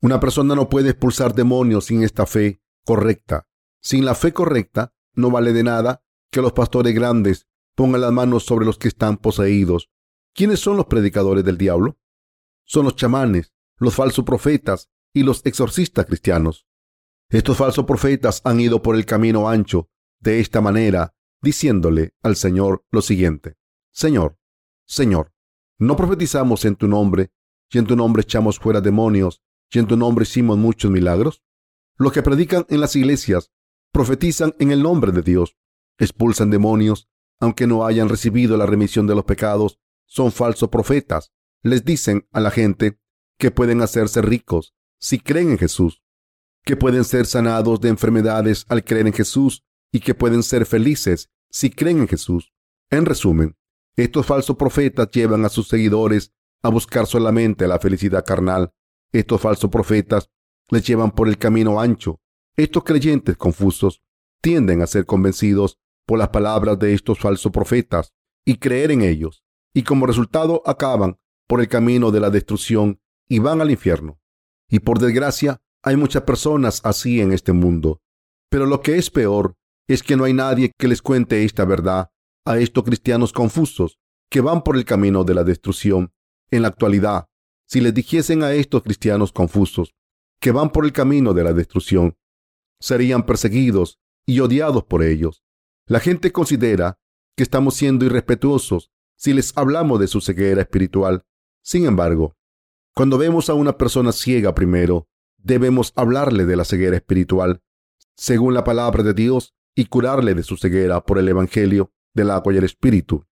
Una 0.00 0.18
persona 0.18 0.54
no 0.54 0.68
puede 0.68 0.90
expulsar 0.90 1.34
demonios 1.34 1.86
sin 1.86 2.02
esta 2.02 2.24
fe 2.24 2.62
correcta. 2.84 3.46
Sin 3.82 4.04
la 4.04 4.14
fe 4.14 4.32
correcta, 4.32 4.94
no 5.14 5.30
vale 5.30 5.52
de 5.52 5.62
nada 5.62 6.02
que 6.30 6.40
los 6.40 6.52
pastores 6.52 6.94
grandes 6.94 7.46
pongan 7.80 8.02
las 8.02 8.12
manos 8.12 8.44
sobre 8.44 8.66
los 8.66 8.76
que 8.76 8.88
están 8.88 9.16
poseídos. 9.16 9.88
¿Quiénes 10.34 10.60
son 10.60 10.76
los 10.76 10.84
predicadores 10.84 11.46
del 11.46 11.56
diablo? 11.56 11.98
Son 12.66 12.84
los 12.84 12.94
chamanes, 12.94 13.54
los 13.78 13.94
falsos 13.94 14.22
profetas 14.26 14.90
y 15.14 15.22
los 15.22 15.40
exorcistas 15.46 16.04
cristianos. 16.04 16.66
Estos 17.30 17.56
falsos 17.56 17.86
profetas 17.86 18.42
han 18.44 18.60
ido 18.60 18.82
por 18.82 18.96
el 18.96 19.06
camino 19.06 19.48
ancho 19.48 19.88
de 20.18 20.40
esta 20.40 20.60
manera, 20.60 21.14
diciéndole 21.40 22.12
al 22.22 22.36
Señor 22.36 22.84
lo 22.90 23.00
siguiente. 23.00 23.56
Señor, 23.90 24.36
Señor, 24.86 25.32
¿no 25.78 25.96
profetizamos 25.96 26.66
en 26.66 26.76
tu 26.76 26.86
nombre 26.86 27.32
y 27.72 27.78
en 27.78 27.86
tu 27.86 27.96
nombre 27.96 28.20
echamos 28.20 28.58
fuera 28.58 28.82
demonios 28.82 29.42
y 29.70 29.78
en 29.78 29.86
tu 29.86 29.96
nombre 29.96 30.24
hicimos 30.24 30.58
muchos 30.58 30.90
milagros? 30.90 31.42
Los 31.96 32.12
que 32.12 32.22
predican 32.22 32.66
en 32.68 32.82
las 32.82 32.94
iglesias 32.94 33.50
profetizan 33.90 34.54
en 34.58 34.70
el 34.70 34.82
nombre 34.82 35.12
de 35.12 35.22
Dios, 35.22 35.56
expulsan 35.96 36.50
demonios, 36.50 37.08
aunque 37.40 37.66
no 37.66 37.86
hayan 37.86 38.08
recibido 38.08 38.56
la 38.56 38.66
remisión 38.66 39.06
de 39.06 39.14
los 39.14 39.24
pecados, 39.24 39.80
son 40.06 40.30
falsos 40.30 40.68
profetas. 40.68 41.32
Les 41.62 41.84
dicen 41.84 42.28
a 42.32 42.40
la 42.40 42.50
gente 42.50 43.00
que 43.38 43.50
pueden 43.50 43.80
hacerse 43.80 44.22
ricos 44.22 44.74
si 44.98 45.18
creen 45.18 45.52
en 45.52 45.58
Jesús, 45.58 46.02
que 46.64 46.76
pueden 46.76 47.04
ser 47.04 47.26
sanados 47.26 47.80
de 47.80 47.88
enfermedades 47.88 48.66
al 48.68 48.84
creer 48.84 49.06
en 49.06 49.14
Jesús 49.14 49.64
y 49.90 50.00
que 50.00 50.14
pueden 50.14 50.42
ser 50.42 50.66
felices 50.66 51.30
si 51.50 51.70
creen 51.70 52.00
en 52.00 52.08
Jesús. 52.08 52.52
En 52.90 53.06
resumen, 53.06 53.56
estos 53.96 54.26
falsos 54.26 54.56
profetas 54.56 55.10
llevan 55.10 55.44
a 55.44 55.48
sus 55.48 55.68
seguidores 55.68 56.32
a 56.62 56.68
buscar 56.68 57.06
solamente 57.06 57.66
la 57.66 57.78
felicidad 57.78 58.24
carnal. 58.24 58.72
Estos 59.12 59.40
falsos 59.40 59.70
profetas 59.70 60.30
les 60.68 60.86
llevan 60.86 61.10
por 61.10 61.28
el 61.28 61.38
camino 61.38 61.80
ancho. 61.80 62.20
Estos 62.56 62.84
creyentes 62.84 63.36
confusos 63.36 64.02
tienden 64.40 64.82
a 64.82 64.86
ser 64.86 65.06
convencidos 65.06 65.78
por 66.10 66.18
las 66.18 66.30
palabras 66.30 66.76
de 66.76 66.92
estos 66.92 67.20
falsos 67.20 67.52
profetas 67.52 68.12
y 68.44 68.56
creer 68.56 68.90
en 68.90 69.02
ellos, 69.02 69.44
y 69.72 69.84
como 69.84 70.06
resultado 70.06 70.60
acaban 70.66 71.20
por 71.46 71.60
el 71.60 71.68
camino 71.68 72.10
de 72.10 72.18
la 72.18 72.30
destrucción 72.30 73.00
y 73.28 73.38
van 73.38 73.60
al 73.60 73.70
infierno. 73.70 74.18
Y 74.68 74.80
por 74.80 74.98
desgracia, 74.98 75.62
hay 75.84 75.94
muchas 75.94 76.24
personas 76.24 76.80
así 76.82 77.20
en 77.20 77.30
este 77.30 77.52
mundo. 77.52 78.02
Pero 78.50 78.66
lo 78.66 78.80
que 78.80 78.96
es 78.98 79.08
peor 79.08 79.54
es 79.86 80.02
que 80.02 80.16
no 80.16 80.24
hay 80.24 80.32
nadie 80.32 80.72
que 80.76 80.88
les 80.88 81.00
cuente 81.00 81.44
esta 81.44 81.64
verdad 81.64 82.10
a 82.44 82.58
estos 82.58 82.82
cristianos 82.82 83.32
confusos 83.32 84.00
que 84.28 84.40
van 84.40 84.64
por 84.64 84.76
el 84.76 84.84
camino 84.84 85.22
de 85.22 85.34
la 85.34 85.44
destrucción. 85.44 86.12
En 86.50 86.62
la 86.62 86.68
actualidad, 86.68 87.28
si 87.68 87.80
les 87.80 87.94
dijesen 87.94 88.42
a 88.42 88.52
estos 88.52 88.82
cristianos 88.82 89.30
confusos 89.30 89.94
que 90.40 90.50
van 90.50 90.70
por 90.70 90.84
el 90.84 90.92
camino 90.92 91.34
de 91.34 91.44
la 91.44 91.52
destrucción, 91.52 92.16
serían 92.80 93.24
perseguidos 93.24 94.00
y 94.26 94.40
odiados 94.40 94.82
por 94.82 95.04
ellos. 95.04 95.44
La 95.90 95.98
gente 95.98 96.30
considera 96.30 97.00
que 97.36 97.42
estamos 97.42 97.74
siendo 97.74 98.04
irrespetuosos 98.04 98.92
si 99.16 99.32
les 99.32 99.52
hablamos 99.58 99.98
de 99.98 100.06
su 100.06 100.20
ceguera 100.20 100.60
espiritual. 100.62 101.24
Sin 101.64 101.84
embargo, 101.84 102.36
cuando 102.94 103.18
vemos 103.18 103.50
a 103.50 103.54
una 103.54 103.76
persona 103.76 104.12
ciega 104.12 104.54
primero, 104.54 105.08
debemos 105.36 105.92
hablarle 105.96 106.46
de 106.46 106.54
la 106.54 106.64
ceguera 106.64 106.94
espiritual, 106.94 107.64
según 108.14 108.54
la 108.54 108.62
palabra 108.62 109.02
de 109.02 109.14
Dios, 109.14 109.52
y 109.74 109.86
curarle 109.86 110.36
de 110.36 110.44
su 110.44 110.56
ceguera 110.56 111.00
por 111.04 111.18
el 111.18 111.28
Evangelio 111.28 111.90
del 112.14 112.30
agua 112.30 112.54
y 112.54 112.58
el 112.58 112.64
Espíritu. 112.64 113.26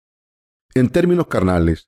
En 0.73 0.89
términos 0.89 1.27
carnales, 1.27 1.87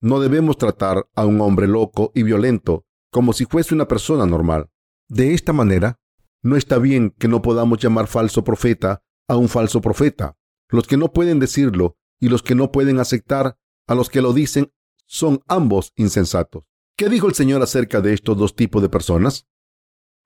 no 0.00 0.18
debemos 0.18 0.56
tratar 0.56 1.06
a 1.14 1.26
un 1.26 1.42
hombre 1.42 1.66
loco 1.66 2.10
y 2.14 2.22
violento 2.22 2.86
como 3.10 3.34
si 3.34 3.44
fuese 3.44 3.74
una 3.74 3.86
persona 3.86 4.24
normal. 4.24 4.70
De 5.08 5.34
esta 5.34 5.52
manera, 5.52 6.00
no 6.40 6.56
está 6.56 6.78
bien 6.78 7.10
que 7.10 7.28
no 7.28 7.42
podamos 7.42 7.80
llamar 7.80 8.06
falso 8.06 8.44
profeta 8.44 9.02
a 9.28 9.36
un 9.36 9.48
falso 9.48 9.80
profeta. 9.80 10.36
Los 10.68 10.86
que 10.86 10.96
no 10.96 11.12
pueden 11.12 11.38
decirlo 11.38 11.96
y 12.20 12.28
los 12.28 12.42
que 12.42 12.54
no 12.54 12.72
pueden 12.72 12.98
aceptar 12.98 13.58
a 13.86 13.94
los 13.94 14.10
que 14.10 14.22
lo 14.22 14.32
dicen 14.32 14.72
son 15.06 15.42
ambos 15.46 15.92
insensatos. 15.96 16.64
¿Qué 16.96 17.08
dijo 17.08 17.28
el 17.28 17.34
Señor 17.34 17.62
acerca 17.62 18.00
de 18.00 18.14
estos 18.14 18.36
dos 18.36 18.56
tipos 18.56 18.82
de 18.82 18.88
personas? 18.88 19.46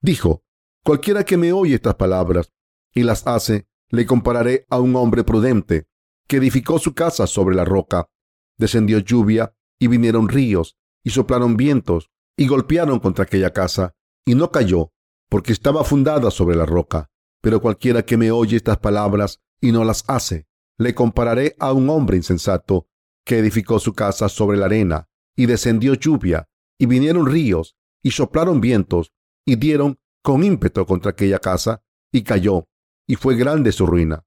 Dijo, 0.01 0.45
cualquiera 0.85 1.25
que 1.25 1.37
me 1.37 1.53
oye 1.53 1.75
estas 1.75 1.97
palabras 1.97 2.53
y 2.95 3.03
las 3.03 3.27
hace, 3.27 3.69
le 3.91 4.07
compararé 4.07 4.67
a 4.71 4.79
un 4.79 4.95
hombre 4.97 5.25
prudente 5.25 5.89
que 6.29 6.37
edificó 6.37 6.79
su 6.79 6.95
casa 6.95 7.27
sobre 7.27 7.57
la 7.57 7.65
roca. 7.65 8.09
Descendió 8.57 9.01
lluvia 9.01 9.55
y 9.79 9.89
vinieron 9.89 10.29
ríos 10.29 10.77
y 11.03 11.11
soplaron 11.11 11.57
vientos 11.57 12.11
y 12.37 12.47
golpearon 12.47 13.01
contra 13.01 13.25
aquella 13.25 13.53
casa 13.53 13.95
y 14.25 14.35
no 14.35 14.51
cayó 14.51 14.93
porque 15.29 15.53
estaba 15.53 15.85
fundada 15.85 16.31
sobre 16.31 16.57
la 16.57 16.67
roca. 16.67 17.11
Pero 17.41 17.61
cualquiera 17.61 18.03
que 18.03 18.17
me 18.17 18.31
oye 18.31 18.57
estas 18.57 18.79
palabras 18.79 19.41
y 19.61 19.73
no 19.73 19.85
las 19.85 20.05
hace, 20.09 20.47
le 20.79 20.95
compararé 20.95 21.57
a 21.59 21.73
un 21.73 21.89
hombre 21.91 22.17
insensato 22.17 22.89
que 23.25 23.39
edificó 23.39 23.79
su 23.79 23.93
casa 23.95 24.29
sobre 24.29 24.59
la 24.59 24.67
arena 24.67 25.09
y 25.37 25.47
descendió 25.47 25.95
lluvia 25.95 26.49
y 26.79 26.87
vinieron 26.87 27.27
ríos 27.27 27.77
y 28.03 28.13
soplaron 28.13 28.61
vientos 28.61 29.13
y 29.45 29.57
dieron 29.57 29.99
con 30.23 30.45
ímpetu 30.45 30.85
contra 30.87 31.13
aquella 31.13 31.39
casa 31.39 31.83
y 32.13 32.23
cayó 32.23 32.69
y 33.07 33.17
fue 33.17 33.37
grande 33.37 33.73
su 33.73 33.87
ruina. 33.87 34.25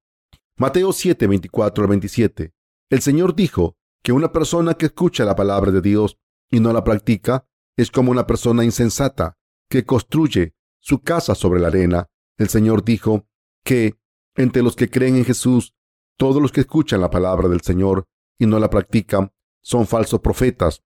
Mateo 0.56 0.92
7, 0.92 1.26
24 1.26 1.84
al 1.84 1.90
27. 1.90 2.52
El 2.90 3.02
Señor 3.02 3.34
dijo 3.34 3.76
que 4.02 4.12
una 4.12 4.30
persona 4.30 4.74
que 4.74 4.86
escucha 4.86 5.24
la 5.24 5.34
palabra 5.34 5.72
de 5.72 5.80
Dios 5.80 6.18
y 6.50 6.60
no 6.60 6.72
la 6.72 6.84
practica 6.84 7.46
es 7.76 7.90
como 7.90 8.10
una 8.10 8.26
persona 8.26 8.64
insensata 8.64 9.36
que 9.68 9.84
construye 9.84 10.54
su 10.78 11.00
casa 11.00 11.34
sobre 11.34 11.60
la 11.60 11.68
arena. 11.68 12.08
El 12.38 12.48
Señor 12.48 12.84
dijo 12.84 13.26
que 13.64 13.98
entre 14.36 14.62
los 14.62 14.76
que 14.76 14.90
creen 14.90 15.16
en 15.16 15.24
Jesús, 15.24 15.74
todos 16.16 16.42
los 16.42 16.52
que 16.52 16.60
escuchan 16.60 17.00
la 17.00 17.10
palabra 17.10 17.48
del 17.48 17.60
Señor 17.60 18.06
y 18.38 18.46
no 18.46 18.58
la 18.58 18.70
practican 18.70 19.32
son 19.62 19.86
falsos 19.86 20.20
profetas, 20.20 20.82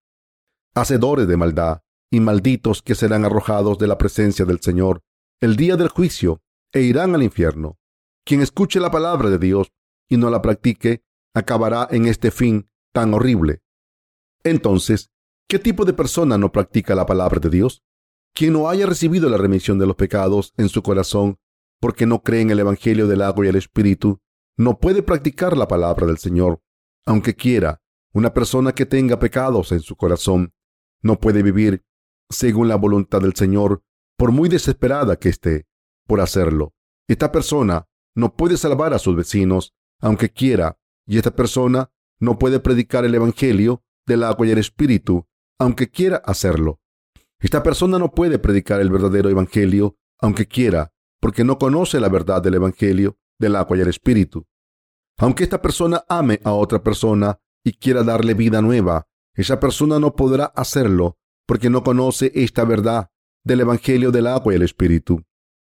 hacedores 0.74 1.26
de 1.26 1.36
maldad 1.36 1.82
y 2.10 2.20
malditos 2.20 2.82
que 2.82 2.94
serán 2.94 3.24
arrojados 3.24 3.78
de 3.78 3.86
la 3.86 3.98
presencia 3.98 4.44
del 4.44 4.60
Señor 4.60 5.02
el 5.40 5.56
día 5.56 5.76
del 5.76 5.88
juicio 5.88 6.42
e 6.72 6.82
irán 6.82 7.14
al 7.14 7.22
infierno. 7.22 7.78
Quien 8.24 8.40
escuche 8.40 8.80
la 8.80 8.90
palabra 8.90 9.30
de 9.30 9.38
Dios 9.38 9.72
y 10.08 10.16
no 10.16 10.30
la 10.30 10.42
practique, 10.42 11.04
acabará 11.34 11.86
en 11.90 12.06
este 12.06 12.30
fin 12.30 12.70
tan 12.92 13.14
horrible. 13.14 13.62
Entonces, 14.42 15.10
¿qué 15.48 15.58
tipo 15.58 15.84
de 15.84 15.92
persona 15.92 16.38
no 16.38 16.52
practica 16.52 16.94
la 16.94 17.06
palabra 17.06 17.40
de 17.40 17.50
Dios? 17.50 17.82
Quien 18.34 18.52
no 18.52 18.68
haya 18.68 18.86
recibido 18.86 19.28
la 19.28 19.36
remisión 19.36 19.78
de 19.78 19.86
los 19.86 19.96
pecados 19.96 20.52
en 20.56 20.68
su 20.68 20.82
corazón 20.82 21.38
porque 21.80 22.06
no 22.06 22.22
cree 22.22 22.40
en 22.40 22.50
el 22.50 22.60
Evangelio 22.60 23.06
del 23.06 23.22
agua 23.22 23.46
y 23.46 23.48
el 23.48 23.56
Espíritu, 23.56 24.20
no 24.56 24.78
puede 24.78 25.02
practicar 25.02 25.56
la 25.56 25.68
palabra 25.68 26.06
del 26.06 26.18
Señor, 26.18 26.60
aunque 27.06 27.34
quiera. 27.34 27.80
Una 28.12 28.32
persona 28.32 28.72
que 28.72 28.86
tenga 28.86 29.18
pecados 29.18 29.70
en 29.70 29.80
su 29.80 29.94
corazón 29.94 30.52
no 31.02 31.20
puede 31.20 31.42
vivir 31.42 31.84
según 32.30 32.68
la 32.68 32.76
voluntad 32.76 33.20
del 33.20 33.34
Señor, 33.34 33.82
por 34.16 34.32
muy 34.32 34.48
desesperada 34.48 35.16
que 35.16 35.28
esté 35.28 35.66
por 36.06 36.20
hacerlo. 36.20 36.74
Esta 37.06 37.30
persona 37.30 37.86
no 38.14 38.34
puede 38.34 38.56
salvar 38.56 38.92
a 38.92 38.98
sus 38.98 39.14
vecinos, 39.14 39.74
aunque 40.00 40.30
quiera, 40.30 40.78
y 41.06 41.18
esta 41.18 41.34
persona 41.34 41.90
no 42.18 42.38
puede 42.38 42.60
predicar 42.60 43.04
el 43.04 43.14
Evangelio 43.14 43.84
del 44.06 44.24
agua 44.24 44.46
y 44.46 44.50
el 44.50 44.58
Espíritu, 44.58 45.26
aunque 45.58 45.88
quiera 45.90 46.16
hacerlo. 46.16 46.80
Esta 47.40 47.62
persona 47.62 47.98
no 47.98 48.10
puede 48.10 48.38
predicar 48.38 48.80
el 48.80 48.90
verdadero 48.90 49.28
Evangelio, 49.28 49.96
aunque 50.20 50.46
quiera, 50.46 50.92
porque 51.20 51.44
no 51.44 51.58
conoce 51.58 52.00
la 52.00 52.08
verdad 52.08 52.42
del 52.42 52.54
Evangelio 52.54 53.18
del 53.38 53.56
agua 53.56 53.76
y 53.76 53.80
el 53.80 53.88
Espíritu. 53.88 54.46
Aunque 55.18 55.44
esta 55.44 55.62
persona 55.62 56.04
ame 56.08 56.40
a 56.44 56.52
otra 56.52 56.82
persona 56.82 57.38
y 57.64 57.72
quiera 57.72 58.02
darle 58.02 58.34
vida 58.34 58.62
nueva, 58.62 59.06
esa 59.34 59.60
persona 59.60 59.98
no 59.98 60.14
podrá 60.16 60.46
hacerlo 60.46 61.18
porque 61.46 61.70
no 61.70 61.82
conoce 61.82 62.32
esta 62.34 62.64
verdad 62.64 63.10
del 63.44 63.60
Evangelio 63.60 64.10
del 64.10 64.26
agua 64.26 64.52
y 64.52 64.56
el 64.56 64.62
Espíritu. 64.62 65.22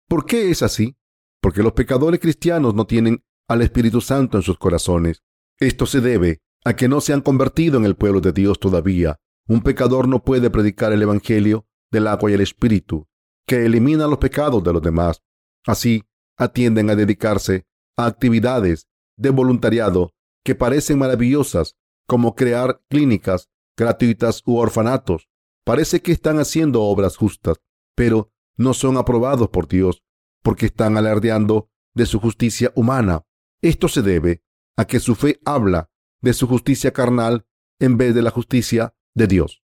¿Por 0.07 0.26
qué 0.26 0.51
es 0.51 0.61
así? 0.61 0.97
porque 1.43 1.61
los 1.61 1.74
pecadores 1.74 2.22
cristianos 2.22 2.74
no 2.74 2.88
tienen 2.88 3.22
al 3.49 3.61
Espíritu 3.61 3.99
Santo 3.99 4.38
en 4.38 4.43
sus 4.43 4.57
corazones. 4.57 5.22
Esto 5.59 5.86
se 5.86 5.99
debe 5.99 6.39
a 6.64 6.74
que 6.78 6.88
no 6.88 7.01
se 7.01 7.11
han 7.11 7.20
convertido 7.20 7.78
en 7.78 7.84
el 7.84 7.97
pueblo 7.97 8.22
de 8.22 8.32
Dios 8.32 8.61
todavía. 8.61 9.20
Un 9.47 9.61
pecador 9.61 10.07
no 10.07 10.23
puede 10.23 10.49
predicar 10.49 10.93
el 10.93 11.01
Evangelio 11.01 11.67
del 11.91 12.07
agua 12.07 12.31
y 12.31 12.33
el 12.33 12.41
Espíritu, 12.41 13.07
que 13.45 13.65
elimina 13.65 14.07
los 14.07 14.17
pecados 14.17 14.63
de 14.63 14.73
los 14.73 14.81
demás. 14.81 15.21
Así, 15.65 16.03
atienden 16.37 16.89
a 16.89 16.95
dedicarse 16.95 17.65
a 17.97 18.05
actividades 18.05 18.87
de 19.17 19.29
voluntariado 19.29 20.13
que 20.43 20.55
parecen 20.55 20.99
maravillosas, 20.99 21.75
como 22.07 22.35
crear 22.35 22.81
clínicas 22.89 23.49
gratuitas 23.77 24.43
u 24.45 24.57
orfanatos, 24.57 25.29
parece 25.63 26.01
que 26.01 26.11
están 26.11 26.39
haciendo 26.39 26.83
obras 26.83 27.17
justas, 27.17 27.57
pero 27.95 28.31
no 28.55 28.73
son 28.73 28.97
aprobados 28.97 29.49
por 29.49 29.67
Dios, 29.67 30.03
porque 30.41 30.67
están 30.67 30.97
alardeando 30.97 31.69
de 31.95 32.05
su 32.05 32.19
justicia 32.19 32.71
humana. 32.75 33.25
Esto 33.61 33.87
se 33.87 34.01
debe 34.01 34.43
a 34.77 34.85
que 34.85 34.99
su 34.99 35.15
fe 35.15 35.39
habla 35.45 35.89
de 36.21 36.33
su 36.33 36.47
justicia 36.47 36.91
carnal 36.91 37.45
en 37.79 37.97
vez 37.97 38.13
de 38.13 38.21
la 38.21 38.31
justicia 38.31 38.93
de 39.16 39.28
Dios. 39.28 39.64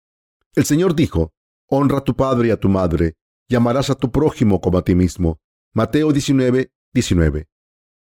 El 0.56 0.66
Señor 0.66 0.96
dijo, 0.96 1.34
honra 1.68 2.00
a 2.00 2.04
tu 2.04 2.16
padre 2.16 2.50
y 2.50 2.52
a 2.52 2.60
tu 2.60 2.70
madre, 2.70 3.16
y 3.48 3.56
amarás 3.56 3.90
a 3.90 3.96
tu 3.96 4.12
prójimo 4.12 4.62
como 4.62 4.78
a 4.78 4.84
ti 4.84 4.96
mismo. 4.96 5.40
Mateo 5.74 6.12
19, 6.12 6.72
19. 6.94 7.48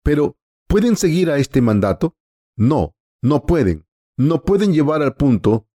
Pero, 0.03 0.37
¿pueden 0.67 0.97
seguir 0.97 1.31
a 1.31 1.39
este 1.39 1.61
mandato? 1.61 2.17
No, 2.57 2.95
no 3.23 3.47
pueden. 3.47 3.87
No 4.17 4.43
pueden 4.43 4.73
llevar 4.73 5.03
al 5.03 5.15
punto 5.15 5.69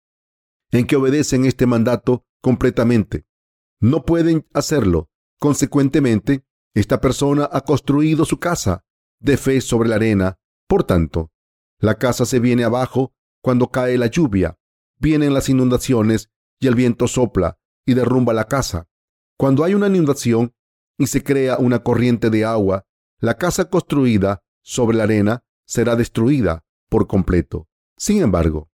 en 0.71 0.87
que 0.87 0.97
obedecen 0.97 1.45
este 1.45 1.67
mandato 1.67 2.27
completamente. 2.43 3.27
No 3.81 4.05
pueden 4.05 4.47
hacerlo. 4.53 5.09
Consecuentemente, 5.39 6.45
esta 6.75 7.01
persona 7.01 7.49
ha 7.51 7.63
construido 7.63 8.25
su 8.25 8.39
casa 8.39 8.85
de 9.21 9.37
fe 9.37 9.61
sobre 9.61 9.89
la 9.89 9.97
arena. 9.97 10.39
Por 10.67 10.85
tanto, 10.85 11.33
la 11.79 11.97
casa 11.97 12.27
se 12.27 12.41
viene 12.41 12.65
abajo 12.65 13.15
cuando 13.43 13.71
cae 13.71 13.99
la 13.99 14.07
lluvia, 14.07 14.59
vienen 14.99 15.35
las 15.35 15.49
inundaciones 15.49 16.31
y 16.59 16.67
el 16.67 16.75
viento 16.75 17.09
sopla 17.09 17.59
y 17.87 17.95
derrumba 17.95 18.33
la 18.33 18.45
casa. 18.45 18.89
Cuando 19.37 19.65
hay 19.65 19.75
una 19.75 19.89
inundación 19.89 20.55
y 20.97 21.07
se 21.07 21.23
crea 21.23 21.59
una 21.59 21.83
corriente 21.83 22.31
de 22.31 22.45
agua, 22.45 22.87
la 23.19 23.35
casa 23.35 23.69
construida 23.69 24.43
sobre 24.63 24.97
la 24.97 25.05
arena 25.05 25.45
será 25.67 25.97
destruida 25.97 26.65
por 26.89 27.07
completo. 27.07 27.69
Sin 27.97 28.23
embargo, 28.23 28.71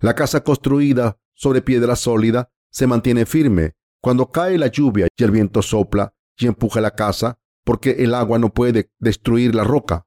la 0.00 0.14
casa 0.14 0.42
construida 0.42 1.18
sobre 1.34 1.62
piedra 1.62 1.96
sólida 1.96 2.50
se 2.70 2.86
mantiene 2.86 3.26
firme 3.26 3.74
cuando 4.00 4.30
cae 4.30 4.58
la 4.58 4.68
lluvia 4.68 5.08
y 5.16 5.24
el 5.24 5.30
viento 5.30 5.62
sopla 5.62 6.14
y 6.38 6.46
empuja 6.46 6.80
la 6.80 6.92
casa 6.92 7.38
porque 7.64 7.96
el 7.98 8.14
agua 8.14 8.38
no 8.38 8.52
puede 8.52 8.92
destruir 8.98 9.54
la 9.54 9.64
roca. 9.64 10.06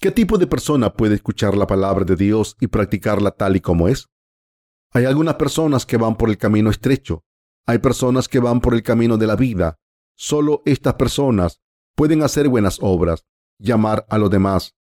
¿Qué 0.00 0.10
tipo 0.10 0.36
de 0.36 0.46
persona 0.46 0.92
puede 0.92 1.14
escuchar 1.14 1.56
la 1.56 1.66
palabra 1.66 2.04
de 2.04 2.16
Dios 2.16 2.56
y 2.60 2.66
practicarla 2.66 3.30
tal 3.30 3.56
y 3.56 3.60
como 3.60 3.88
es? 3.88 4.08
Hay 4.96 5.06
algunas 5.06 5.34
personas 5.34 5.86
que 5.86 5.96
van 5.96 6.16
por 6.16 6.30
el 6.30 6.38
camino 6.38 6.70
estrecho. 6.70 7.24
Hay 7.66 7.78
personas 7.78 8.28
que 8.28 8.38
van 8.38 8.60
por 8.60 8.74
el 8.74 8.84
camino 8.84 9.18
de 9.18 9.26
la 9.26 9.34
vida. 9.34 9.80
Solo 10.16 10.62
estas 10.66 10.94
personas 10.94 11.60
pueden 11.96 12.22
hacer 12.22 12.48
buenas 12.48 12.78
obras, 12.80 13.26
llamar 13.58 14.06
a 14.08 14.18
los 14.18 14.30
demás. 14.30 14.76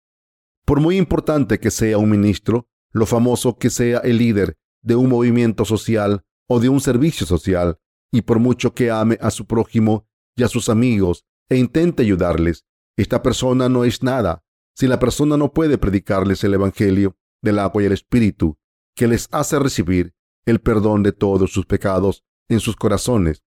Por 0.65 0.79
muy 0.79 0.97
importante 0.97 1.59
que 1.59 1.69
sea 1.69 1.99
un 1.99 2.09
ministro, 2.09 2.67
lo 2.91 3.05
famoso 3.05 3.57
que 3.59 3.69
sea 3.69 3.99
el 3.99 4.17
líder 4.17 4.57
de 4.81 4.95
un 4.95 5.09
movimiento 5.09 5.63
social 5.63 6.25
o 6.47 6.59
de 6.59 6.69
un 6.69 6.81
servicio 6.81 7.27
social, 7.27 7.77
y 8.11 8.23
por 8.23 8.39
mucho 8.39 8.73
que 8.73 8.89
ame 8.89 9.19
a 9.21 9.29
su 9.29 9.45
prójimo 9.45 10.07
y 10.35 10.41
a 10.41 10.47
sus 10.47 10.69
amigos 10.69 11.25
e 11.49 11.57
intente 11.57 12.01
ayudarles, 12.01 12.65
esta 12.97 13.21
persona 13.21 13.69
no 13.69 13.85
es 13.85 14.01
nada 14.01 14.43
si 14.75 14.87
la 14.87 14.97
persona 14.97 15.37
no 15.37 15.53
puede 15.53 15.77
predicarles 15.77 16.43
el 16.43 16.55
Evangelio 16.55 17.17
del 17.43 17.59
agua 17.59 17.83
y 17.83 17.85
el 17.85 17.91
Espíritu, 17.91 18.57
que 18.99 19.07
les 19.07 19.29
hace 19.31 19.57
recibir 19.57 20.13
el 20.45 20.59
perdón 20.59 21.03
de 21.03 21.13
todos 21.13 21.53
sus 21.53 21.65
pecados 21.65 22.25
en 22.49 22.59
sus 22.59 22.75
corazones. 22.75 23.45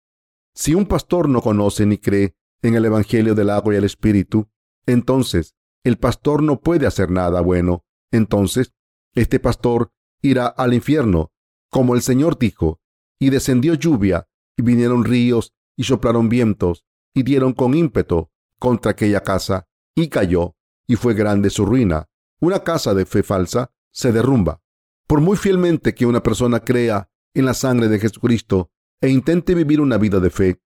Si 0.55 0.73
un 0.73 0.87
pastor 0.87 1.29
no 1.29 1.39
conoce 1.39 1.85
ni 1.85 1.99
cree 1.99 2.35
en 2.63 2.73
el 2.73 2.83
Evangelio 2.83 3.35
del 3.35 3.51
agua 3.51 3.75
y 3.75 3.77
el 3.77 3.83
Espíritu, 3.83 4.49
entonces 4.87 5.53
el 5.83 5.99
pastor 5.99 6.41
no 6.41 6.61
puede 6.61 6.87
hacer 6.87 7.11
nada 7.11 7.41
bueno. 7.41 7.85
Entonces, 8.11 8.73
este 9.13 9.39
pastor 9.39 9.91
irá 10.23 10.47
al 10.47 10.73
infierno, 10.73 11.31
como 11.69 11.93
el 11.93 12.01
Señor 12.01 12.39
dijo, 12.39 12.79
y 13.19 13.29
descendió 13.29 13.75
lluvia, 13.75 14.27
y 14.57 14.63
vinieron 14.63 15.05
ríos, 15.05 15.53
y 15.77 15.83
soplaron 15.83 16.27
vientos, 16.27 16.85
y 17.13 17.21
dieron 17.21 17.53
con 17.53 17.75
ímpetu 17.75 18.31
contra 18.57 18.93
aquella 18.93 19.21
casa, 19.21 19.67
y 19.93 20.09
cayó, 20.09 20.55
y 20.87 20.95
fue 20.95 21.13
grande 21.13 21.51
su 21.51 21.67
ruina. 21.67 22.07
Una 22.39 22.63
casa 22.63 22.95
de 22.95 23.05
fe 23.05 23.21
falsa 23.21 23.71
se 23.91 24.11
derrumba. 24.11 24.64
Por 25.07 25.21
muy 25.21 25.37
fielmente 25.37 25.93
que 25.93 26.05
una 26.05 26.23
persona 26.23 26.59
crea 26.61 27.09
en 27.33 27.45
la 27.45 27.53
sangre 27.53 27.89
de 27.89 27.99
Jesucristo 27.99 28.71
e 29.01 29.09
intente 29.09 29.53
vivir 29.53 29.81
una 29.81 29.97
vida 29.97 30.19
de 30.19 30.29
fe, 30.29 30.61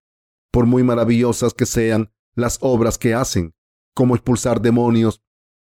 por 0.51 0.65
muy 0.65 0.83
maravillosas 0.83 1.53
que 1.53 1.65
sean 1.65 2.11
las 2.35 2.57
obras 2.61 2.97
que 2.97 3.13
hacen, 3.13 3.53
como 3.93 4.15
expulsar 4.15 4.61
demonios 4.61 5.21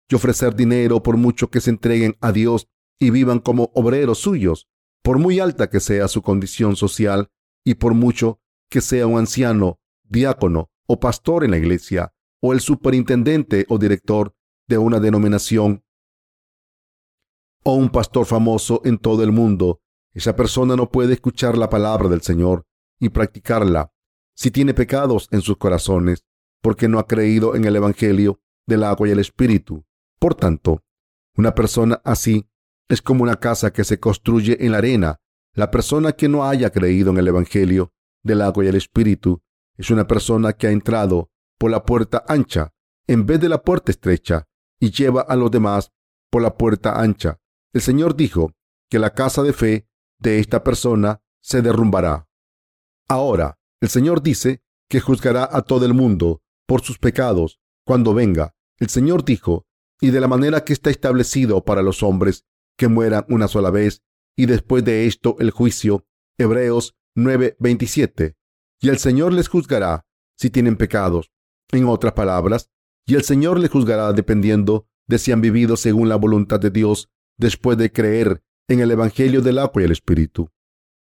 y 0.09 0.16
ofrecer 0.16 0.55
dinero 0.55 1.03
por 1.03 1.16
mucho 1.16 1.51
que 1.51 1.61
se 1.61 1.70
entreguen 1.70 2.16
a 2.20 2.33
Dios 2.33 2.68
y 2.99 3.11
vivan 3.11 3.39
como 3.39 3.70
obreros 3.75 4.18
suyos, 4.18 4.68
por 5.03 5.18
muy 5.18 5.39
alta 5.39 5.70
que 5.70 5.81
sea 5.81 6.09
su 6.09 6.22
condición 6.22 6.77
social 6.77 7.31
y 7.64 7.75
por 7.75 7.95
mucho 7.95 8.41
que 8.70 8.81
sea 8.81 9.07
un 9.07 9.18
anciano, 9.18 9.79
diácono 10.03 10.70
o 10.87 10.99
pastor 10.99 11.45
en 11.45 11.53
la 11.53 11.59
iglesia, 11.59 12.12
o 12.41 12.53
el 12.53 12.61
superintendente 12.61 13.66
o 13.68 13.79
director 13.79 14.35
de 14.68 14.79
una 14.79 15.01
denominación, 15.01 15.85
o 17.65 17.75
un 17.75 17.89
pastor 17.89 18.27
famoso 18.27 18.81
en 18.85 18.99
todo 18.99 19.25
el 19.25 19.33
mundo, 19.33 19.81
esa 20.12 20.37
persona 20.37 20.77
no 20.77 20.91
puede 20.91 21.15
escuchar 21.15 21.59
la 21.59 21.69
palabra 21.69 22.09
del 22.09 22.23
Señor 22.23 22.67
y 23.01 23.09
practicarla 23.09 23.93
si 24.37 24.51
tiene 24.51 24.75
pecados 24.75 25.29
en 25.33 25.41
sus 25.41 25.57
corazones, 25.57 26.25
porque 26.61 26.89
no 26.89 26.99
ha 26.99 27.07
creído 27.07 27.55
en 27.55 27.65
el 27.65 27.77
Evangelio 27.77 28.41
del 28.67 28.85
agua 28.85 29.09
y 29.09 29.11
el 29.12 29.19
Espíritu. 29.19 29.85
Por 30.19 30.35
tanto, 30.35 30.83
una 31.37 31.55
persona 31.55 32.01
así 32.05 32.49
es 32.89 33.03
como 33.03 33.23
una 33.23 33.37
casa 33.37 33.73
que 33.73 33.85
se 33.85 33.99
construye 33.99 34.65
en 34.65 34.73
la 34.73 34.79
arena. 34.79 35.21
La 35.53 35.71
persona 35.71 36.12
que 36.12 36.29
no 36.29 36.45
haya 36.45 36.71
creído 36.71 37.11
en 37.11 37.19
el 37.19 37.29
Evangelio 37.29 37.93
del 38.23 38.41
agua 38.43 38.65
y 38.65 38.69
el 38.69 38.77
Espíritu 38.77 39.43
es 39.77 39.91
una 39.91 40.07
persona 40.07 40.53
que 40.53 40.67
ha 40.67 40.71
entrado 40.71 41.31
por 41.59 41.71
la 41.71 41.85
puerta 41.85 42.25
ancha 42.29 42.73
en 43.07 43.27
vez 43.27 43.41
de 43.41 43.49
la 43.49 43.62
puerta 43.62 43.91
estrecha 43.91 44.47
y 44.81 44.91
lleva 44.91 45.23
a 45.23 45.37
los 45.37 45.51
demás 45.51 45.93
por 46.31 46.43
la 46.43 46.57
puerta 46.57 47.01
ancha. 47.01 47.39
El 47.75 47.83
Señor 47.83 48.14
dijo 48.14 48.53
que 48.89 49.01
la 49.01 49.11
casa 49.11 49.43
de 49.43 49.53
fe 49.53 49.89
de 50.20 50.39
esta 50.39 50.62
persona 50.62 51.20
se 51.43 51.61
derrumbará. 51.61 52.29
Ahora, 53.09 53.59
el 53.83 53.89
Señor 53.89 54.22
dice 54.22 54.62
que 54.89 55.01
juzgará 55.01 55.49
a 55.51 55.62
todo 55.62 55.85
el 55.85 55.93
mundo 55.93 56.41
por 56.68 56.83
sus 56.83 56.99
pecados 56.99 57.61
cuando 57.85 58.14
venga. 58.14 58.55
El 58.79 58.91
Señor 58.91 59.25
dijo, 59.25 59.66
y 60.01 60.11
de 60.11 60.20
la 60.20 60.29
manera 60.29 60.62
que 60.64 60.72
está 60.72 60.91
establecido 60.91 61.64
para 61.64 61.83
los 61.83 62.05
hombres 62.05 62.45
que 62.79 62.87
mueran 62.87 63.27
una 63.29 63.49
sola 63.49 63.70
vez, 63.70 64.03
y 64.37 64.47
después 64.47 64.85
de 64.85 65.07
esto 65.07 65.37
el 65.41 65.51
juicio. 65.51 66.07
Hebreos 66.39 66.95
9:27. 67.16 68.37
Y 68.81 68.89
el 68.89 68.99
Señor 68.99 69.33
les 69.33 69.49
juzgará 69.49 70.07
si 70.37 70.49
tienen 70.49 70.77
pecados. 70.77 71.33
En 71.72 71.87
otras 71.87 72.12
palabras, 72.12 72.70
y 73.05 73.16
el 73.16 73.25
Señor 73.25 73.59
les 73.59 73.70
juzgará 73.70 74.12
dependiendo 74.12 74.87
de 75.09 75.18
si 75.18 75.33
han 75.33 75.41
vivido 75.41 75.77
según 75.77 76.09
la 76.09 76.16
voluntad 76.16 76.61
de 76.61 76.70
Dios 76.70 77.11
después 77.37 77.78
de 77.78 77.93
creer 77.93 78.43
en 78.68 78.80
el 78.80 78.91
Evangelio 78.91 79.43
del 79.43 79.59
agua 79.59 79.82
y 79.82 79.85
el 79.85 79.93
Espíritu. 79.93 80.51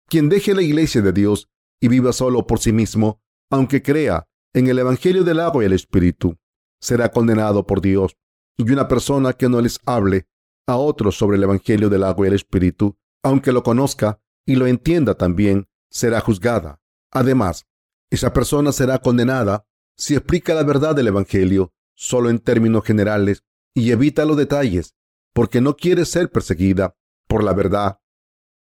Quien 0.09 0.29
deje 0.29 0.55
la 0.55 0.63
iglesia 0.63 1.03
de 1.03 1.13
Dios 1.13 1.49
y 1.81 1.89
viva 1.89 2.13
solo 2.13 2.47
por 2.47 2.59
sí 2.59 2.73
mismo, 2.73 3.21
aunque 3.51 3.83
crea 3.83 4.29
en 4.55 4.69
el 4.69 4.79
Evangelio 4.79 5.25
del 5.25 5.41
agua 5.41 5.63
y 5.63 5.67
el 5.67 5.73
Espíritu, 5.73 6.37
será 6.81 7.11
condenado 7.11 7.67
por 7.67 7.81
Dios. 7.81 8.17
Y 8.59 8.71
una 8.71 8.89
persona 8.89 9.35
que 9.35 9.49
no 9.49 9.61
les 9.61 9.79
hable 9.85 10.27
a 10.67 10.77
otros 10.77 11.17
sobre 11.17 11.37
el 11.37 11.43
Evangelio 11.43 11.89
del 11.91 12.05
agua 12.05 12.27
y 12.27 12.29
el 12.29 12.35
Espíritu, 12.35 12.97
aunque 13.23 13.53
lo 13.53 13.63
conozca 13.63 14.21
y 14.47 14.57
lo 14.57 14.67
entienda 14.67 15.15
también, 15.15 15.69
será 15.91 16.21
juzgada. 16.21 16.81
Además, 17.13 17.67
esa 18.11 18.33
persona 18.33 18.73
será 18.73 18.99
condenada 18.99 19.67
si 19.97 20.15
explica 20.15 20.55
la 20.55 20.63
verdad 20.63 20.95
del 20.95 21.09
Evangelio 21.09 21.73
solo 21.95 22.31
en 22.31 22.39
términos 22.39 22.85
generales 22.85 23.45
y 23.75 23.91
evita 23.91 24.25
los 24.25 24.37
detalles, 24.37 24.95
porque 25.37 25.61
no 25.61 25.77
quiere 25.77 26.07
ser 26.07 26.31
perseguida 26.31 26.97
por 27.29 27.45
la 27.45 27.53
verdad 27.53 28.01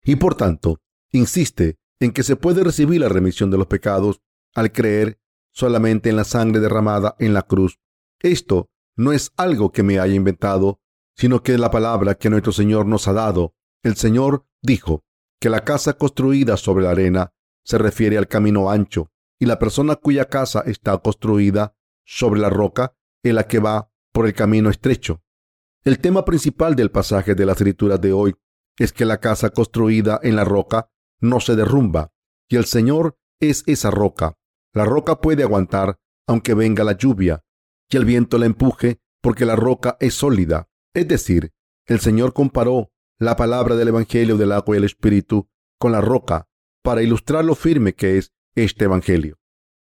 y 0.06 0.16
por 0.16 0.36
tanto 0.36 0.80
insiste 1.12 1.76
en 2.00 2.14
que 2.14 2.24
se 2.24 2.38
puede 2.38 2.64
recibir 2.64 3.02
la 3.02 3.10
remisión 3.10 3.52
de 3.52 3.58
los 3.58 3.68
pecados 3.68 4.22
al 4.56 4.72
creer 4.72 5.20
solamente 5.52 6.10
en 6.10 6.16
la 6.16 6.24
sangre 6.24 6.62
derramada 6.62 7.18
en 7.20 7.34
la 7.34 7.42
cruz. 7.42 7.82
Esto 8.22 8.70
no 8.96 9.12
es 9.12 9.34
algo 9.36 9.74
que 9.74 9.84
me 9.84 10.00
haya 10.00 10.14
inventado, 10.14 10.80
sino 11.18 11.44
que 11.44 11.56
es 11.56 11.60
la 11.60 11.72
palabra 11.72 12.16
que 12.16 12.30
nuestro 12.30 12.54
Señor 12.54 12.86
nos 12.86 13.06
ha 13.10 13.14
dado. 13.14 13.54
El 13.84 13.98
Señor 13.98 14.46
dijo 14.62 15.04
que 15.42 15.50
la 15.50 15.66
casa 15.66 15.98
construida 15.98 16.56
sobre 16.56 16.86
la 16.86 16.92
arena 16.92 17.34
se 17.66 17.80
refiere 17.80 18.18
al 18.18 18.30
camino 18.30 18.72
ancho 18.72 19.12
y 19.38 19.46
la 19.46 19.60
persona 19.60 19.98
cuya 19.98 20.30
casa 20.30 20.64
está 20.66 20.98
construida 21.00 21.76
sobre 22.06 22.40
la 22.40 22.50
roca 22.50 22.96
es 23.24 23.34
la 23.34 23.46
que 23.46 23.60
va 23.60 23.92
por 24.14 24.26
el 24.26 24.34
camino 24.34 24.70
estrecho. 24.70 25.22
El 25.84 25.98
tema 25.98 26.26
principal 26.26 26.76
del 26.76 26.92
pasaje 26.92 27.34
de 27.34 27.44
las 27.44 27.58
escrituras 27.58 28.00
de 28.00 28.14
hoy 28.14 28.36
es 28.78 28.94
que 28.94 29.04
la 29.04 29.20
casa 29.20 29.50
construida 29.50 30.20
en 30.22 30.36
la 30.36 30.44
roca 30.44 30.92
no 31.20 31.40
se 31.40 31.56
derrumba 31.56 32.14
y 32.48 32.58
el 32.58 32.66
Señor 32.66 33.18
es 33.40 33.64
esa 33.66 33.90
roca. 33.90 34.38
La 34.74 34.86
roca 34.86 35.22
puede 35.22 35.42
aguantar 35.42 36.00
aunque 36.28 36.54
venga 36.54 36.84
la 36.84 36.96
lluvia 36.96 37.44
y 37.90 37.98
el 37.98 38.06
viento 38.06 38.38
la 38.38 38.46
empuje 38.46 39.02
porque 39.22 39.44
la 39.46 39.56
roca 39.56 39.98
es 40.00 40.14
sólida. 40.14 40.70
Es 40.94 41.08
decir, 41.08 41.52
el 41.88 42.00
Señor 42.00 42.34
comparó 42.34 42.92
la 43.18 43.36
palabra 43.36 43.76
del 43.76 43.88
Evangelio 43.88 44.38
del 44.38 44.52
agua 44.52 44.76
y 44.76 44.78
el 44.78 44.84
Espíritu 44.84 45.50
con 45.80 45.92
la 45.92 46.02
roca. 46.02 46.48
para 46.84 47.04
ilustrar 47.04 47.46
lo 47.46 47.54
firme 47.54 47.94
que 47.94 48.18
es 48.18 48.34
este 48.56 48.86
Evangelio. 48.86 49.38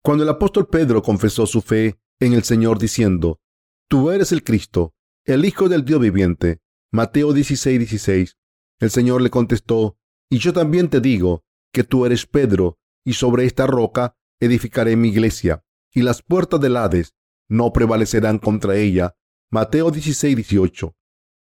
Cuando 0.03 0.23
el 0.23 0.29
apóstol 0.29 0.67
Pedro 0.67 1.03
confesó 1.03 1.45
su 1.45 1.61
fe 1.61 1.99
en 2.19 2.33
el 2.33 2.43
Señor 2.43 2.79
diciendo, 2.79 3.39
Tú 3.87 4.09
eres 4.09 4.31
el 4.31 4.43
Cristo, 4.43 4.95
el 5.27 5.43
Hijo 5.43 5.67
del 5.67 5.83
Dios 5.83 5.99
viviente, 5.99 6.61
Mateo 6.89 7.33
16, 7.33 7.79
16, 7.79 8.37
el 8.79 8.89
Señor 8.89 9.21
le 9.21 9.29
contestó, 9.29 9.97
Y 10.29 10.37
yo 10.37 10.53
también 10.53 10.89
te 10.89 11.01
digo 11.01 11.43
que 11.73 11.83
tú 11.83 12.05
eres 12.05 12.25
Pedro, 12.25 12.79
y 13.03 13.13
sobre 13.13 13.43
esta 13.45 13.67
roca 13.67 14.15
edificaré 14.39 14.95
mi 14.95 15.09
iglesia, 15.09 15.65
y 15.93 16.01
las 16.03 16.21
puertas 16.21 16.61
del 16.61 16.77
Hades 16.77 17.13
no 17.49 17.73
prevalecerán 17.73 18.39
contra 18.39 18.77
ella. 18.77 19.17
Mateo 19.51 19.91
16, 19.91 20.33
18. 20.33 20.95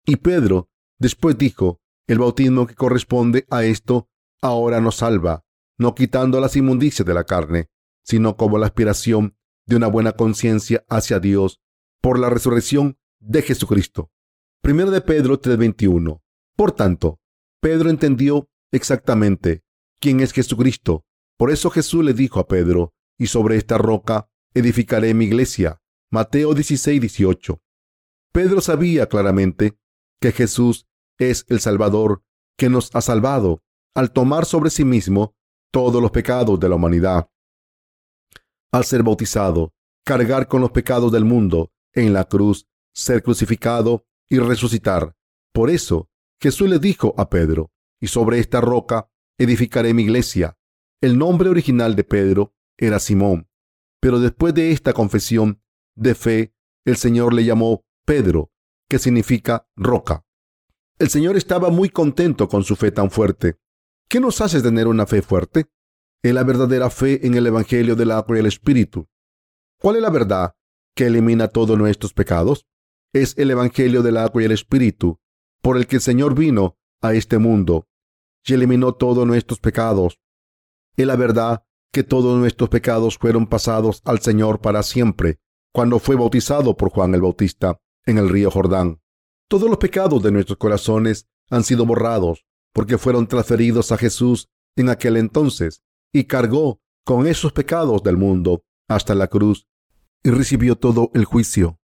Y 0.06 0.18
Pedro 0.18 0.70
después 1.00 1.36
dijo, 1.36 1.82
el 2.06 2.20
bautismo 2.20 2.68
que 2.68 2.76
corresponde 2.76 3.48
a 3.50 3.64
esto 3.64 4.08
ahora 4.40 4.82
nos 4.82 4.98
salva, 4.98 5.46
no 5.80 5.96
quitando 5.96 6.40
las 6.40 6.56
inmundicias 6.56 7.08
de 7.08 7.14
la 7.16 7.24
carne, 7.24 7.70
sino 8.04 8.38
como 8.38 8.60
la 8.60 8.68
aspiración 8.68 9.36
de 9.66 9.78
una 9.78 9.88
buena 9.88 10.12
conciencia 10.12 10.86
hacia 10.90 11.20
Dios 11.20 11.60
por 12.02 12.20
la 12.20 12.30
resurrección 12.30 13.00
de 13.26 13.42
Jesucristo. 13.42 14.12
Primero 14.62 14.92
de 14.92 15.02
Pedro 15.02 15.40
3:21. 15.40 16.22
Por 16.56 16.72
tanto, 16.72 17.20
Pedro 17.62 17.90
entendió 17.90 18.50
exactamente 18.72 19.64
quién 20.00 20.20
es 20.20 20.34
Jesucristo. 20.34 21.06
Por 21.38 21.52
eso 21.52 21.70
Jesús 21.70 22.04
le 22.04 22.14
dijo 22.14 22.40
a 22.40 22.48
Pedro, 22.48 22.94
y 23.18 23.28
sobre 23.28 23.58
esta 23.58 23.78
roca 23.78 24.28
edificaré 24.54 25.14
mi 25.14 25.26
iglesia. 25.26 25.82
Mateo 26.12 26.54
16:18. 26.54 27.62
Pedro 28.32 28.62
sabía 28.62 29.08
claramente 29.08 29.78
que 30.20 30.32
Jesús 30.32 30.88
es 31.18 31.46
el 31.48 31.60
Salvador 31.60 32.24
que 32.58 32.70
nos 32.70 32.94
ha 32.96 33.02
salvado 33.02 33.62
al 33.96 34.12
tomar 34.12 34.46
sobre 34.46 34.70
sí 34.70 34.86
mismo 34.86 35.36
todos 35.72 36.02
los 36.02 36.12
pecados 36.12 36.60
de 36.60 36.70
la 36.70 36.76
humanidad. 36.76 37.30
Al 38.72 38.86
ser 38.86 39.04
bautizado, 39.04 39.74
cargar 40.04 40.48
con 40.48 40.62
los 40.62 40.72
pecados 40.72 41.12
del 41.12 41.26
mundo 41.26 41.72
en 41.94 42.14
la 42.14 42.26
cruz, 42.26 42.68
ser 42.94 43.24
crucificado 43.24 44.06
y 44.30 44.40
resucitar. 44.40 45.16
Por 45.52 45.70
eso 45.70 46.10
Jesús 46.42 46.70
le 46.70 46.80
dijo 46.80 47.14
a 47.18 47.30
Pedro, 47.30 47.72
y 48.00 48.08
sobre 48.08 48.40
esta 48.40 48.62
roca 48.62 49.10
edificaré 49.38 49.94
mi 49.94 50.04
iglesia. 50.04 50.58
El 51.02 51.18
nombre 51.18 51.50
original 51.50 51.96
de 51.96 52.04
Pedro 52.04 52.56
era 52.78 53.00
Simón, 53.00 53.50
pero 54.00 54.20
después 54.20 54.54
de 54.54 54.72
esta 54.72 54.94
confesión 54.94 55.62
de 55.96 56.16
fe, 56.16 56.56
el 56.86 56.98
Señor 56.98 57.34
le 57.34 57.46
llamó 57.46 57.86
Pedro, 58.06 58.52
que 58.90 59.00
significa 59.00 59.68
roca. 59.76 60.26
El 61.00 61.10
Señor 61.10 61.38
estaba 61.38 61.70
muy 61.70 61.90
contento 61.90 62.48
con 62.48 62.64
su 62.64 62.76
fe 62.76 62.92
tan 62.92 63.10
fuerte. 63.10 63.58
¿Qué 64.10 64.20
nos 64.20 64.42
hace 64.42 64.62
tener 64.62 64.88
una 64.88 65.06
fe 65.06 65.22
fuerte? 65.22 65.66
Es 66.22 66.34
la 66.34 66.44
verdadera 66.44 66.90
fe 66.90 67.26
en 67.26 67.36
el 67.36 67.48
Evangelio 67.48 67.96
del 67.96 68.12
agua 68.12 68.38
y 68.38 68.40
el 68.40 68.46
Espíritu. 68.46 69.08
¿Cuál 69.80 69.98
es 69.98 70.02
la 70.02 70.10
verdad 70.10 70.56
que 70.96 71.08
elimina 71.08 71.48
todos 71.48 71.78
nuestros 71.78 72.14
pecados? 72.14 72.66
Es 73.14 73.38
el 73.38 73.52
Evangelio 73.52 74.02
del 74.02 74.18
agua 74.18 74.42
y 74.42 74.46
el 74.46 74.52
Espíritu, 74.52 75.20
por 75.62 75.78
el 75.78 75.86
que 75.86 75.98
el 75.98 76.02
Señor 76.02 76.34
vino 76.34 76.80
a 77.00 77.14
este 77.14 77.38
mundo 77.38 77.88
y 78.44 78.54
eliminó 78.54 78.96
todos 78.96 79.28
nuestros 79.28 79.60
pecados. 79.60 80.20
Es 80.98 81.06
la 81.06 81.16
verdad 81.16 81.64
que 81.92 82.02
todos 82.02 82.40
nuestros 82.40 82.70
pecados 82.70 83.20
fueron 83.20 83.46
pasados 83.46 84.02
al 84.06 84.20
Señor 84.20 84.62
para 84.62 84.82
siempre 84.82 85.40
cuando 85.72 86.00
fue 86.00 86.16
bautizado 86.16 86.76
por 86.76 86.90
Juan 86.90 87.14
el 87.14 87.22
Bautista 87.22 87.80
en 88.08 88.18
el 88.18 88.30
río 88.30 88.50
Jordán. 88.50 89.00
Todos 89.48 89.70
los 89.70 89.78
pecados 89.78 90.24
de 90.24 90.32
nuestros 90.32 90.58
corazones 90.58 91.28
han 91.52 91.64
sido 91.64 91.86
borrados 91.86 92.48
porque 92.74 92.98
fueron 92.98 93.28
transferidos 93.28 93.92
a 93.92 93.98
Jesús 93.98 94.50
en 94.76 94.90
aquel 94.90 95.18
entonces 95.18 95.84
y 96.12 96.24
cargó 96.24 96.82
con 97.06 97.28
esos 97.28 97.54
pecados 97.54 98.02
del 98.02 98.18
mundo 98.18 98.64
hasta 98.88 99.14
la 99.14 99.28
cruz 99.28 99.68
y 100.24 100.32
recibió 100.32 100.76
todo 100.78 101.12
el 101.14 101.26
juicio 101.26 101.80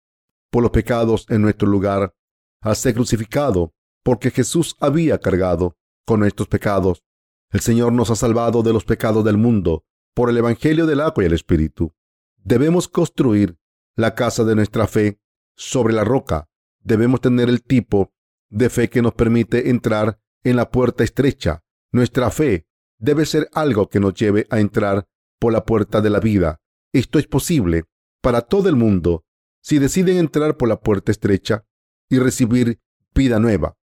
por 0.51 0.63
los 0.63 0.71
pecados 0.71 1.25
en 1.29 1.41
nuestro 1.41 1.67
lugar 1.67 2.13
al 2.61 2.75
ser 2.75 2.93
crucificado 2.93 3.73
porque 4.03 4.31
Jesús 4.31 4.75
había 4.79 5.19
cargado 5.19 5.77
con 6.05 6.19
nuestros 6.19 6.47
pecados. 6.47 7.03
El 7.51 7.59
Señor 7.59 7.93
nos 7.93 8.09
ha 8.09 8.15
salvado 8.15 8.63
de 8.63 8.73
los 8.73 8.85
pecados 8.85 9.23
del 9.23 9.37
mundo 9.37 9.85
por 10.13 10.29
el 10.29 10.37
Evangelio 10.37 10.85
del 10.85 11.01
agua 11.01 11.23
y 11.23 11.27
el 11.27 11.33
Espíritu. 11.33 11.93
Debemos 12.37 12.87
construir 12.87 13.57
la 13.95 14.15
casa 14.15 14.43
de 14.43 14.55
nuestra 14.55 14.87
fe 14.87 15.19
sobre 15.55 15.93
la 15.93 16.03
roca 16.03 16.49
debemos 16.83 17.21
tener 17.21 17.49
el 17.49 17.63
tipo 17.63 18.13
de 18.49 18.69
fe 18.69 18.89
que 18.89 19.01
nos 19.01 19.13
permite 19.13 19.69
entrar 19.69 20.19
en 20.43 20.55
la 20.55 20.69
puerta 20.71 21.03
estrecha. 21.03 21.63
Nuestra 21.91 22.31
fe 22.31 22.67
debe 22.97 23.25
ser 23.25 23.49
algo 23.53 23.89
que 23.89 23.99
nos 23.99 24.13
lleve 24.13 24.47
a 24.49 24.59
entrar 24.59 25.07
por 25.39 25.53
la 25.53 25.63
puerta 25.63 26.01
de 26.01 26.09
la 26.09 26.19
vida. 26.19 26.61
Esto 26.93 27.19
es 27.19 27.27
posible 27.27 27.85
para 28.21 28.41
todo 28.41 28.69
el 28.69 28.75
mundo 28.75 29.25
si 29.61 29.79
deciden 29.79 30.17
entrar 30.17 30.57
por 30.57 30.69
la 30.69 30.79
puerta 30.79 31.11
estrecha 31.11 31.65
y 32.09 32.19
recibir 32.19 32.79
vida 33.13 33.39
nueva. 33.39 33.77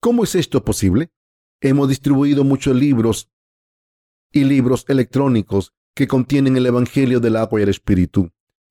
¿Cómo 0.00 0.24
es 0.24 0.34
esto 0.34 0.64
posible? 0.64 1.10
Hemos 1.60 1.88
distribuido 1.88 2.44
muchos 2.44 2.76
libros 2.76 3.30
y 4.32 4.44
libros 4.44 4.84
electrónicos 4.88 5.72
que 5.94 6.06
contienen 6.06 6.56
el 6.56 6.66
Evangelio 6.66 7.20
del 7.20 7.36
agua 7.36 7.60
y 7.60 7.62
el 7.62 7.68
Espíritu. 7.68 8.30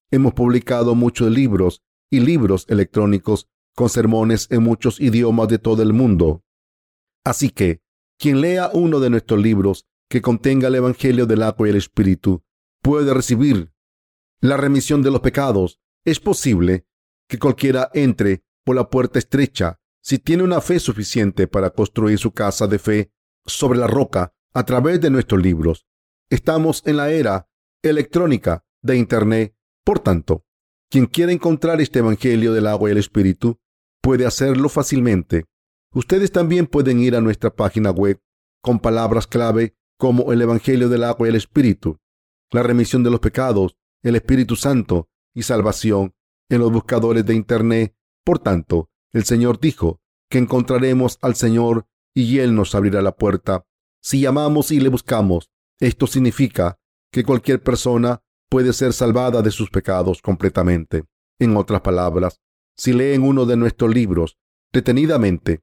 Hemos 0.10 0.34
publicado 0.34 0.96
muchos 0.96 1.32
libros 1.32 1.82
y 2.10 2.20
libros 2.20 2.66
electrónicos 2.68 3.48
con 3.76 3.90
sermones 3.90 4.48
en 4.50 4.64
muchos 4.64 5.00
idiomas 5.00 5.48
de 5.48 5.60
todo 5.60 5.82
el 5.82 5.94
mundo. 5.94 6.44
Así 7.24 7.50
que, 7.50 7.82
quien 8.18 8.42
lea 8.42 8.70
uno 8.74 9.00
de 9.00 9.10
nuestros 9.10 9.42
libros 9.42 9.88
que 10.10 10.22
contenga 10.22 10.68
el 10.68 10.76
Evangelio 10.76 11.26
del 11.26 11.44
agua 11.44 11.68
y 11.68 11.72
el 11.72 11.78
Espíritu 11.78 12.44
puede 12.82 13.14
recibir 13.14 13.72
la 14.42 14.58
remisión 14.58 15.02
de 15.02 15.12
los 15.12 15.22
pecados. 15.22 15.80
Es 16.04 16.20
posible 16.20 16.88
que 17.30 17.38
cualquiera 17.38 17.92
entre 17.94 18.44
por 18.66 18.76
la 18.76 18.90
puerta 18.90 19.20
estrecha 19.20 19.80
si 20.02 20.18
tiene 20.18 20.42
una 20.42 20.60
fe 20.60 20.80
suficiente 20.80 21.48
para 21.48 21.70
construir 21.70 22.18
su 22.18 22.32
casa 22.32 22.66
de 22.66 22.80
fe 22.80 23.12
sobre 23.46 23.78
la 23.78 23.86
roca 23.86 24.34
a 24.54 24.66
través 24.66 25.00
de 25.00 25.12
nuestros 25.12 25.42
libros. 25.42 25.86
Estamos 26.30 26.82
en 26.88 26.98
la 26.98 27.12
era 27.12 27.48
electrónica 27.84 28.66
de 28.82 28.98
Internet. 28.98 29.56
Por 29.84 30.00
tanto, 30.00 30.44
quien 30.90 31.06
quiera 31.06 31.32
encontrar 31.32 31.82
este 31.82 32.00
Evangelio 32.00 32.52
del 32.54 32.66
agua 32.66 32.90
y 32.90 32.94
el 32.94 32.98
Espíritu 32.98 33.60
puede 34.02 34.26
hacerlo 34.26 34.70
fácilmente. 34.70 35.46
Ustedes 35.94 36.32
también 36.32 36.66
pueden 36.66 37.00
ir 37.00 37.16
a 37.16 37.22
nuestra 37.22 37.54
página 37.54 37.92
web 37.92 38.20
con 38.62 38.80
palabras 38.80 39.28
clave 39.28 39.76
como 39.98 40.34
el 40.34 40.42
Evangelio 40.42 40.90
del 40.90 41.04
agua 41.04 41.28
y 41.28 41.30
el 41.30 41.36
Espíritu, 41.36 42.00
la 42.50 42.64
remisión 42.64 43.04
de 43.04 43.12
los 43.12 43.20
pecados, 43.20 43.78
el 44.02 44.16
Espíritu 44.16 44.56
Santo 44.56 45.11
y 45.34 45.44
salvación 45.44 46.14
en 46.50 46.60
los 46.60 46.72
buscadores 46.72 47.26
de 47.26 47.36
Internet. 47.36 47.96
Por 48.24 48.40
tanto, 48.40 48.90
el 49.14 49.24
Señor 49.24 49.60
dijo 49.60 50.02
que 50.30 50.38
encontraremos 50.38 51.18
al 51.22 51.36
Señor 51.36 51.88
y 52.14 52.40
Él 52.40 52.56
nos 52.56 52.76
abrirá 52.76 53.02
la 53.02 53.16
puerta. 53.16 53.66
Si 54.02 54.22
llamamos 54.22 54.72
y 54.72 54.80
le 54.80 54.90
buscamos, 54.90 55.52
esto 55.80 56.08
significa 56.08 56.80
que 57.12 57.24
cualquier 57.24 57.62
persona 57.62 58.22
puede 58.50 58.74
ser 58.74 58.94
salvada 58.94 59.42
de 59.42 59.52
sus 59.52 59.70
pecados 59.70 60.22
completamente. 60.22 61.06
En 61.40 61.56
otras 61.58 61.82
palabras, 61.82 62.42
si 62.78 62.94
leen 62.94 63.24
uno 63.24 63.46
de 63.46 63.58
nuestros 63.58 63.94
libros 63.94 64.38
detenidamente, 64.72 65.62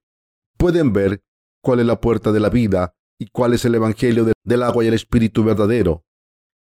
pueden 0.56 0.92
ver 0.92 1.22
cuál 1.62 1.80
es 1.80 1.86
la 1.86 2.00
puerta 2.00 2.32
de 2.32 2.40
la 2.40 2.50
vida 2.50 2.94
y 3.18 3.28
cuál 3.28 3.54
es 3.54 3.64
el 3.64 3.74
Evangelio 3.74 4.32
del 4.44 4.62
agua 4.62 4.84
y 4.84 4.88
el 4.88 4.94
Espíritu 4.94 5.44
verdadero, 5.44 6.04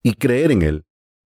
y 0.04 0.14
creer 0.14 0.52
en 0.52 0.62
él. 0.62 0.87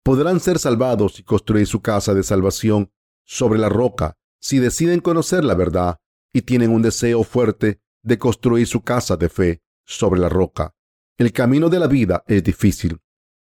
Podrán 0.04 0.40
ser 0.40 0.58
salvados 0.58 1.18
y 1.20 1.22
construir 1.22 1.66
su 1.66 1.80
casa 1.80 2.14
de 2.14 2.22
salvación 2.22 2.90
sobre 3.24 3.58
la 3.58 3.68
roca 3.68 4.16
si 4.40 4.58
deciden 4.58 5.00
conocer 5.00 5.44
la 5.44 5.54
verdad 5.54 5.98
y 6.32 6.42
tienen 6.42 6.70
un 6.72 6.82
deseo 6.82 7.22
fuerte 7.22 7.80
de 8.02 8.18
construir 8.18 8.66
su 8.66 8.82
casa 8.82 9.16
de 9.16 9.28
fe 9.28 9.62
sobre 9.84 10.20
la 10.20 10.28
roca. 10.28 10.74
El 11.18 11.32
camino 11.32 11.68
de 11.68 11.78
la 11.78 11.86
vida 11.86 12.24
es 12.26 12.42
difícil. 12.42 13.00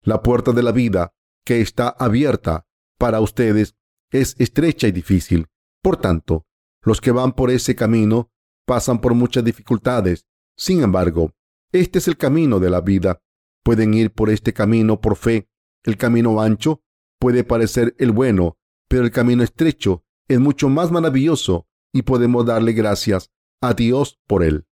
La 0.03 0.23
puerta 0.23 0.53
de 0.53 0.63
la 0.63 0.73
vida 0.73 1.13
que 1.45 1.61
está 1.61 1.89
abierta 1.89 2.67
para 2.99 3.21
ustedes 3.21 3.75
es 4.11 4.35
estrecha 4.39 4.89
y 4.89 4.93
difícil. 4.93 5.49
Por 5.83 5.99
tanto, 5.99 6.47
los 6.83 7.01
que 7.01 7.11
van 7.11 7.33
por 7.33 7.51
ese 7.51 7.75
camino 7.75 8.31
pasan 8.65 9.01
por 9.01 9.15
muchas 9.15 9.45
dificultades. 9.45 10.27
Sin 10.57 10.83
embargo, 10.83 11.33
este 11.73 11.99
es 11.99 12.09
el 12.09 12.17
camino 12.17 12.61
de 12.61 12.71
la 12.71 12.81
vida. 12.81 13.21
Pueden 13.63 13.93
ir 13.93 14.13
por 14.13 14.31
este 14.31 14.55
camino 14.55 15.01
por 15.01 15.17
fe. 15.17 15.49
El 15.89 15.97
camino 15.97 16.43
ancho 16.43 16.83
puede 17.19 17.45
parecer 17.45 17.95
el 17.99 18.13
bueno, 18.13 18.59
pero 18.89 19.05
el 19.05 19.11
camino 19.11 19.43
estrecho 19.43 20.05
es 20.29 20.39
mucho 20.39 20.69
más 20.69 20.91
maravilloso 20.91 21.67
y 21.95 22.03
podemos 22.03 22.45
darle 22.45 22.75
gracias 22.75 23.31
a 23.63 23.73
Dios 23.73 24.21
por 24.27 24.45
él. 24.45 24.67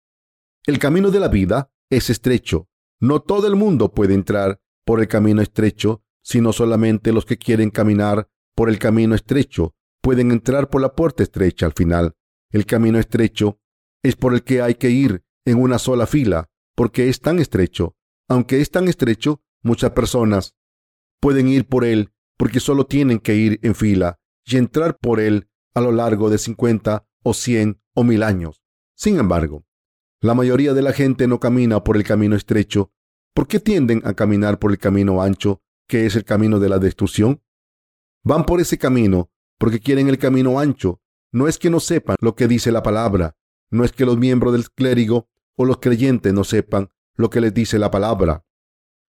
El 0.65 0.79
camino 0.79 1.11
de 1.11 1.21
la 1.21 1.29
vida 1.29 1.71
es 1.91 2.09
estrecho. 2.09 2.67
No 2.99 3.21
todo 3.21 3.47
el 3.47 3.57
mundo 3.57 3.93
puede 3.93 4.15
entrar 4.15 4.63
por 4.87 5.01
el 5.01 5.07
camino 5.07 5.43
estrecho 5.43 6.03
sino 6.23 6.51
solamente 6.55 7.13
los 7.13 7.27
que 7.27 7.37
quieren 7.37 7.69
caminar 7.69 8.31
por 8.57 8.71
el 8.71 8.79
camino 8.79 9.15
estrecho 9.15 9.75
pueden 10.01 10.31
entrar 10.31 10.71
por 10.71 10.81
la 10.81 10.95
puerta 10.95 11.23
estrecha 11.23 11.67
al 11.67 11.75
final. 11.75 12.15
El 12.53 12.65
camino 12.65 12.99
estrecho 12.99 13.61
es 14.03 14.17
por 14.17 14.33
el 14.33 14.45
que 14.45 14.63
hay 14.63 14.77
que 14.77 14.89
ir 14.89 15.25
en 15.45 15.61
una 15.61 15.79
sola 15.79 16.07
fila, 16.07 16.49
porque 16.75 17.11
es 17.11 17.21
tan 17.21 17.39
estrecho 17.39 17.97
Aunque 18.31 18.63
es 18.63 18.71
tan 18.71 18.89
estrecho, 18.89 19.43
muchas 19.63 19.91
personas 19.91 20.55
pueden 21.23 21.47
ir 21.47 21.67
por 21.67 21.85
él 21.85 22.13
porque 22.37 22.59
solo 22.59 22.85
tienen 22.85 23.21
que 23.21 23.37
ir 23.37 23.61
en 23.63 23.77
fila 23.77 24.19
y 24.45 24.57
entrar 24.57 24.99
por 24.99 25.21
él 25.21 25.49
a 25.73 25.81
lo 25.81 25.93
largo 25.93 26.29
de 26.29 26.37
50 26.37 27.07
o 27.23 27.33
100 27.33 27.81
o 27.95 28.03
mil 28.03 28.25
años. 28.25 28.61
Sin 28.97 29.19
embargo, 29.19 29.65
la 30.21 30.35
mayoría 30.35 30.75
de 30.75 30.83
la 30.83 30.93
gente 30.93 31.29
no 31.29 31.39
camina 31.39 31.85
por 31.85 31.97
el 31.97 32.03
camino 32.03 32.35
estrecho. 32.35 32.93
¿Por 33.35 33.47
qué 33.47 33.61
tienden 33.61 34.03
a 34.05 34.15
caminar 34.15 34.59
por 34.59 34.73
el 34.73 34.79
camino 34.79 35.23
ancho, 35.23 35.63
que 35.87 36.07
es 36.07 36.17
el 36.17 36.25
camino 36.25 36.59
de 36.59 36.69
la 36.69 36.81
destrucción? 36.81 37.41
Van 38.25 38.45
por 38.45 38.61
ese 38.61 38.77
camino 38.77 39.31
porque 39.59 39.79
quieren 39.79 40.09
el 40.09 40.19
camino 40.19 40.59
ancho. 40.59 41.01
No 41.31 41.47
es 41.47 41.57
que 41.57 41.71
no 41.71 41.79
sepan 41.79 42.17
lo 42.21 42.35
que 42.35 42.49
dice 42.49 42.73
la 42.73 42.83
palabra, 42.83 43.37
no 43.71 43.85
es 43.85 43.93
que 43.93 44.05
los 44.05 44.19
miembros 44.19 44.53
del 44.53 44.69
clérigo 44.71 45.29
o 45.57 45.65
los 45.65 45.79
creyentes 45.79 46.33
no 46.35 46.43
sepan 46.43 46.91
lo 47.15 47.31
que 47.31 47.41
les 47.41 47.55
dice 47.55 47.79
la 47.79 47.91
palabra. 47.91 48.45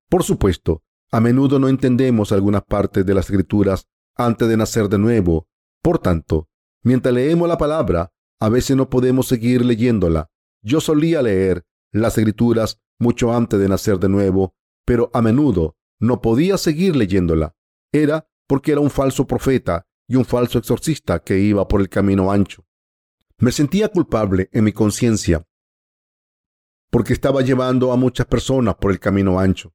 Por 0.10 0.24
supuesto, 0.24 0.84
a 1.12 1.20
menudo 1.20 1.60
no 1.60 1.70
entendemos 1.70 2.32
algunas 2.32 2.64
partes 2.64 3.06
de 3.06 3.14
las 3.14 3.26
escrituras 3.26 3.88
antes 4.16 4.48
de 4.48 4.58
nacer 4.58 4.90
de 4.90 4.98
nuevo. 4.98 5.48
Por 5.82 6.00
tanto, 6.00 6.50
mientras 6.84 7.14
leemos 7.14 7.48
la 7.48 7.58
palabra, 7.58 8.12
a 8.40 8.50
veces 8.50 8.76
no 8.76 8.90
podemos 8.90 9.28
seguir 9.28 9.64
leyéndola. 9.64 10.30
Yo 10.62 10.82
solía 10.82 11.22
leer 11.22 11.66
las 11.92 12.18
escrituras 12.18 12.82
mucho 13.00 13.34
antes 13.34 13.60
de 13.60 13.70
nacer 13.70 14.00
de 14.00 14.10
nuevo, 14.10 14.56
pero 14.86 15.10
a 15.14 15.22
menudo 15.22 15.78
no 16.00 16.22
podía 16.22 16.58
seguir 16.58 16.96
leyéndola. 16.96 17.56
Era 17.92 18.28
porque 18.48 18.74
era 18.74 18.82
un 18.82 18.90
falso 18.90 19.26
profeta 19.28 19.88
y 20.08 20.16
un 20.16 20.26
falso 20.26 20.58
exorcista 20.60 21.20
que 21.20 21.40
iba 21.40 21.68
por 21.68 21.82
el 21.82 21.90
camino 21.90 22.32
ancho. 22.32 22.66
Me 23.40 23.52
sentía 23.52 23.90
culpable 23.90 24.50
en 24.52 24.64
mi 24.64 24.72
conciencia 24.72 25.46
porque 26.90 27.14
estaba 27.14 27.42
llevando 27.42 27.92
a 27.92 27.98
muchas 27.98 28.26
personas 28.26 28.76
por 28.76 28.92
el 28.92 29.00
camino 29.00 29.40
ancho. 29.40 29.74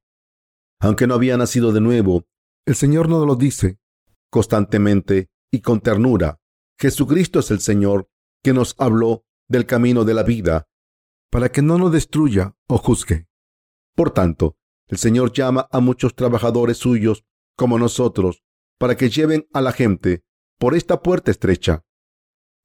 Aunque 0.83 1.07
no 1.07 1.13
había 1.13 1.37
nacido 1.37 1.71
de 1.71 1.79
nuevo, 1.79 2.27
el 2.65 2.75
Señor 2.75 3.07
nos 3.07 3.25
lo 3.25 3.37
dice 3.37 3.79
constantemente 4.29 5.29
y 5.49 5.61
con 5.61 5.79
ternura. 5.79 6.41
Jesucristo 6.77 7.39
es 7.39 7.51
el 7.51 7.61
Señor 7.61 8.09
que 8.43 8.51
nos 8.51 8.75
habló 8.77 9.23
del 9.47 9.65
camino 9.65 10.03
de 10.03 10.13
la 10.13 10.23
vida 10.23 10.67
para 11.31 11.49
que 11.49 11.61
no 11.61 11.77
nos 11.77 11.93
destruya 11.93 12.57
o 12.67 12.77
juzgue. 12.77 13.29
Por 13.95 14.11
tanto, 14.11 14.57
el 14.89 14.97
Señor 14.97 15.31
llama 15.31 15.69
a 15.71 15.79
muchos 15.79 16.15
trabajadores 16.15 16.79
suyos 16.79 17.23
como 17.55 17.79
nosotros 17.79 18.43
para 18.77 18.97
que 18.97 19.09
lleven 19.09 19.47
a 19.53 19.61
la 19.61 19.71
gente 19.71 20.25
por 20.59 20.75
esta 20.75 21.01
puerta 21.01 21.31
estrecha. 21.31 21.85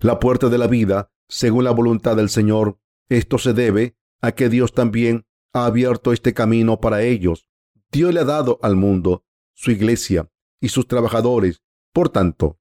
La 0.00 0.18
puerta 0.18 0.48
de 0.48 0.58
la 0.58 0.66
vida, 0.66 1.12
según 1.28 1.62
la 1.62 1.70
voluntad 1.70 2.16
del 2.16 2.30
Señor, 2.30 2.80
esto 3.08 3.38
se 3.38 3.52
debe 3.52 3.96
a 4.20 4.32
que 4.32 4.48
Dios 4.48 4.72
también 4.72 5.24
ha 5.52 5.66
abierto 5.66 6.12
este 6.12 6.34
camino 6.34 6.80
para 6.80 7.02
ellos. 7.02 7.47
Dios 7.91 8.12
le 8.12 8.20
ha 8.20 8.24
dado 8.24 8.59
al 8.62 8.76
mundo 8.76 9.24
su 9.55 9.70
iglesia 9.70 10.30
y 10.61 10.68
sus 10.68 10.86
trabajadores. 10.86 11.62
Por 11.93 12.11
tanto, 12.11 12.61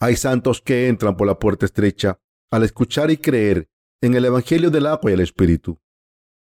hay 0.00 0.16
santos 0.16 0.60
que 0.60 0.88
entran 0.88 1.16
por 1.16 1.26
la 1.26 1.38
puerta 1.38 1.66
estrecha 1.66 2.20
al 2.50 2.62
escuchar 2.62 3.10
y 3.10 3.18
creer 3.18 3.68
en 4.00 4.14
el 4.14 4.24
Evangelio 4.24 4.70
del 4.70 4.86
agua 4.86 5.10
y 5.10 5.14
el 5.14 5.20
Espíritu. 5.20 5.80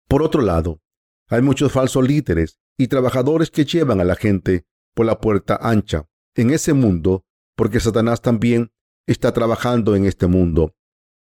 Por 0.08 0.24
otro 0.24 0.42
lado, 0.42 0.82
hay 1.28 1.42
muchos 1.42 1.72
falsos 1.72 2.06
líderes 2.06 2.60
y 2.78 2.88
trabajadores 2.88 3.50
que 3.50 3.66
llevan 3.66 4.02
a 4.02 4.04
la 4.04 4.16
gente 4.16 4.66
por 4.94 5.06
la 5.06 5.20
puerta 5.20 5.58
ancha 5.62 6.08
en 6.36 6.52
ese 6.52 6.74
mundo, 6.74 7.26
porque 7.56 7.80
Satanás 7.80 8.22
también 8.22 8.72
está 9.08 9.32
trabajando 9.34 9.96
en 9.96 10.06
este 10.06 10.28
mundo. 10.28 10.76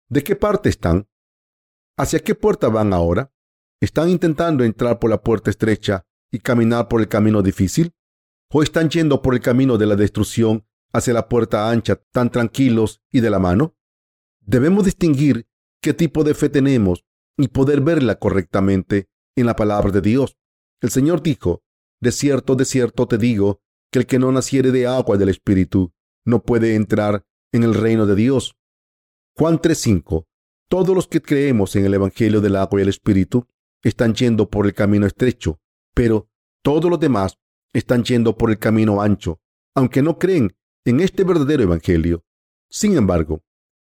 ¿De 0.09 0.23
qué 0.23 0.35
parte 0.35 0.69
están? 0.69 1.07
¿Hacia 1.97 2.19
qué 2.19 2.35
puerta 2.35 2.69
van 2.69 2.93
ahora? 2.93 3.31
¿Están 3.79 4.09
intentando 4.09 4.63
entrar 4.63 4.99
por 4.99 5.09
la 5.09 5.21
puerta 5.21 5.49
estrecha 5.49 6.05
y 6.31 6.39
caminar 6.39 6.87
por 6.87 7.01
el 7.01 7.07
camino 7.07 7.41
difícil? 7.41 7.93
¿O 8.51 8.63
están 8.63 8.89
yendo 8.89 9.21
por 9.21 9.33
el 9.33 9.41
camino 9.41 9.77
de 9.77 9.85
la 9.85 9.95
destrucción 9.95 10.65
hacia 10.93 11.13
la 11.13 11.29
puerta 11.29 11.69
ancha 11.69 12.01
tan 12.11 12.31
tranquilos 12.31 13.01
y 13.11 13.21
de 13.21 13.29
la 13.29 13.39
mano? 13.39 13.75
Debemos 14.39 14.85
distinguir 14.85 15.47
qué 15.81 15.93
tipo 15.93 16.23
de 16.23 16.33
fe 16.33 16.49
tenemos 16.49 17.05
y 17.37 17.47
poder 17.47 17.81
verla 17.81 18.15
correctamente 18.15 19.09
en 19.35 19.45
la 19.45 19.55
palabra 19.55 19.91
de 19.91 20.01
Dios. 20.01 20.37
El 20.81 20.89
Señor 20.89 21.21
dijo, 21.21 21.63
de 21.99 22.11
cierto, 22.11 22.55
de 22.55 22.65
cierto 22.65 23.07
te 23.07 23.17
digo, 23.17 23.61
que 23.91 23.99
el 23.99 24.05
que 24.05 24.19
no 24.19 24.31
naciere 24.31 24.71
de 24.71 24.87
agua 24.87 25.17
del 25.17 25.29
Espíritu 25.29 25.93
no 26.25 26.43
puede 26.43 26.75
entrar 26.75 27.25
en 27.51 27.63
el 27.63 27.73
reino 27.73 28.05
de 28.05 28.15
Dios. 28.15 28.55
Juan 29.35 29.59
3:5 29.59 30.25
todos 30.71 30.95
los 30.95 31.05
que 31.05 31.21
creemos 31.21 31.75
en 31.75 31.83
el 31.83 31.93
Evangelio 31.95 32.39
del 32.39 32.55
agua 32.55 32.79
y 32.79 32.83
el 32.83 32.87
Espíritu 32.87 33.45
están 33.83 34.13
yendo 34.13 34.49
por 34.49 34.65
el 34.65 34.73
camino 34.73 35.05
estrecho, 35.05 35.59
pero 36.01 36.27
todos 36.63 36.89
los 36.89 36.99
demás 36.99 37.37
están 37.73 38.03
yendo 38.03 38.35
por 38.35 38.49
el 38.49 38.57
camino 38.57 39.03
ancho, 39.03 39.39
aunque 39.75 40.01
no 40.01 40.17
creen 40.17 40.57
en 40.83 40.99
este 40.99 41.23
verdadero 41.23 41.61
Evangelio. 41.61 42.25
Sin 42.71 42.97
embargo, 42.97 43.43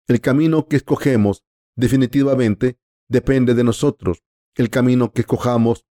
el 0.08 0.20
camino 0.20 0.66
que 0.66 0.74
escogemos 0.74 1.44
definitivamente 1.76 2.80
depende 3.08 3.54
de 3.54 3.62
nosotros. 3.62 4.24
El 4.56 4.70
camino 4.70 5.12
que 5.12 5.20
escojamos 5.20 5.86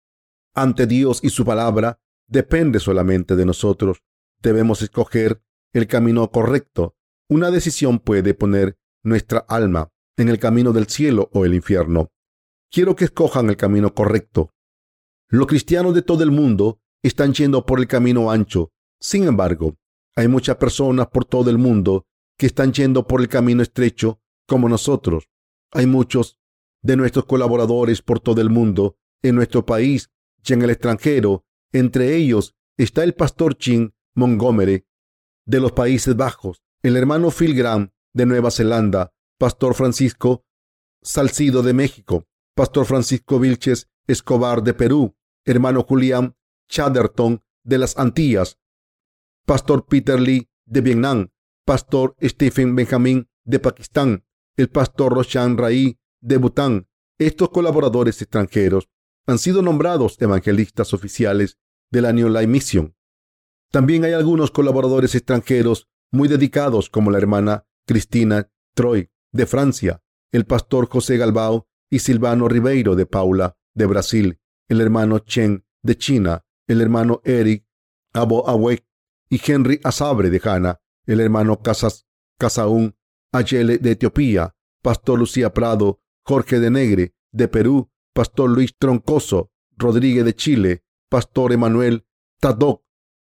ante 0.55 0.87
Dios 0.87 1.21
y 1.23 1.29
su 1.29 1.45
palabra 1.45 2.01
depende 2.27 2.81
solamente 2.81 3.37
de 3.37 3.45
nosotros. 3.45 4.03
Debemos 4.41 4.81
escoger 4.81 5.43
el 5.75 5.87
camino 5.87 6.31
correcto. 6.31 6.97
Una 7.29 7.51
decisión 7.51 7.99
puede 7.99 8.33
poner 8.33 8.79
nuestra 9.03 9.41
alma 9.41 9.93
en 10.17 10.31
el 10.31 10.39
camino 10.39 10.73
del 10.73 10.87
cielo 10.87 11.29
o 11.35 11.45
el 11.45 11.53
infierno. 11.53 12.11
Quiero 12.71 12.97
que 12.97 13.05
escojan 13.05 13.51
el 13.51 13.59
camino 13.59 13.93
correcto. 13.93 14.55
Los 15.29 15.47
cristianos 15.49 15.95
de 15.95 16.03
todo 16.03 16.23
el 16.23 16.31
mundo 16.31 16.81
están 17.03 17.33
yendo 17.33 17.67
por 17.67 17.81
el 17.81 17.89
camino 17.89 18.31
ancho. 18.31 18.73
Sin 19.01 19.25
embargo, 19.25 19.77
hay 20.15 20.29
muchas 20.29 20.57
personas 20.57 21.09
por 21.09 21.25
todo 21.25 21.51
el 21.51 21.59
mundo 21.59 22.07
que 22.39 22.47
están 22.47 22.73
yendo 22.73 23.07
por 23.07 23.21
el 23.21 23.29
camino 23.29 23.63
estrecho 23.63 24.21
como 24.47 24.69
nosotros. 24.69 25.29
Hay 25.73 25.87
muchos 25.87 26.39
de 26.83 26.97
nuestros 26.97 27.25
colaboradores 27.25 28.03
por 28.03 28.21
todo 28.21 28.41
el 28.41 28.51
mundo, 28.51 28.99
en 29.23 29.35
nuestro 29.35 29.67
país 29.67 30.11
y 30.47 30.53
en 30.53 30.63
el 30.63 30.71
extranjero. 30.71 31.45
Entre 31.73 32.15
ellos 32.15 32.55
está 32.77 33.03
el 33.03 33.15
pastor 33.15 33.57
Chin 33.57 33.95
Montgomery 34.15 34.87
de 35.45 35.61
los 35.61 35.73
Países 35.73 36.17
Bajos, 36.17 36.63
el 36.83 36.97
hermano 36.97 37.31
Phil 37.31 37.55
Graham 37.55 37.91
de 38.13 38.27
Nueva 38.27 38.51
Zelanda, 38.51 39.13
Pastor 39.39 39.75
Francisco 39.75 40.45
Salcido 41.03 41.63
de 41.63 41.73
México, 41.73 42.27
Pastor 42.55 42.87
Francisco 42.87 43.39
Vilches 43.39 43.89
Escobar 44.07 44.63
de 44.63 44.75
Perú, 44.75 45.17
hermano 45.45 45.83
Julián 45.83 46.37
Chatterton 46.69 47.43
de 47.65 47.79
las 47.79 47.97
Antillas, 47.99 48.59
Pastor 49.45 49.87
Peter 49.87 50.21
Lee 50.21 50.49
de 50.65 50.81
Vietnam, 50.81 51.31
Pastor 51.65 52.17
Stephen 52.23 52.75
Benjamin 52.75 53.29
de 53.45 53.59
Pakistán, 53.59 54.25
el 54.57 54.69
Pastor 54.69 55.13
Roshan 55.13 55.57
Rai 55.59 55.99
de 56.21 56.37
Bután. 56.37 56.89
Estos 57.19 57.51
colaboradores 57.51 58.21
extranjeros 58.21 58.89
han 59.27 59.39
sido 59.39 59.63
nombrados 59.63 60.21
evangelistas 60.21 60.93
oficiales 60.95 61.59
de 61.91 62.03
la 62.03 62.13
New 62.13 62.29
Life 62.29 62.47
Mission. 62.47 62.97
También 63.71 64.05
hay 64.05 64.13
algunos 64.13 64.51
colaboradores 64.51 65.15
extranjeros 65.15 65.89
muy 66.13 66.29
dedicados 66.29 66.91
como 66.91 67.11
la 67.11 67.19
hermana 67.19 67.67
Cristina 67.87 68.51
Troy 68.75 69.11
de 69.33 69.47
Francia, 69.47 70.03
el 70.33 70.45
pastor 70.45 70.89
José 70.89 71.17
Galbao 71.17 71.69
y 71.91 72.01
Silvano 72.01 72.49
Ribeiro 72.49 72.95
de 72.97 73.07
Paula 73.07 73.57
de 73.77 73.87
Brasil, 73.87 74.41
el 74.69 74.81
hermano 74.81 75.21
Chen 75.21 75.65
de 75.83 75.97
China, 75.97 76.45
el 76.67 76.81
hermano 76.81 77.21
Eric 77.25 77.65
Abo 78.13 78.49
Awek 78.49 78.85
y 79.29 79.41
Henry 79.45 79.81
Asabre 79.85 80.31
de 80.31 80.39
Ghana, 80.39 80.81
el 81.05 81.21
hermano 81.21 81.63
Casas 81.63 82.07
Casaún 82.39 82.97
Ayele 83.33 83.79
de 83.79 83.93
Etiopía, 83.93 84.57
pastor 84.83 85.19
Lucía 85.19 85.53
Prado, 85.53 86.01
Jorge 86.25 86.59
de 86.59 86.71
Negre 86.71 87.15
de 87.33 87.49
Perú, 87.49 87.91
pastor 88.13 88.51
Luis 88.51 88.75
Troncoso 88.77 89.53
Rodríguez 89.77 90.25
de 90.25 90.35
Chile, 90.35 90.85
pastor 91.11 91.53
Emanuel 91.53 92.07
Tadok 92.41 92.83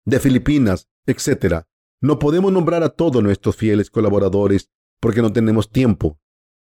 de 0.05 0.19
Filipinas, 0.19 0.89
etc. 1.05 1.63
No 2.01 2.17
podemos 2.17 2.51
nombrar 2.51 2.81
a 2.81 2.89
todos 2.89 3.21
nuestros 3.21 3.55
fieles 3.55 3.91
colaboradores 3.91 4.71
porque 4.99 5.21
no 5.21 5.31
tenemos 5.31 5.69
tiempo. 5.69 6.19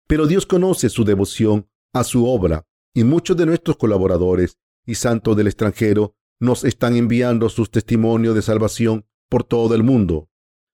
Pero 0.08 0.26
Dios 0.26 0.46
conoce 0.46 0.90
su 0.90 1.04
devoción 1.04 1.70
a 1.94 2.04
su 2.04 2.26
obra 2.26 2.66
y 2.94 3.04
muchos 3.04 3.36
de 3.38 3.46
nuestros 3.46 3.78
colaboradores 3.78 4.58
y 4.86 4.96
santos 4.96 5.36
del 5.36 5.48
extranjero 5.48 6.16
nos 6.40 6.64
están 6.64 6.96
enviando 6.96 7.50
sus 7.50 7.72
testimonios 7.72 8.36
de 8.36 8.42
salvación 8.42 9.06
por 9.30 9.44
todo 9.44 9.76
el 9.76 9.84
mundo. 9.84 10.30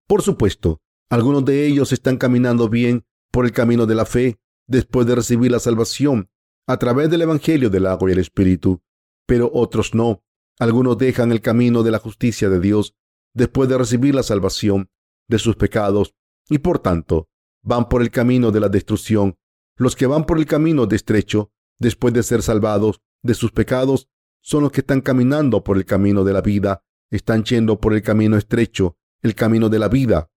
Por 0.07 0.23
supuesto, 0.23 0.81
algunos 1.11 1.45
de 1.45 1.67
ellos 1.67 1.93
están 1.93 2.17
caminando 2.17 2.69
bien 2.69 3.05
por 3.31 3.45
el 3.45 3.53
camino 3.53 3.87
de 3.87 3.95
la 3.95 4.05
fe 4.05 4.39
después 4.67 5.07
de 5.07 5.15
recibir 5.15 5.51
la 5.51 5.59
salvación 5.59 6.29
a 6.67 6.77
través 6.79 7.11
del 7.11 7.23
Evangelio 7.23 7.71
del 7.71 7.87
agua 7.87 8.11
y 8.11 8.12
el 8.12 8.19
Espíritu, 8.19 8.83
pero 9.27 9.51
otros 9.53 9.95
no. 9.95 10.23
Algunos 10.59 10.99
dejan 10.99 11.33
el 11.33 11.41
camino 11.41 11.83
de 11.83 11.91
la 11.91 11.99
justicia 11.99 12.49
de 12.49 12.61
Dios 12.61 12.95
después 13.35 13.69
de 13.69 13.77
recibir 13.77 14.15
la 14.15 14.23
salvación 14.23 14.89
de 15.29 15.39
sus 15.39 15.57
pecados 15.57 16.15
y 16.49 16.59
por 16.59 16.79
tanto 16.79 17.29
van 17.62 17.89
por 17.89 18.03
el 18.03 18.11
camino 18.11 18.53
de 18.53 18.61
la 18.61 18.69
destrucción. 18.69 19.37
Los 19.77 19.97
que 19.97 20.07
van 20.07 20.25
por 20.25 20.39
el 20.39 20.47
camino 20.47 20.87
de 20.87 20.97
estrecho, 20.97 21.51
después 21.85 22.12
de 22.12 22.22
ser 22.22 22.43
salvados 22.43 23.01
de 23.22 23.35
sus 23.35 23.53
pecados, 23.53 24.09
son 24.41 24.64
los 24.64 24.72
que 24.72 24.80
están 24.80 25.01
caminando 25.01 25.62
por 25.62 25.76
el 25.76 25.85
camino 25.85 26.24
de 26.24 26.32
la 26.32 26.41
vida, 26.41 26.82
están 27.11 27.45
yendo 27.45 27.78
por 27.78 27.95
el 27.95 28.03
camino 28.03 28.37
estrecho, 28.37 28.97
el 29.22 29.35
camino 29.35 29.68
de 29.68 29.78
la 29.78 29.89
vida. 29.89 30.30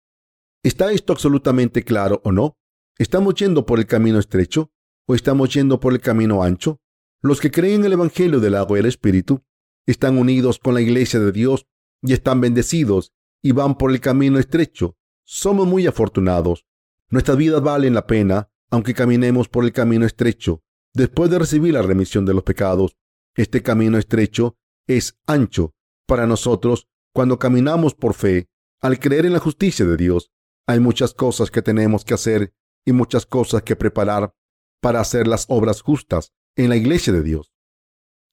¿Está 0.64 0.92
esto 0.92 1.14
absolutamente 1.14 1.84
claro 1.84 2.22
o 2.24 2.32
no? 2.32 2.58
¿Estamos 2.98 3.36
yendo 3.36 3.66
por 3.66 3.80
el 3.80 3.86
camino 3.86 4.20
estrecho 4.20 4.72
o 5.08 5.16
estamos 5.16 5.54
yendo 5.54 5.80
por 5.80 5.94
el 5.94 6.00
camino 6.00 6.44
ancho? 6.44 6.80
Los 7.22 7.42
que 7.42 7.52
creen 7.52 7.82
en 7.82 7.86
el 7.86 7.94
Evangelio 7.94 8.40
del 8.40 8.56
agua 8.56 8.78
y 8.78 8.82
el 8.82 8.86
Espíritu 8.86 9.44
están 9.86 10.18
unidos 10.18 10.60
con 10.60 10.74
la 10.74 10.82
iglesia 10.82 11.20
de 11.20 11.32
Dios 11.32 11.66
y 12.02 12.14
están 12.14 12.42
bendecidos 12.42 13.14
y 13.42 13.54
van 13.54 13.78
por 13.78 13.92
el 13.92 14.00
camino 14.00 14.38
estrecho. 14.38 14.98
Somos 15.24 15.68
muy 15.68 15.88
afortunados. 15.88 16.66
Nuestras 17.10 17.38
vidas 17.38 17.62
valen 17.62 17.94
la 17.94 18.06
pena 18.06 18.50
aunque 18.70 18.94
caminemos 18.94 19.48
por 19.48 19.64
el 19.64 19.72
camino 19.72 20.06
estrecho. 20.06 20.64
Después 20.98 21.30
de 21.30 21.38
recibir 21.38 21.76
la 21.76 21.84
remisión 21.84 22.26
de 22.26 22.34
los 22.34 22.42
pecados, 22.42 22.98
este 23.36 23.62
camino 23.62 24.00
estrecho 24.00 24.58
es 24.88 25.16
ancho 25.28 25.76
para 26.08 26.26
nosotros 26.26 26.88
cuando 27.14 27.38
caminamos 27.38 27.94
por 27.94 28.16
fe, 28.16 28.50
al 28.82 28.98
creer 28.98 29.28
en 29.28 29.34
la 29.34 29.40
justicia 29.40 29.86
de 29.86 29.96
Dios. 29.96 30.32
Hay 30.66 30.80
muchas 30.80 31.14
cosas 31.14 31.52
que 31.52 31.62
tenemos 31.62 32.04
que 32.04 32.16
hacer 32.16 32.52
y 32.84 32.94
muchas 32.94 33.28
cosas 33.28 33.62
que 33.62 33.76
preparar 33.76 34.34
para 34.82 35.00
hacer 35.00 35.28
las 35.28 35.46
obras 35.50 35.84
justas 35.84 36.34
en 36.56 36.68
la 36.68 36.78
iglesia 36.78 37.14
de 37.14 37.22
Dios. 37.22 37.54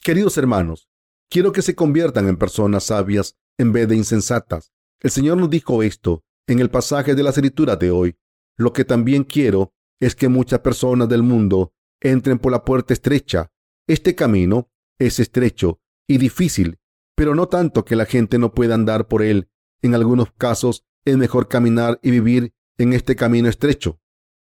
Queridos 0.03 0.39
hermanos, 0.39 0.89
quiero 1.29 1.53
que 1.53 1.61
se 1.61 1.75
conviertan 1.75 2.29
en 2.29 2.39
personas 2.39 2.85
sabias 2.85 3.37
en 3.59 3.73
vez 3.73 3.89
de 3.89 3.97
insensatas. 3.97 4.73
El 5.01 5.11
Señor 5.11 5.37
nos 5.37 5.51
dijo 5.51 5.83
esto 5.83 6.25
en 6.47 6.61
el 6.61 6.71
pasaje 6.71 7.15
de 7.15 7.25
la 7.25 7.29
escritura 7.29 7.77
de 7.77 7.91
hoy. 7.91 8.17
Lo 8.57 8.73
que 8.73 8.87
también 8.87 9.25
quiero 9.25 9.75
es 10.01 10.15
que 10.17 10.31
muchas 10.31 10.61
personas 10.61 11.11
del 11.11 11.23
mundo 11.23 11.75
entren 12.05 12.39
por 12.39 12.53
la 12.53 12.65
puerta 12.65 12.93
estrecha. 12.93 13.51
Este 13.89 14.15
camino 14.15 14.71
es 14.99 15.19
estrecho 15.19 15.81
y 16.07 16.19
difícil, 16.19 16.79
pero 17.17 17.35
no 17.35 17.49
tanto 17.49 17.85
que 17.85 17.97
la 17.97 18.07
gente 18.07 18.39
no 18.39 18.55
pueda 18.55 18.75
andar 18.75 19.09
por 19.09 19.23
él. 19.23 19.49
En 19.83 19.95
algunos 19.95 20.31
casos 20.33 20.85
es 21.05 21.17
mejor 21.17 21.49
caminar 21.49 21.99
y 22.03 22.11
vivir 22.11 22.55
en 22.79 22.93
este 22.93 23.17
camino 23.17 23.49
estrecho. 23.49 24.01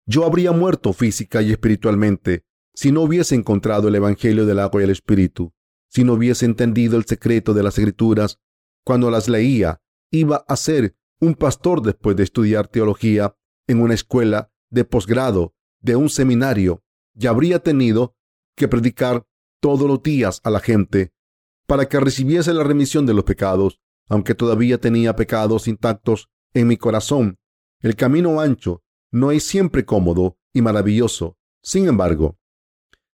Yo 0.07 0.25
habría 0.25 0.53
muerto 0.53 0.93
física 0.93 1.43
y 1.43 1.51
espiritualmente 1.51 2.45
si 2.75 2.93
no 2.93 3.03
hubiese 3.03 3.35
encontrado 3.35 3.89
el 3.89 3.97
Evangelio 3.97 4.47
del 4.47 4.61
agua 4.61 4.81
y 4.81 4.85
el 4.85 4.91
Espíritu, 4.91 5.53
si 5.89 6.05
no 6.05 6.13
hubiese 6.13 6.45
entendido 6.45 6.97
el 6.97 7.07
secreto 7.07 7.53
de 7.53 7.63
las 7.63 7.77
Escrituras. 7.77 8.39
Cuando 8.85 9.11
las 9.11 9.29
leía, 9.29 9.81
iba 10.13 10.45
a 10.47 10.57
ser 10.57 10.97
un 11.21 11.35
pastor 11.35 11.83
después 11.83 12.17
de 12.17 12.23
estudiar 12.23 12.69
teología 12.69 13.35
en 13.67 13.81
una 13.81 13.95
escuela 13.95 14.53
de 14.71 14.85
posgrado, 14.85 15.55
de 15.81 15.97
un 15.97 16.09
seminario, 16.09 16.85
y 17.19 17.27
habría 17.27 17.59
tenido 17.59 18.15
que 18.57 18.69
predicar 18.69 19.27
todos 19.61 19.89
los 19.89 20.03
días 20.03 20.41
a 20.45 20.51
la 20.51 20.61
gente 20.61 21.13
para 21.67 21.89
que 21.89 22.01
recibiese 22.01 22.55
la 22.55 22.65
remisión 22.65 23.05
de 23.05 23.13
los 23.13 23.25
pecados, 23.25 23.81
aunque 24.09 24.35
todavía 24.35 24.79
tenía 24.79 25.17
pecados 25.17 25.69
intactos 25.69 26.31
en 26.55 26.67
mi 26.67 26.77
corazón. 26.77 27.39
El 27.81 27.95
camino 27.95 28.41
ancho 28.41 28.83
no 29.11 29.33
es 29.33 29.45
siempre 29.45 29.85
cómodo 29.85 30.39
y 30.55 30.63
maravilloso. 30.63 31.37
Sin 31.63 31.89
embargo, 31.89 32.39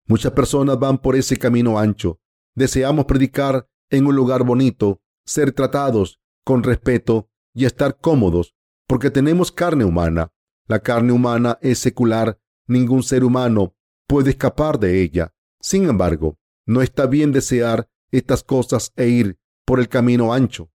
muchas 0.06 0.34
personas 0.34 0.78
van 0.78 1.00
por 1.00 1.16
ese 1.16 1.38
camino 1.38 1.80
ancho. 1.80 2.20
Deseamos 2.54 3.06
predicar 3.06 3.68
en 3.90 4.06
un 4.06 4.16
lugar 4.16 4.44
bonito, 4.44 5.02
ser 5.26 5.54
tratados 5.54 6.20
con 6.44 6.62
respeto 6.62 7.30
y 7.54 7.66
estar 7.66 7.98
cómodos, 7.98 8.54
porque 8.86 9.10
tenemos 9.10 9.52
carne 9.52 9.86
humana. 9.86 10.32
La 10.68 10.80
carne 10.80 11.14
humana 11.14 11.58
es 11.62 11.80
secular. 11.80 12.40
Ningún 12.68 13.04
ser 13.04 13.24
humano 13.24 13.76
puede 14.08 14.32
escapar 14.32 14.80
de 14.80 15.02
ella. 15.02 15.34
Sin 15.60 15.90
embargo, 15.90 16.38
no 16.66 16.82
está 16.82 17.06
bien 17.06 17.32
desear 17.32 17.90
estas 18.12 18.44
cosas 18.44 18.92
e 18.96 19.08
ir 19.08 19.38
por 19.66 19.80
el 19.80 19.90
camino 19.90 20.34
ancho. 20.34 20.72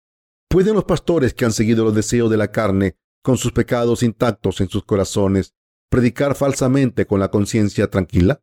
¿Pueden 0.49 0.75
los 0.75 0.85
pastores 0.85 1.35
que 1.35 1.45
han 1.45 1.53
seguido 1.53 1.85
los 1.85 1.95
deseos 1.95 2.31
de 2.31 2.37
la 2.37 2.51
carne, 2.51 2.97
con 3.23 3.37
sus 3.37 3.53
pecados 3.53 4.03
intactos 4.03 4.61
en 4.61 4.69
sus 4.69 4.85
corazones, 4.85 5.55
predicar 5.91 6.35
falsamente 6.35 7.07
con 7.07 7.21
la 7.21 7.31
conciencia 7.31 7.91
tranquila? 7.91 8.43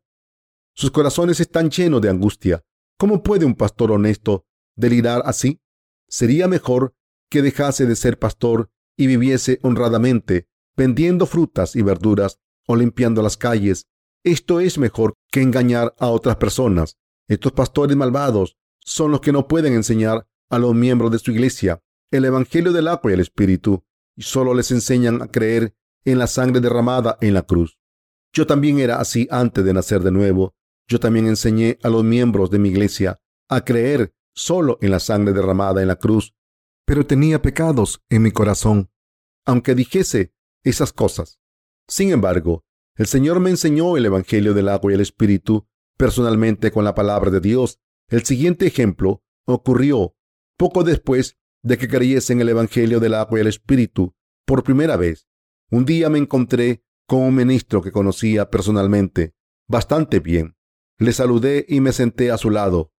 Sus 0.74 0.90
corazones 0.90 1.40
están 1.40 1.70
llenos 1.70 2.00
de 2.02 2.10
angustia. 2.10 2.62
¿Cómo 2.98 3.22
puede 3.22 3.44
un 3.44 3.54
pastor 3.54 3.92
honesto 3.92 4.46
delirar 4.76 5.22
así? 5.24 5.60
Sería 6.08 6.46
mejor 6.46 6.94
que 7.30 7.42
dejase 7.42 7.86
de 7.86 7.96
ser 7.96 8.18
pastor 8.18 8.70
y 8.96 9.06
viviese 9.06 9.58
honradamente, 9.62 10.46
vendiendo 10.76 11.26
frutas 11.26 11.74
y 11.74 11.82
verduras 11.82 12.38
o 12.66 12.76
limpiando 12.76 13.22
las 13.22 13.36
calles 13.36 13.86
esto 14.24 14.60
es 14.60 14.78
mejor 14.78 15.14
que 15.30 15.42
engañar 15.42 15.94
a 15.98 16.08
otras 16.08 16.36
personas. 16.36 16.96
Estos 17.28 17.52
pastores 17.52 17.96
malvados 17.96 18.56
son 18.80 19.10
los 19.10 19.20
que 19.20 19.32
no 19.32 19.46
pueden 19.46 19.74
enseñar 19.74 20.26
a 20.50 20.58
los 20.58 20.74
miembros 20.74 21.10
de 21.10 21.18
su 21.18 21.30
iglesia 21.30 21.80
el 22.10 22.24
Evangelio 22.24 22.72
del 22.72 22.88
agua 22.88 23.10
y 23.10 23.14
el 23.14 23.20
Espíritu 23.20 23.84
y 24.16 24.22
solo 24.22 24.54
les 24.54 24.70
enseñan 24.70 25.20
a 25.20 25.26
creer 25.28 25.74
en 26.04 26.18
la 26.18 26.26
sangre 26.26 26.60
derramada 26.60 27.18
en 27.20 27.34
la 27.34 27.42
cruz. 27.42 27.78
Yo 28.32 28.46
también 28.46 28.78
era 28.78 29.00
así 29.00 29.26
antes 29.30 29.64
de 29.64 29.74
nacer 29.74 30.02
de 30.02 30.10
nuevo. 30.10 30.54
Yo 30.88 31.00
también 31.00 31.26
enseñé 31.26 31.78
a 31.82 31.88
los 31.88 32.04
miembros 32.04 32.50
de 32.50 32.58
mi 32.58 32.68
iglesia 32.68 33.20
a 33.48 33.64
creer 33.64 34.14
solo 34.34 34.78
en 34.80 34.90
la 34.90 35.00
sangre 35.00 35.32
derramada 35.32 35.82
en 35.82 35.88
la 35.88 35.96
cruz, 35.96 36.34
pero 36.84 37.06
tenía 37.06 37.40
pecados 37.40 38.02
en 38.08 38.22
mi 38.22 38.30
corazón, 38.30 38.90
aunque 39.44 39.74
dijese 39.74 40.32
esas 40.62 40.92
cosas. 40.92 41.40
Sin 41.88 42.10
embargo, 42.10 42.64
el 42.96 43.06
Señor 43.06 43.40
me 43.40 43.50
enseñó 43.50 43.96
el 43.96 44.06
Evangelio 44.06 44.54
del 44.54 44.68
agua 44.68 44.92
y 44.92 44.94
el 44.94 45.00
Espíritu 45.00 45.66
personalmente 45.96 46.70
con 46.70 46.84
la 46.84 46.94
palabra 46.94 47.30
de 47.30 47.40
Dios. 47.40 47.80
El 48.08 48.24
siguiente 48.24 48.66
ejemplo 48.66 49.22
ocurrió 49.46 50.16
poco 50.56 50.84
después 50.84 51.36
de 51.62 51.78
que 51.78 51.88
creyese 51.88 52.32
en 52.32 52.40
el 52.40 52.50
Evangelio 52.50 53.00
del 53.00 53.14
agua 53.14 53.38
y 53.38 53.42
el 53.42 53.48
Espíritu 53.48 54.14
por 54.46 54.62
primera 54.62 54.96
vez. 54.96 55.26
Un 55.70 55.84
día 55.84 56.08
me 56.08 56.18
encontré 56.18 56.84
con 57.06 57.20
un 57.22 57.34
ministro 57.34 57.82
que 57.82 57.90
conocía 57.90 58.50
personalmente 58.50 59.34
bastante 59.68 60.20
bien. 60.20 60.56
Le 60.98 61.12
saludé 61.12 61.66
y 61.68 61.80
me 61.80 61.92
senté 61.92 62.30
a 62.30 62.38
su 62.38 62.50
lado. 62.50 62.92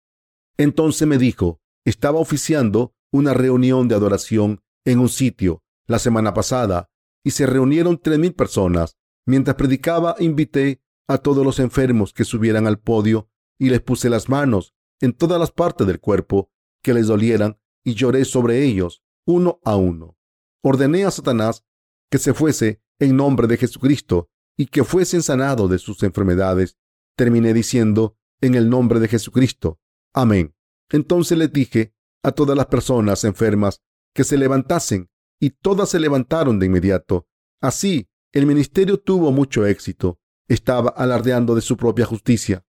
Entonces 0.58 1.08
me 1.08 1.18
dijo, 1.18 1.62
estaba 1.86 2.20
oficiando 2.20 2.94
una 3.12 3.34
reunión 3.34 3.88
de 3.88 3.96
adoración 3.96 4.62
en 4.84 5.00
un 5.00 5.10
sitio 5.10 5.64
la 5.88 6.00
semana 6.00 6.34
pasada 6.34 6.90
y 7.24 7.32
se 7.32 7.46
reunieron 7.46 7.98
tres 7.98 8.20
mil 8.20 8.34
personas. 8.34 8.98
Mientras 9.26 9.56
predicaba, 9.56 10.16
invité 10.20 10.82
a 11.08 11.18
todos 11.18 11.44
los 11.46 11.60
enfermos 11.60 12.14
que 12.14 12.26
subieran 12.26 12.68
al 12.68 12.80
podio 12.80 13.30
y 13.58 13.70
les 13.70 13.82
puse 13.82 14.10
las 14.10 14.30
manos 14.30 14.76
en 15.00 15.14
todas 15.14 15.40
las 15.40 15.52
partes 15.52 15.86
del 15.88 16.00
cuerpo 16.00 16.52
que 16.82 16.94
les 16.94 17.08
dolieran 17.08 17.60
y 17.84 17.94
lloré 17.94 18.26
sobre 18.26 18.64
ellos 18.64 19.04
uno 19.26 19.60
a 19.64 19.76
uno. 19.76 20.18
Ordené 20.62 21.06
a 21.06 21.12
Satanás 21.12 21.64
que 22.10 22.18
se 22.18 22.34
fuese 22.34 22.82
en 23.00 23.16
nombre 23.16 23.48
de 23.48 23.58
Jesucristo 23.58 24.30
y 24.58 24.68
que 24.68 24.84
fuesen 24.84 25.22
sanados 25.22 25.70
de 25.70 25.80
sus 25.80 26.02
enfermedades. 26.04 26.78
Terminé 27.18 27.54
diciendo 27.54 28.18
en 28.42 28.56
el 28.56 28.70
nombre 28.70 29.00
de 29.00 29.08
Jesucristo. 29.08 29.80
Amén. 30.14 30.56
Entonces 30.90 31.38
les 31.38 31.52
dije 31.52 31.94
a 32.24 32.32
todas 32.32 32.56
las 32.56 32.68
personas 32.68 33.24
enfermas 33.24 33.82
que 34.14 34.24
se 34.24 34.38
levantasen 34.38 35.10
y 35.40 35.52
todas 35.52 35.90
se 35.90 36.00
levantaron 36.00 36.60
de 36.60 36.68
inmediato. 36.68 37.28
Así 37.62 38.10
el 38.36 38.46
ministerio 38.46 39.00
tuvo 39.00 39.32
mucho 39.32 39.66
éxito. 39.66 40.20
Estaba 40.50 40.90
alardeando 40.90 41.56
de 41.56 41.62
su 41.62 41.78
propia 41.78 42.06
justicia. 42.06 42.66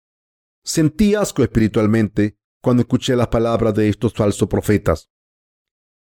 Sentí 0.63 1.15
asco 1.15 1.43
espiritualmente 1.43 2.37
cuando 2.63 2.83
escuché 2.83 3.17
las 3.17 3.29
palabras 3.29 3.75
de 3.75 3.89
estos 3.89 4.13
falsos 4.13 4.47
profetas. 4.47 5.11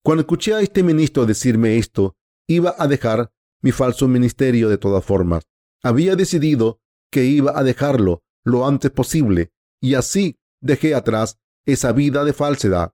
Cuando 0.04 0.20
escuché 0.20 0.54
a 0.54 0.60
este 0.60 0.84
ministro 0.84 1.26
decirme 1.26 1.78
esto, 1.78 2.16
iba 2.48 2.76
a 2.78 2.86
dejar 2.86 3.32
mi 3.60 3.72
falso 3.72 4.06
ministerio 4.06 4.68
de 4.68 4.78
todas 4.78 5.04
formas. 5.04 5.44
Había 5.82 6.14
decidido 6.14 6.80
que 7.10 7.24
iba 7.24 7.58
a 7.58 7.64
dejarlo 7.64 8.22
lo 8.44 8.66
antes 8.66 8.92
posible 8.92 9.52
y 9.82 9.94
así 9.94 10.38
dejé 10.60 10.94
atrás 10.94 11.40
esa 11.66 11.90
vida 11.90 12.24
de 12.24 12.32
falsedad 12.32 12.92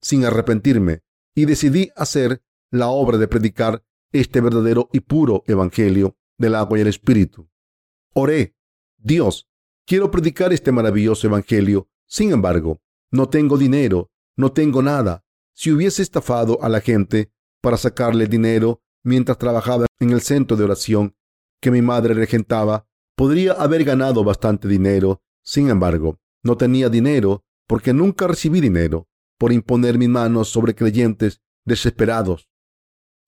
sin 0.00 0.24
arrepentirme 0.24 1.02
y 1.34 1.44
decidí 1.44 1.90
hacer 1.94 2.42
la 2.72 2.88
obra 2.88 3.18
de 3.18 3.28
predicar 3.28 3.84
este 4.12 4.40
verdadero 4.40 4.88
y 4.92 5.00
puro 5.00 5.42
Evangelio 5.46 6.16
del 6.38 6.54
agua 6.54 6.78
y 6.78 6.82
el 6.82 6.88
Espíritu. 6.88 7.48
Oré, 8.14 8.54
Dios, 8.98 9.48
quiero 9.86 10.10
predicar 10.10 10.52
este 10.52 10.72
maravilloso 10.72 11.26
Evangelio. 11.26 11.88
Sin 12.06 12.32
embargo, 12.32 12.82
no 13.10 13.28
tengo 13.28 13.56
dinero, 13.56 14.10
no 14.36 14.52
tengo 14.52 14.82
nada. 14.82 15.24
Si 15.54 15.70
hubiese 15.70 16.02
estafado 16.02 16.62
a 16.62 16.68
la 16.68 16.80
gente 16.80 17.32
para 17.60 17.76
sacarle 17.76 18.26
dinero 18.26 18.82
mientras 19.02 19.38
trabajaba 19.38 19.86
en 20.00 20.10
el 20.10 20.20
centro 20.20 20.56
de 20.56 20.64
oración 20.64 21.16
que 21.60 21.70
mi 21.70 21.82
madre 21.82 22.14
regentaba, 22.14 22.86
podría 23.16 23.52
haber 23.52 23.84
ganado 23.84 24.24
bastante 24.24 24.68
dinero. 24.68 25.22
Sin 25.42 25.70
embargo, 25.70 26.18
no 26.42 26.56
tenía 26.56 26.88
dinero 26.88 27.44
porque 27.66 27.92
nunca 27.92 28.26
recibí 28.26 28.60
dinero 28.60 29.08
por 29.38 29.52
imponer 29.52 29.98
mis 29.98 30.08
manos 30.08 30.48
sobre 30.48 30.74
creyentes 30.74 31.40
desesperados. 31.64 32.48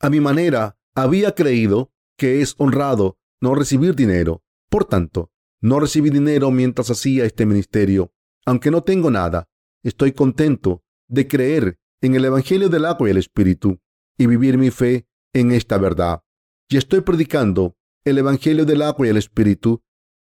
A 0.00 0.10
mi 0.10 0.20
manera, 0.20 0.76
había 0.94 1.34
creído 1.34 1.92
que 2.16 2.40
es 2.40 2.54
honrado 2.58 3.18
no 3.40 3.54
recibir 3.54 3.94
dinero. 3.94 4.42
Por 4.70 4.84
tanto, 4.84 5.30
no 5.60 5.80
recibí 5.80 6.10
dinero 6.10 6.50
mientras 6.50 6.90
hacía 6.90 7.24
este 7.24 7.46
ministerio. 7.46 8.12
Aunque 8.46 8.70
no 8.70 8.82
tengo 8.82 9.10
nada, 9.10 9.48
estoy 9.82 10.12
contento 10.12 10.82
de 11.08 11.26
creer 11.28 11.78
en 12.00 12.14
el 12.14 12.24
Evangelio 12.24 12.68
del 12.68 12.84
agua 12.84 13.08
y 13.08 13.10
el 13.10 13.18
Espíritu 13.18 13.80
y 14.18 14.26
vivir 14.26 14.58
mi 14.58 14.70
fe 14.70 15.06
en 15.32 15.52
esta 15.52 15.78
verdad. 15.78 16.20
Y 16.68 16.76
estoy 16.76 17.00
predicando 17.00 17.76
el 18.04 18.18
Evangelio 18.18 18.64
del 18.64 18.82
agua 18.82 19.06
y 19.06 19.10
el 19.10 19.16
Espíritu 19.16 19.82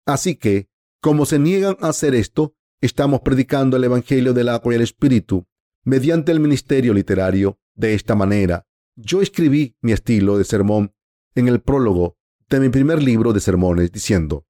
Así 0.06 0.36
que, 0.36 0.68
como 1.04 1.26
se 1.26 1.38
niegan 1.38 1.76
a 1.82 1.88
hacer 1.88 2.14
esto, 2.14 2.54
estamos 2.80 3.20
predicando 3.20 3.76
el 3.76 3.84
Evangelio 3.84 4.32
del 4.32 4.48
agua 4.48 4.72
y 4.72 4.76
el 4.76 4.80
Espíritu 4.80 5.46
mediante 5.84 6.32
el 6.32 6.40
ministerio 6.40 6.94
literario 6.94 7.60
de 7.74 7.92
esta 7.92 8.14
manera. 8.14 8.66
Yo 8.96 9.20
escribí 9.20 9.76
mi 9.82 9.92
estilo 9.92 10.38
de 10.38 10.44
sermón 10.44 10.94
en 11.34 11.48
el 11.48 11.60
prólogo 11.60 12.16
de 12.48 12.58
mi 12.58 12.70
primer 12.70 13.02
libro 13.02 13.34
de 13.34 13.40
sermones 13.40 13.92
diciendo, 13.92 14.46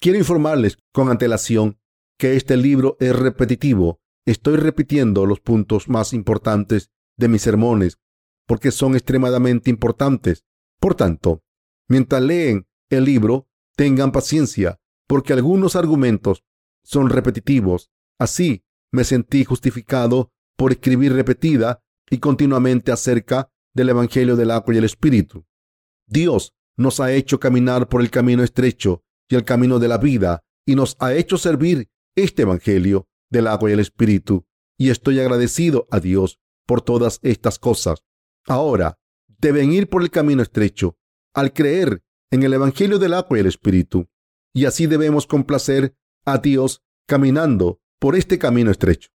quiero 0.00 0.16
informarles 0.16 0.78
con 0.94 1.10
antelación 1.10 1.78
que 2.18 2.36
este 2.36 2.56
libro 2.56 2.96
es 2.98 3.14
repetitivo. 3.14 4.00
Estoy 4.24 4.56
repitiendo 4.56 5.26
los 5.26 5.40
puntos 5.40 5.90
más 5.90 6.14
importantes 6.14 6.90
de 7.18 7.28
mis 7.28 7.42
sermones 7.42 7.98
porque 8.46 8.70
son 8.70 8.94
extremadamente 8.94 9.68
importantes. 9.68 10.46
Por 10.80 10.94
tanto, 10.94 11.42
mientras 11.86 12.22
leen 12.22 12.66
el 12.88 13.04
libro, 13.04 13.50
tengan 13.76 14.10
paciencia 14.10 14.80
porque 15.06 15.32
algunos 15.32 15.76
argumentos 15.76 16.44
son 16.82 17.10
repetitivos. 17.10 17.90
Así 18.18 18.64
me 18.92 19.04
sentí 19.04 19.44
justificado 19.44 20.32
por 20.56 20.72
escribir 20.72 21.12
repetida 21.12 21.82
y 22.10 22.18
continuamente 22.18 22.92
acerca 22.92 23.50
del 23.74 23.90
Evangelio 23.90 24.36
del 24.36 24.50
agua 24.50 24.74
y 24.74 24.78
el 24.78 24.84
Espíritu. 24.84 25.44
Dios 26.06 26.54
nos 26.76 27.00
ha 27.00 27.12
hecho 27.12 27.40
caminar 27.40 27.88
por 27.88 28.00
el 28.00 28.10
camino 28.10 28.42
estrecho 28.42 29.04
y 29.28 29.34
el 29.34 29.44
camino 29.44 29.78
de 29.78 29.88
la 29.88 29.98
vida 29.98 30.44
y 30.64 30.76
nos 30.76 30.96
ha 31.00 31.14
hecho 31.14 31.36
servir 31.36 31.90
este 32.14 32.42
Evangelio 32.42 33.08
del 33.30 33.46
agua 33.48 33.70
y 33.70 33.72
el 33.74 33.80
Espíritu. 33.80 34.46
Y 34.78 34.90
estoy 34.90 35.20
agradecido 35.20 35.86
a 35.90 36.00
Dios 36.00 36.38
por 36.66 36.82
todas 36.82 37.18
estas 37.22 37.58
cosas. 37.58 38.02
Ahora, 38.46 38.98
deben 39.26 39.72
ir 39.72 39.88
por 39.88 40.02
el 40.02 40.10
camino 40.10 40.42
estrecho 40.42 40.96
al 41.34 41.52
creer 41.52 42.02
en 42.30 42.42
el 42.42 42.54
Evangelio 42.54 42.98
del 42.98 43.14
agua 43.14 43.36
y 43.36 43.40
el 43.40 43.46
Espíritu. 43.46 44.08
Y 44.56 44.64
así 44.64 44.86
debemos 44.86 45.26
complacer 45.26 45.94
a 46.24 46.38
Dios 46.38 46.82
caminando 47.06 47.78
por 47.98 48.16
este 48.16 48.38
camino 48.38 48.70
estrecho. 48.70 49.10